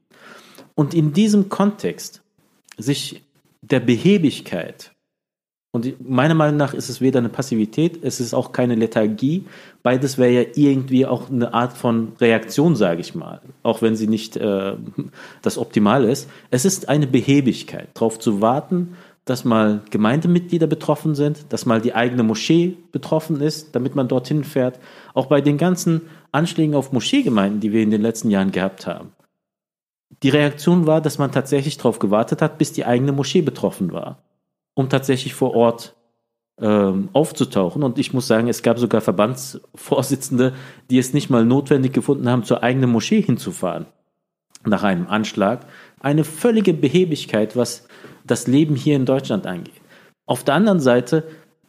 Und 0.75 0.93
in 0.93 1.13
diesem 1.13 1.49
Kontext 1.49 2.21
sich 2.77 3.21
der 3.61 3.79
Behebigkeit 3.81 4.93
und 5.75 6.07
meiner 6.07 6.35
Meinung 6.35 6.57
nach 6.57 6.75
ist 6.75 6.87
es 6.87 7.01
weder 7.01 7.17
eine 7.17 7.29
Passivität, 7.29 8.03
es 8.03 8.19
ist 8.19 8.35
auch 8.35 8.51
keine 8.51 8.75
Lethargie. 8.75 9.45
Beides 9.81 10.19
wäre 10.19 10.31
ja 10.31 10.45
irgendwie 10.53 11.07
auch 11.07 11.31
eine 11.31 11.55
Art 11.55 11.73
von 11.73 12.11
Reaktion, 12.21 12.75
sage 12.75 13.01
ich 13.01 13.15
mal, 13.15 13.41
auch 13.63 13.81
wenn 13.81 13.95
sie 13.95 14.05
nicht 14.05 14.37
äh, 14.37 14.73
das 15.41 15.57
Optimale 15.57 16.11
ist. 16.11 16.29
Es 16.51 16.63
ist 16.63 16.89
eine 16.89 17.07
Behebigkeit, 17.07 17.87
darauf 17.95 18.19
zu 18.19 18.39
warten, 18.39 18.95
dass 19.25 19.45
mal 19.45 19.81
Gemeindemitglieder 19.89 20.67
betroffen 20.67 21.15
sind, 21.15 21.51
dass 21.53 21.65
mal 21.65 21.81
die 21.81 21.95
eigene 21.95 22.23
Moschee 22.23 22.77
betroffen 22.91 23.39
ist, 23.39 23.75
damit 23.75 23.95
man 23.95 24.07
dorthin 24.07 24.43
fährt. 24.43 24.79
Auch 25.13 25.27
bei 25.27 25.41
den 25.41 25.57
ganzen 25.57 26.01
Anschlägen 26.31 26.75
auf 26.75 26.91
Moscheegemeinden, 26.91 27.61
die 27.61 27.71
wir 27.71 27.81
in 27.81 27.91
den 27.91 28.01
letzten 28.01 28.29
Jahren 28.29 28.51
gehabt 28.51 28.85
haben. 28.85 29.13
Die 30.23 30.29
Reaktion 30.29 30.85
war, 30.87 31.01
dass 31.01 31.17
man 31.17 31.31
tatsächlich 31.31 31.77
darauf 31.77 31.99
gewartet 31.99 32.41
hat, 32.41 32.57
bis 32.57 32.73
die 32.73 32.85
eigene 32.85 33.11
Moschee 33.11 33.41
betroffen 33.41 33.91
war 33.91 34.23
um 34.73 34.89
tatsächlich 34.89 35.33
vor 35.33 35.53
Ort 35.53 35.95
ähm, 36.59 37.09
aufzutauchen. 37.13 37.83
Und 37.83 37.99
ich 37.99 38.13
muss 38.13 38.27
sagen, 38.27 38.47
es 38.47 38.63
gab 38.63 38.79
sogar 38.79 39.01
Verbandsvorsitzende, 39.01 40.53
die 40.89 40.97
es 40.97 41.13
nicht 41.13 41.29
mal 41.29 41.45
notwendig 41.45 41.93
gefunden 41.93 42.29
haben, 42.29 42.43
zur 42.43 42.63
eigenen 42.63 42.91
Moschee 42.91 43.21
hinzufahren 43.21 43.85
nach 44.65 44.83
einem 44.83 45.07
Anschlag. 45.07 45.65
Eine 45.99 46.23
völlige 46.23 46.73
Behebigkeit, 46.73 47.55
was 47.55 47.87
das 48.25 48.47
Leben 48.47 48.75
hier 48.75 48.95
in 48.95 49.05
Deutschland 49.05 49.45
angeht. 49.45 49.81
Auf 50.25 50.43
der 50.43 50.55
anderen 50.55 50.79
Seite 50.79 51.23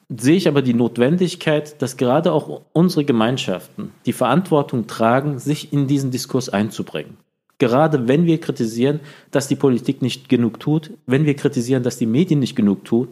sehe 0.09 0.37
ich 0.37 0.49
aber 0.49 0.63
die 0.63 0.75
Notwendigkeit, 0.75 1.81
dass 1.83 1.97
gerade 1.97 2.33
auch 2.33 2.63
unsere 2.73 3.05
Gemeinschaften 3.05 3.93
die 4.07 4.13
Verantwortung 4.13 4.87
tragen, 4.87 5.39
sich 5.39 5.73
in 5.73 5.87
diesen 5.87 6.11
Diskurs 6.11 6.49
einzubringen. 6.49 7.17
Gerade 7.59 8.09
wenn 8.09 8.27
wir 8.27 8.41
kritisieren, 8.41 9.01
dass 9.31 9.49
die 9.49 9.57
Politik 9.57 10.03
nicht 10.03 10.29
genug 10.29 10.61
tut, 10.61 10.91
wenn 11.07 11.25
wir 11.25 11.35
kritisieren, 11.35 11.83
dass 11.83 11.97
die 11.97 12.07
Medien 12.07 12.41
nicht 12.41 12.57
genug 12.57 12.85
tun, 12.85 13.09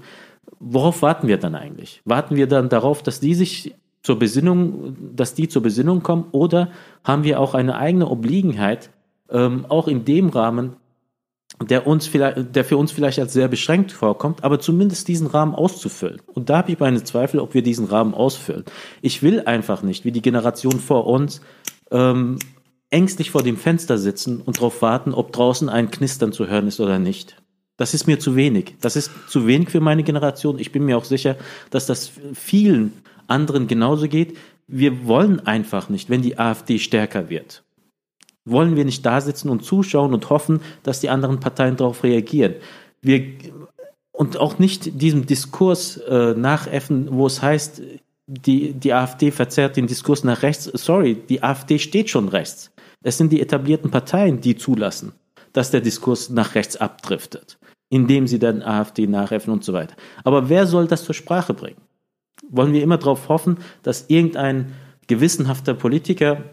worauf 0.59 1.03
warten 1.03 1.29
wir 1.29 1.39
dann 1.39 1.55
eigentlich? 1.55 2.03
Warten 2.05 2.37
wir 2.37 2.47
dann 2.47 2.69
darauf, 2.69 3.03
dass 3.03 3.21
die 3.21 3.35
sich 3.35 3.75
zur 4.03 4.19
Besinnung, 4.19 4.97
dass 5.15 5.35
die 5.35 5.49
zur 5.49 5.63
Besinnung 5.63 6.03
kommen, 6.03 6.27
oder 6.33 6.71
haben 7.05 7.25
wir 7.25 7.41
auch 7.41 7.55
eine 7.55 7.77
eigene 7.77 8.09
Obliegenheit, 8.09 8.91
ähm, 9.31 9.65
auch 9.69 9.87
in 9.87 10.05
dem 10.05 10.29
Rahmen, 10.29 10.77
der 11.71 11.87
uns 11.87 12.07
vielleicht, 12.07 12.55
der 12.55 12.65
für 12.65 12.77
uns 12.77 12.93
vielleicht 12.93 13.19
als 13.19 13.33
sehr 13.33 13.49
beschränkt 13.49 13.93
vorkommt, 13.93 14.45
aber 14.45 14.61
zumindest 14.61 15.09
diesen 15.09 15.27
Rahmen 15.27 15.55
auszufüllen. 15.55 16.21
Und 16.27 16.51
da 16.51 16.59
habe 16.59 16.73
ich 16.73 16.79
meine 16.79 17.03
Zweifel, 17.05 17.41
ob 17.41 17.55
wir 17.55 17.63
diesen 17.63 17.87
Rahmen 17.87 18.15
ausfüllen. 18.15 18.65
Ich 19.01 19.23
will 19.23 19.41
einfach 19.41 19.83
nicht, 19.83 20.05
wie 20.05 20.13
die 20.13 20.23
Generation 20.23 20.81
vor 20.81 21.07
uns, 21.07 21.41
ähm, 21.91 22.39
ängstlich 22.91 23.31
vor 23.31 23.43
dem 23.43 23.57
Fenster 23.57 23.99
sitzen 23.99 24.41
und 24.41 24.59
darauf 24.59 24.83
warten, 24.83 25.15
ob 25.15 25.33
draußen 25.33 25.69
ein 25.69 25.91
Knistern 25.91 26.33
zu 26.33 26.47
hören 26.47 26.69
ist 26.69 26.81
oder 26.81 26.99
nicht. 26.99 27.37
Das 27.77 27.95
ist 27.95 28.07
mir 28.07 28.19
zu 28.19 28.37
wenig. 28.37 28.77
Das 28.81 28.97
ist 28.97 29.11
zu 29.29 29.47
wenig 29.47 29.71
für 29.71 29.81
meine 29.81 30.03
Generation. 30.03 30.59
Ich 30.59 30.73
bin 30.73 30.85
mir 30.85 30.99
auch 30.99 31.05
sicher, 31.05 31.37
dass 31.71 31.87
das 31.87 32.13
vielen 32.35 32.93
anderen 33.27 33.67
genauso 33.67 34.09
geht. 34.09 34.37
Wir 34.69 35.07
wollen 35.07 35.41
einfach 35.41 35.89
nicht, 35.89 36.11
wenn 36.11 36.23
die 36.23 36.39
AfD 36.39 36.79
stärker 36.79 37.31
wird. 37.31 37.65
Wollen 38.45 38.77
wir 38.77 38.85
nicht 38.85 39.07
da 39.07 39.21
sitzen 39.21 39.49
und 39.49 39.65
zuschauen 39.65 40.15
und 40.15 40.31
hoffen, 40.31 40.61
dass 40.83 41.01
die 41.01 41.11
anderen 41.11 41.41
Parteien 41.41 41.77
darauf 41.77 42.03
reagieren. 42.03 42.55
Wir, 43.01 43.25
und 44.13 44.37
auch 44.37 44.59
nicht 44.59 45.01
diesem 45.01 45.27
Diskurs 45.27 45.97
äh, 45.97 46.35
nachäffen, 46.35 47.09
wo 47.11 47.27
es 47.27 47.43
heißt, 47.43 47.83
die, 48.27 48.73
die 48.73 48.93
AfD 48.93 49.31
verzerrt 49.31 49.77
den 49.77 49.87
Diskurs 49.87 50.25
nach 50.25 50.43
rechts. 50.43 50.65
Sorry, 50.65 51.15
die 51.15 51.43
AfD 51.43 51.79
steht 51.79 52.11
schon 52.11 52.29
rechts. 52.29 52.71
Es 53.03 53.19
sind 53.19 53.33
die 53.33 53.41
etablierten 53.41 53.91
Parteien, 53.91 54.41
die 54.41 54.57
zulassen, 54.57 55.13
dass 55.53 55.71
der 55.71 55.81
Diskurs 55.81 56.31
nach 56.31 56.55
rechts 56.55 56.77
abdriftet, 56.77 57.59
indem 57.91 58.27
sie 58.27 58.39
dann 58.39 58.63
AfD 58.63 59.07
nachhelfen 59.07 59.53
und 59.53 59.65
so 59.65 59.73
weiter. 59.73 59.97
Aber 60.25 60.49
wer 60.49 60.67
soll 60.67 60.87
das 60.87 61.05
zur 61.05 61.15
Sprache 61.15 61.53
bringen? 61.55 61.81
Wollen 62.49 62.73
wir 62.73 62.83
immer 62.83 62.99
darauf 62.99 63.29
hoffen, 63.29 63.59
dass 63.83 64.07
irgendein 64.09 64.73
gewissenhafter 65.09 65.75
Politiker 65.75 66.45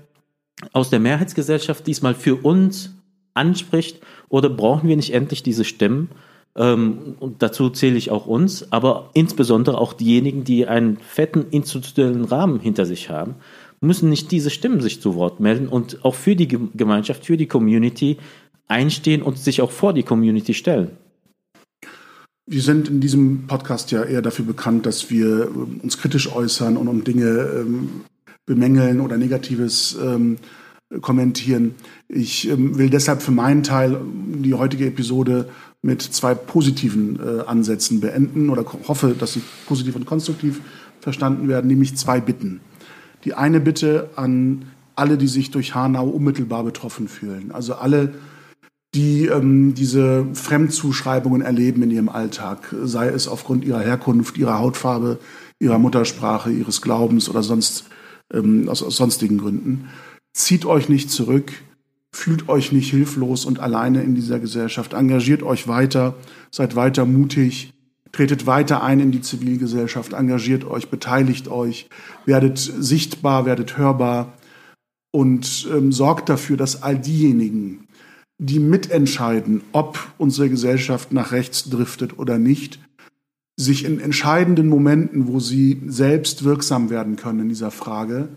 aus 0.73 0.89
der 0.89 0.99
Mehrheitsgesellschaft 0.99 1.87
diesmal 1.87 2.15
für 2.15 2.35
uns 2.35 2.93
anspricht 3.33 4.01
oder 4.27 4.49
brauchen 4.49 4.89
wir 4.89 4.95
nicht 4.95 5.13
endlich 5.13 5.43
diese 5.43 5.63
Stimmen? 5.63 6.09
Ähm, 6.55 7.15
und 7.19 7.41
dazu 7.41 7.69
zähle 7.69 7.97
ich 7.97 8.11
auch 8.11 8.25
uns, 8.25 8.71
aber 8.71 9.09
insbesondere 9.13 9.77
auch 9.77 9.93
diejenigen, 9.93 10.43
die 10.43 10.67
einen 10.67 10.97
fetten 10.97 11.45
institutionellen 11.51 12.25
Rahmen 12.25 12.59
hinter 12.59 12.85
sich 12.85 13.09
haben, 13.09 13.35
müssen 13.81 14.09
nicht 14.09 14.31
diese 14.31 14.49
Stimmen 14.49 14.81
sich 14.81 15.01
zu 15.01 15.15
Wort 15.15 15.39
melden 15.39 15.67
und 15.67 16.03
auch 16.03 16.15
für 16.15 16.35
die 16.35 16.47
Gemeinschaft, 16.47 17.25
für 17.25 17.37
die 17.37 17.47
Community 17.47 18.17
einstehen 18.67 19.21
und 19.21 19.37
sich 19.37 19.61
auch 19.61 19.71
vor 19.71 19.93
die 19.93 20.03
Community 20.03 20.53
stellen. 20.53 20.91
Wir 22.45 22.61
sind 22.61 22.89
in 22.89 22.99
diesem 22.99 23.45
Podcast 23.47 23.91
ja 23.91 24.03
eher 24.03 24.23
dafür 24.23 24.43
bekannt, 24.43 24.85
dass 24.85 25.11
wir 25.11 25.47
ähm, 25.47 25.79
uns 25.83 25.99
kritisch 25.99 26.33
äußern 26.33 26.77
und 26.77 26.87
um 26.87 27.03
Dinge 27.03 27.27
ähm, 27.27 28.01
bemängeln 28.49 28.99
oder 28.99 29.15
Negatives 29.15 29.95
ähm, 30.03 30.37
kommentieren. 31.01 31.75
Ich 32.07 32.49
ähm, 32.49 32.79
will 32.79 32.89
deshalb 32.89 33.21
für 33.21 33.31
meinen 33.31 33.61
Teil 33.61 34.01
die 34.43 34.55
heutige 34.55 34.87
Episode 34.87 35.47
mit 35.83 36.01
zwei 36.01 36.33
positiven 36.33 37.19
äh, 37.19 37.41
Ansätzen 37.41 38.01
beenden 38.01 38.49
oder 38.49 38.65
hoffe, 38.87 39.15
dass 39.17 39.33
sie 39.33 39.43
positiv 39.67 39.95
und 39.95 40.07
konstruktiv 40.07 40.61
verstanden 40.99 41.47
werden, 41.47 41.67
nämlich 41.67 41.95
zwei 41.95 42.19
Bitten. 42.19 42.59
Die 43.23 43.35
eine 43.35 43.59
Bitte 43.59 44.09
an 44.15 44.65
alle, 44.95 45.17
die 45.17 45.27
sich 45.27 45.51
durch 45.51 45.75
Hanau 45.75 46.07
unmittelbar 46.07 46.63
betroffen 46.63 47.07
fühlen. 47.07 47.51
Also 47.51 47.75
alle, 47.75 48.15
die 48.95 49.27
ähm, 49.27 49.75
diese 49.75 50.25
Fremdzuschreibungen 50.33 51.43
erleben 51.43 51.83
in 51.83 51.91
ihrem 51.91 52.09
Alltag, 52.09 52.73
sei 52.83 53.09
es 53.09 53.27
aufgrund 53.27 53.63
ihrer 53.63 53.81
Herkunft, 53.81 54.39
ihrer 54.39 54.57
Hautfarbe, 54.57 55.19
ihrer 55.59 55.77
Muttersprache, 55.77 56.49
ihres 56.49 56.81
Glaubens 56.81 57.29
oder 57.29 57.43
sonst 57.43 57.85
ähm, 58.33 58.69
aus, 58.69 58.83
aus 58.83 58.97
sonstigen 58.97 59.37
Gründen. 59.37 59.89
Zieht 60.33 60.65
euch 60.65 60.89
nicht 60.89 61.09
zurück, 61.09 61.51
fühlt 62.11 62.49
euch 62.49 62.71
nicht 62.71 62.91
hilflos 62.91 63.45
und 63.45 63.59
alleine 63.59 64.03
in 64.03 64.15
dieser 64.15 64.39
Gesellschaft, 64.39 64.93
engagiert 64.93 65.43
euch 65.43 65.67
weiter, 65.67 66.15
seid 66.51 66.75
weiter 66.75 67.05
mutig, 67.05 67.73
Tretet 68.11 68.47
weiter 68.47 68.81
ein 68.81 68.99
in 68.99 69.11
die 69.11 69.21
Zivilgesellschaft, 69.21 70.13
engagiert 70.13 70.65
euch, 70.65 70.89
beteiligt 70.89 71.47
euch, 71.47 71.87
werdet 72.25 72.57
sichtbar, 72.57 73.45
werdet 73.45 73.77
hörbar 73.77 74.33
und 75.11 75.67
ähm, 75.71 75.91
sorgt 75.91 76.29
dafür, 76.29 76.57
dass 76.57 76.81
all 76.81 76.97
diejenigen, 76.97 77.87
die 78.39 78.59
mitentscheiden, 78.59 79.61
ob 79.73 79.99
unsere 80.17 80.49
Gesellschaft 80.49 81.11
nach 81.11 81.31
rechts 81.31 81.69
driftet 81.69 82.17
oder 82.17 82.39
nicht, 82.39 82.79
sich 83.59 83.83
in 83.83 83.99
entscheidenden 83.99 84.69
Momenten, 84.69 85.27
wo 85.27 85.39
sie 85.39 85.81
selbst 85.87 86.43
wirksam 86.43 86.89
werden 86.89 87.15
können 87.15 87.41
in 87.41 87.49
dieser 87.49 87.71
Frage, 87.71 88.29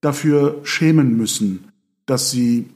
dafür 0.00 0.60
schämen 0.64 1.16
müssen, 1.16 1.72
dass 2.06 2.30
sie 2.30 2.66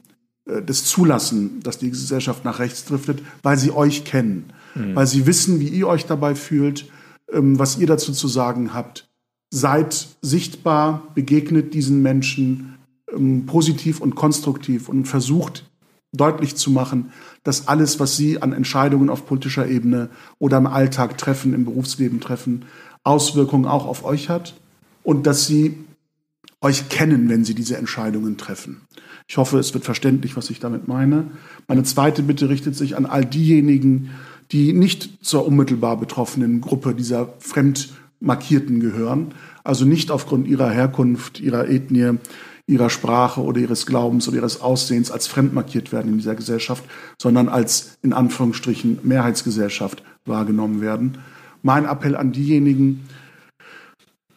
äh, 0.45 0.61
das 0.61 0.85
zulassen, 0.85 1.61
dass 1.61 1.77
die 1.77 1.89
Gesellschaft 1.89 2.45
nach 2.45 2.59
rechts 2.59 2.85
driftet, 2.85 3.21
weil 3.43 3.57
sie 3.57 3.71
euch 3.71 4.03
kennen 4.03 4.45
mhm. 4.75 4.95
weil 4.95 5.07
sie 5.07 5.25
wissen, 5.25 5.59
wie 5.59 5.67
ihr 5.67 5.87
euch 5.87 6.05
dabei 6.05 6.35
fühlt, 6.35 6.89
ähm, 7.31 7.57
was 7.57 7.77
ihr 7.77 7.87
dazu 7.87 8.11
zu 8.11 8.27
sagen 8.27 8.73
habt. 8.73 9.09
seid 9.51 10.07
sichtbar, 10.21 11.11
begegnet 11.15 11.73
diesen 11.73 12.01
Menschen 12.01 12.75
ähm, 13.11 13.45
positiv 13.45 14.01
und 14.01 14.15
konstruktiv 14.15 14.89
und 14.89 15.05
versucht 15.05 15.69
deutlich 16.17 16.55
zu 16.55 16.71
machen, 16.71 17.11
dass 17.43 17.67
alles, 17.67 17.99
was 17.99 18.17
sie 18.17 18.41
an 18.41 18.53
Entscheidungen 18.53 19.09
auf 19.09 19.25
politischer 19.25 19.67
Ebene 19.67 20.09
oder 20.39 20.57
im 20.57 20.67
Alltag 20.67 21.17
treffen, 21.17 21.53
im 21.53 21.65
Berufsleben 21.65 22.19
treffen, 22.19 22.65
Auswirkungen 23.03 23.65
auch 23.65 23.85
auf 23.85 24.03
euch 24.03 24.29
hat 24.29 24.55
und 25.03 25.27
dass 25.27 25.45
sie 25.45 25.77
euch 26.61 26.89
kennen, 26.89 27.29
wenn 27.29 27.45
sie 27.45 27.53
diese 27.53 27.77
Entscheidungen 27.77 28.37
treffen. 28.37 28.81
Ich 29.27 29.37
hoffe, 29.37 29.57
es 29.59 29.73
wird 29.73 29.85
verständlich, 29.85 30.35
was 30.35 30.49
ich 30.49 30.59
damit 30.59 30.87
meine. 30.87 31.31
Meine 31.67 31.83
zweite 31.83 32.23
Bitte 32.23 32.49
richtet 32.49 32.75
sich 32.75 32.95
an 32.95 33.05
all 33.05 33.25
diejenigen, 33.25 34.11
die 34.51 34.73
nicht 34.73 35.25
zur 35.25 35.45
unmittelbar 35.45 35.97
betroffenen 35.97 36.61
Gruppe 36.61 36.93
dieser 36.93 37.33
Fremdmarkierten 37.39 38.79
gehören, 38.79 39.33
also 39.63 39.85
nicht 39.85 40.11
aufgrund 40.11 40.47
ihrer 40.47 40.69
Herkunft, 40.69 41.39
ihrer 41.39 41.67
Ethnie, 41.67 42.17
ihrer 42.67 42.89
Sprache 42.89 43.41
oder 43.41 43.59
ihres 43.59 43.85
Glaubens 43.85 44.27
oder 44.27 44.37
ihres 44.37 44.61
Aussehens 44.61 45.11
als 45.11 45.27
fremd 45.27 45.53
markiert 45.53 45.91
werden 45.91 46.11
in 46.11 46.17
dieser 46.17 46.35
Gesellschaft, 46.35 46.83
sondern 47.21 47.47
als 47.47 47.97
in 48.01 48.13
Anführungsstrichen 48.13 48.99
Mehrheitsgesellschaft 49.03 50.03
wahrgenommen 50.25 50.81
werden. 50.81 51.19
Mein 51.61 51.85
Appell 51.85 52.15
an 52.15 52.31
diejenigen, 52.31 53.07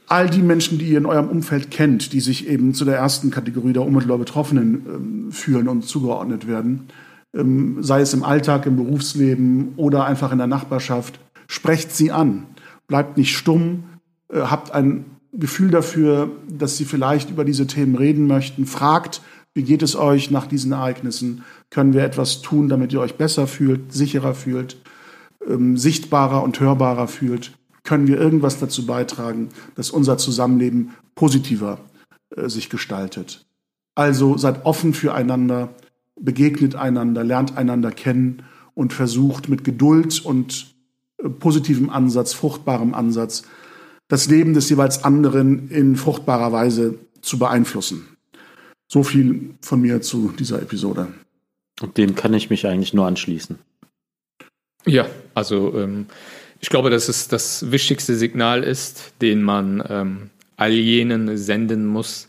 all 0.09 0.29
die 0.29 0.43
Menschen, 0.43 0.79
die 0.79 0.87
ihr 0.87 0.99
in 0.99 1.07
eurem 1.07 1.29
Umfeld 1.29 1.71
kennt, 1.71 2.13
die 2.13 2.21
sich 2.21 2.49
eben 2.49 2.75
zu 2.75 2.85
der 2.85 2.97
ersten 2.97 3.31
Kategorie 3.31 3.73
der 3.73 3.83
unmittelbar 3.83 4.19
Betroffenen 4.19 4.87
ähm, 4.87 5.33
fühlen 5.33 5.69
und 5.69 5.87
zugeordnet 5.87 6.47
werden, 6.47 6.89
ähm, 7.35 7.83
sei 7.83 8.01
es 8.01 8.15
im 8.15 8.25
Alltag, 8.25 8.67
im 8.67 8.77
Berufsleben 8.77 9.75
oder 9.77 10.05
einfach 10.05 10.33
in 10.33 10.39
der 10.39 10.47
Nachbarschaft, 10.47 11.21
sprecht 11.47 11.95
sie 11.95 12.11
an. 12.11 12.47
Bleibt 12.87 13.17
nicht 13.19 13.37
stumm, 13.37 13.85
äh, 14.33 14.41
habt 14.41 14.73
ein 14.73 15.05
Gefühl 15.33 15.71
dafür, 15.71 16.31
dass 16.49 16.77
sie 16.77 16.85
vielleicht 16.85 17.31
über 17.31 17.45
diese 17.45 17.67
Themen 17.67 17.97
reden 17.97 18.27
möchten. 18.27 18.67
Fragt, 18.67 19.23
wie 19.55 19.63
geht 19.63 19.83
es 19.83 19.97
euch 19.97 20.31
nach 20.31 20.47
diesen 20.47 20.73
Ereignissen? 20.73 21.45
Können 21.71 21.93
wir 21.93 22.05
etwas 22.05 22.43
tun, 22.43 22.69
damit 22.69 22.93
ihr 22.93 23.01
euch 23.01 23.17
besser 23.17 23.47
fühlt, 23.47 23.93
sicherer 23.93 24.35
fühlt, 24.35 24.77
ähm, 25.47 25.77
sichtbarer 25.77 26.43
und 26.43 26.61
hörbarer 26.61 27.09
fühlt? 27.09 27.53
können 27.89 28.07
wir 28.07 28.21
irgendwas 28.21 28.61
dazu 28.61 28.85
beitragen, 28.85 29.49
dass 29.75 29.91
unser 29.91 30.19
Zusammenleben 30.19 30.91
positiver 31.15 31.79
äh, 32.37 32.51
sich 32.51 32.69
gestaltet. 32.69 33.47
Also 33.95 34.37
seid 34.37 34.67
offen 34.67 34.93
füreinander, 34.93 35.71
begegnet 36.21 36.75
einander, 36.75 37.25
lernt 37.25 37.57
einander 37.57 37.91
kennen 37.91 38.43
und 38.75 38.93
versucht 38.93 39.49
mit 39.49 39.65
Geduld 39.65 40.23
und 40.23 40.75
äh, 41.17 41.31
positivem 41.31 41.89
Ansatz, 41.89 42.35
fruchtbarem 42.35 42.93
Ansatz, 42.93 43.45
das 44.09 44.29
Leben 44.29 44.55
des 44.55 44.69
jeweils 44.71 45.05
anderen 45.05 45.71
in 45.71 45.97
fruchtbarer 45.97 46.53
Weise 46.53 46.95
zu 47.21 47.39
beeinflussen. 47.39 48.17
So 48.89 49.03
viel 49.03 49.55
von 49.61 49.81
mir 49.81 50.01
zu 50.01 50.33
dieser 50.39 50.63
Episode. 50.63 51.09
Und 51.81 51.97
dem 51.99 52.15
kann 52.15 52.35
ich 52.35 52.51
mich 52.51 52.67
eigentlich 52.67 52.95
nur 52.95 53.07
anschließen. 53.07 53.59
Ja, 54.87 55.07
also 55.35 55.79
ähm, 55.79 56.07
ich 56.61 56.71
glaube, 56.71 56.91
dass 56.91 57.09
es 57.09 57.29
das 57.29 57.71
wichtigste 57.71 58.17
Signal 58.17 58.65
ist, 58.65 59.13
den 59.21 59.43
man 59.43 59.85
ähm, 59.89 60.31
all 60.57 60.73
jenen 60.73 61.37
senden 61.37 61.87
muss, 61.87 62.29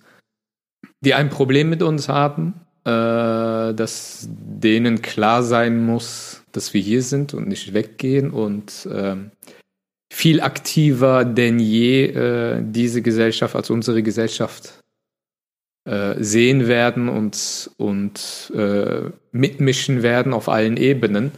die 1.01 1.13
ein 1.13 1.29
Problem 1.29 1.69
mit 1.69 1.81
uns 1.81 2.09
haben, 2.09 2.53
äh, 2.83 3.73
dass 3.73 4.27
denen 4.29 5.01
klar 5.01 5.43
sein 5.43 5.85
muss, 5.85 6.43
dass 6.51 6.73
wir 6.73 6.81
hier 6.81 7.01
sind 7.01 7.33
und 7.33 7.47
nicht 7.47 7.73
weggehen 7.73 8.31
und 8.31 8.85
äh, 8.91 9.15
viel 10.11 10.41
aktiver 10.41 11.23
denn 11.25 11.59
je 11.59 12.05
äh, 12.05 12.61
diese 12.63 13.01
Gesellschaft 13.01 13.55
als 13.55 13.69
unsere 13.69 14.01
Gesellschaft 14.03 14.81
äh, 15.85 16.15
sehen 16.17 16.67
werden 16.67 17.09
und, 17.09 17.69
und 17.77 18.51
äh, 18.55 19.11
mitmischen 19.31 20.03
werden 20.03 20.33
auf 20.33 20.49
allen 20.49 20.77
Ebenen 20.77 21.31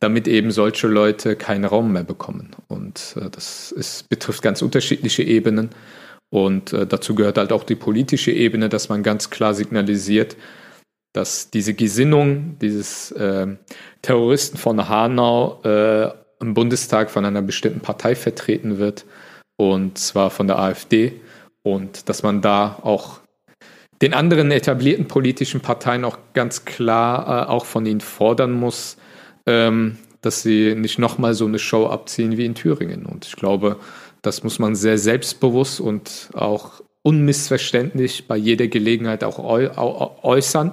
damit 0.00 0.26
eben 0.26 0.50
solche 0.50 0.88
Leute 0.88 1.36
keinen 1.36 1.66
Raum 1.66 1.92
mehr 1.92 2.04
bekommen. 2.04 2.50
Und 2.68 3.14
äh, 3.20 3.28
das 3.30 3.70
ist, 3.70 4.08
betrifft 4.08 4.42
ganz 4.42 4.62
unterschiedliche 4.62 5.22
Ebenen. 5.22 5.70
Und 6.30 6.72
äh, 6.72 6.86
dazu 6.86 7.14
gehört 7.14 7.38
halt 7.38 7.52
auch 7.52 7.64
die 7.64 7.74
politische 7.74 8.32
Ebene, 8.32 8.70
dass 8.70 8.88
man 8.88 9.02
ganz 9.02 9.28
klar 9.30 9.54
signalisiert, 9.54 10.36
dass 11.12 11.50
diese 11.50 11.74
Gesinnung 11.74 12.56
dieses 12.60 13.12
äh, 13.12 13.48
Terroristen 14.00 14.56
von 14.56 14.88
Hanau 14.88 15.60
äh, 15.64 16.10
im 16.40 16.54
Bundestag 16.54 17.10
von 17.10 17.24
einer 17.24 17.42
bestimmten 17.42 17.80
Partei 17.80 18.14
vertreten 18.14 18.78
wird, 18.78 19.04
und 19.56 19.98
zwar 19.98 20.30
von 20.30 20.46
der 20.46 20.58
AfD. 20.58 21.20
Und 21.62 22.08
dass 22.08 22.22
man 22.22 22.40
da 22.40 22.78
auch 22.82 23.20
den 24.00 24.14
anderen 24.14 24.50
etablierten 24.50 25.06
politischen 25.06 25.60
Parteien 25.60 26.04
auch 26.04 26.18
ganz 26.32 26.64
klar 26.64 27.46
äh, 27.46 27.50
auch 27.50 27.66
von 27.66 27.84
ihnen 27.84 28.00
fordern 28.00 28.52
muss, 28.52 28.96
ähm, 29.46 29.98
dass 30.22 30.42
sie 30.42 30.74
nicht 30.74 30.98
nochmal 30.98 31.34
so 31.34 31.46
eine 31.46 31.58
Show 31.58 31.86
abziehen 31.86 32.36
wie 32.36 32.46
in 32.46 32.54
Thüringen. 32.54 33.04
Und 33.04 33.26
ich 33.26 33.36
glaube, 33.36 33.76
das 34.22 34.42
muss 34.42 34.58
man 34.58 34.74
sehr 34.74 34.98
selbstbewusst 34.98 35.80
und 35.80 36.30
auch 36.34 36.82
unmissverständlich 37.02 38.26
bei 38.28 38.36
jeder 38.36 38.68
Gelegenheit 38.68 39.24
auch 39.24 39.38
äußern. 40.22 40.72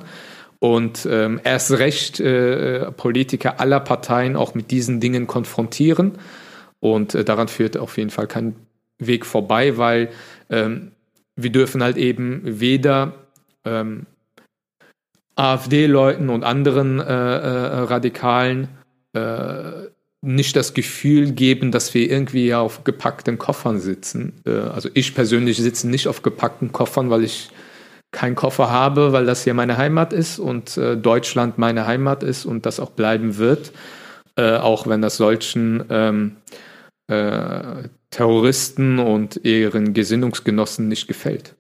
Und 0.59 1.07
ähm, 1.09 1.39
erst 1.43 1.71
recht 1.71 2.19
äh, 2.19 2.91
Politiker 2.91 3.59
aller 3.59 3.79
Parteien 3.79 4.35
auch 4.35 4.55
mit 4.55 4.71
diesen 4.71 4.99
Dingen 4.99 5.27
konfrontieren. 5.27 6.13
Und 6.79 7.15
äh, 7.15 7.23
daran 7.23 7.47
führt 7.47 7.77
auf 7.77 7.97
jeden 7.97 8.09
Fall 8.09 8.27
kein 8.27 8.55
Weg 8.97 9.25
vorbei, 9.25 9.77
weil 9.77 10.09
ähm, 10.49 10.91
wir 11.35 11.51
dürfen 11.51 11.83
halt 11.83 11.97
eben 11.97 12.41
weder 12.43 13.13
ähm, 13.63 14.07
AfD-Leuten 15.35 16.29
und 16.29 16.43
anderen 16.43 16.99
äh, 16.99 17.03
äh, 17.03 17.79
Radikalen 17.81 18.69
äh, 19.13 19.87
nicht 20.21 20.55
das 20.55 20.73
Gefühl 20.73 21.31
geben, 21.31 21.71
dass 21.71 21.93
wir 21.93 22.09
irgendwie 22.09 22.53
auf 22.55 22.83
gepackten 22.83 23.37
Koffern 23.37 23.79
sitzen. 23.79 24.41
Äh, 24.45 24.51
also 24.51 24.89
ich 24.95 25.13
persönlich 25.13 25.57
sitze 25.57 25.87
nicht 25.87 26.07
auf 26.07 26.23
gepackten 26.23 26.71
Koffern, 26.71 27.11
weil 27.11 27.23
ich 27.23 27.49
keinen 28.11 28.35
Koffer 28.35 28.69
habe, 28.69 29.11
weil 29.11 29.25
das 29.25 29.43
hier 29.43 29.53
meine 29.53 29.77
Heimat 29.77 30.13
ist 30.13 30.39
und 30.39 30.77
äh, 30.77 30.95
Deutschland 30.97 31.57
meine 31.57 31.87
Heimat 31.87 32.23
ist 32.23 32.45
und 32.45 32.65
das 32.65 32.79
auch 32.79 32.91
bleiben 32.91 33.37
wird, 33.37 33.71
äh, 34.35 34.55
auch 34.57 34.87
wenn 34.87 35.01
das 35.01 35.17
solchen 35.17 35.83
ähm, 35.89 36.37
Terroristen 38.09 38.99
und 38.99 39.45
ihren 39.45 39.93
Gesinnungsgenossen 39.93 40.89
nicht 40.89 41.07
gefällt. 41.07 41.55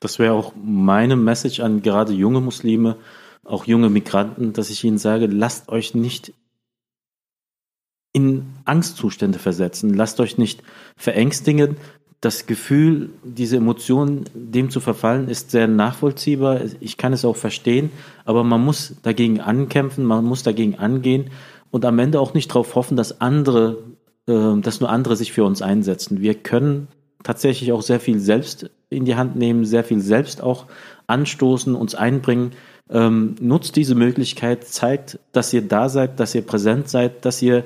Das 0.00 0.18
wäre 0.18 0.32
auch 0.32 0.52
meine 0.60 1.14
Message 1.14 1.60
an 1.60 1.82
gerade 1.82 2.12
junge 2.12 2.40
Muslime, 2.40 2.96
auch 3.44 3.66
junge 3.66 3.90
Migranten, 3.90 4.52
dass 4.52 4.70
ich 4.70 4.82
ihnen 4.82 4.98
sage, 4.98 5.26
lasst 5.26 5.68
euch 5.68 5.94
nicht 5.94 6.32
in 8.12 8.54
Angstzustände 8.64 9.38
versetzen, 9.38 9.94
lasst 9.94 10.20
euch 10.20 10.38
nicht 10.38 10.62
verängstigen. 10.96 11.76
Das 12.20 12.44
Gefühl, 12.44 13.10
diese 13.24 13.56
Emotionen, 13.56 14.24
dem 14.34 14.68
zu 14.68 14.80
verfallen, 14.80 15.28
ist 15.28 15.50
sehr 15.50 15.66
nachvollziehbar. 15.66 16.60
Ich 16.80 16.98
kann 16.98 17.14
es 17.14 17.24
auch 17.24 17.36
verstehen, 17.36 17.90
aber 18.26 18.44
man 18.44 18.62
muss 18.62 18.94
dagegen 19.02 19.40
ankämpfen, 19.40 20.04
man 20.04 20.24
muss 20.24 20.42
dagegen 20.42 20.74
angehen 20.74 21.30
und 21.70 21.86
am 21.86 21.98
Ende 21.98 22.20
auch 22.20 22.34
nicht 22.34 22.50
darauf 22.50 22.74
hoffen, 22.74 22.96
dass 22.96 23.22
andere, 23.22 23.78
äh, 24.26 24.60
dass 24.60 24.80
nur 24.80 24.90
andere 24.90 25.16
sich 25.16 25.32
für 25.32 25.44
uns 25.44 25.62
einsetzen. 25.62 26.20
Wir 26.20 26.34
können 26.34 26.88
tatsächlich 27.22 27.72
auch 27.72 27.82
sehr 27.82 28.00
viel 28.00 28.18
selbst 28.18 28.70
in 28.90 29.06
die 29.06 29.16
Hand 29.16 29.36
nehmen, 29.36 29.64
sehr 29.64 29.84
viel 29.84 30.00
selbst 30.00 30.42
auch 30.42 30.66
anstoßen, 31.06 31.74
uns 31.74 31.94
einbringen. 31.94 32.52
Ähm, 32.90 33.36
nutzt 33.40 33.76
diese 33.76 33.94
Möglichkeit, 33.94 34.64
zeigt, 34.64 35.18
dass 35.32 35.52
ihr 35.52 35.62
da 35.62 35.88
seid, 35.88 36.18
dass 36.20 36.34
ihr 36.34 36.42
präsent 36.42 36.88
seid, 36.88 37.24
dass 37.24 37.40
ihr 37.40 37.64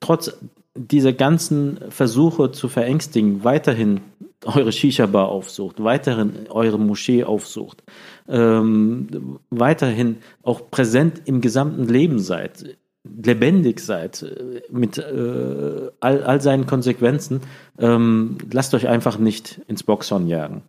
trotz 0.00 0.36
dieser 0.74 1.12
ganzen 1.12 1.78
Versuche 1.90 2.50
zu 2.50 2.68
verängstigen, 2.68 3.44
weiterhin 3.44 4.00
eure 4.44 4.72
Shisha-Bar 4.72 5.28
aufsucht, 5.28 5.82
weiterhin 5.82 6.48
eure 6.50 6.78
Moschee 6.78 7.24
aufsucht, 7.24 7.82
ähm, 8.28 9.38
weiterhin 9.50 10.16
auch 10.42 10.70
präsent 10.70 11.22
im 11.24 11.40
gesamten 11.40 11.84
Leben 11.88 12.18
seid, 12.18 12.76
lebendig 13.04 13.80
seid, 13.80 14.22
äh, 14.22 14.62
mit 14.70 14.98
äh, 14.98 15.90
all, 16.00 16.22
all 16.24 16.40
seinen 16.40 16.66
Konsequenzen, 16.66 17.40
ähm, 17.78 18.38
lasst 18.50 18.74
euch 18.74 18.88
einfach 18.88 19.18
nicht 19.18 19.60
ins 19.68 19.82
Boxhorn 19.82 20.26
jagen. 20.26 20.62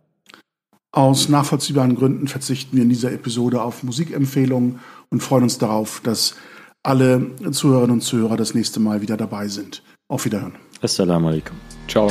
Aus 0.92 1.28
nachvollziehbaren 1.28 1.94
Gründen 1.94 2.28
verzichten 2.28 2.76
wir 2.76 2.84
in 2.84 2.88
dieser 2.88 3.12
Episode 3.12 3.60
auf 3.60 3.82
Musikempfehlungen 3.82 4.80
und 5.10 5.22
freuen 5.22 5.42
uns 5.42 5.58
darauf, 5.58 6.00
dass 6.00 6.36
alle 6.82 7.32
Zuhörerinnen 7.50 7.96
und 7.96 8.00
Zuhörer 8.00 8.36
das 8.36 8.54
nächste 8.54 8.80
Mal 8.80 9.02
wieder 9.02 9.16
dabei 9.16 9.48
sind. 9.48 9.82
Auf 10.08 10.24
Wiederhören. 10.24 10.54
Assalamu 10.82 11.28
alaikum. 11.28 11.56
Ciao. 11.88 12.08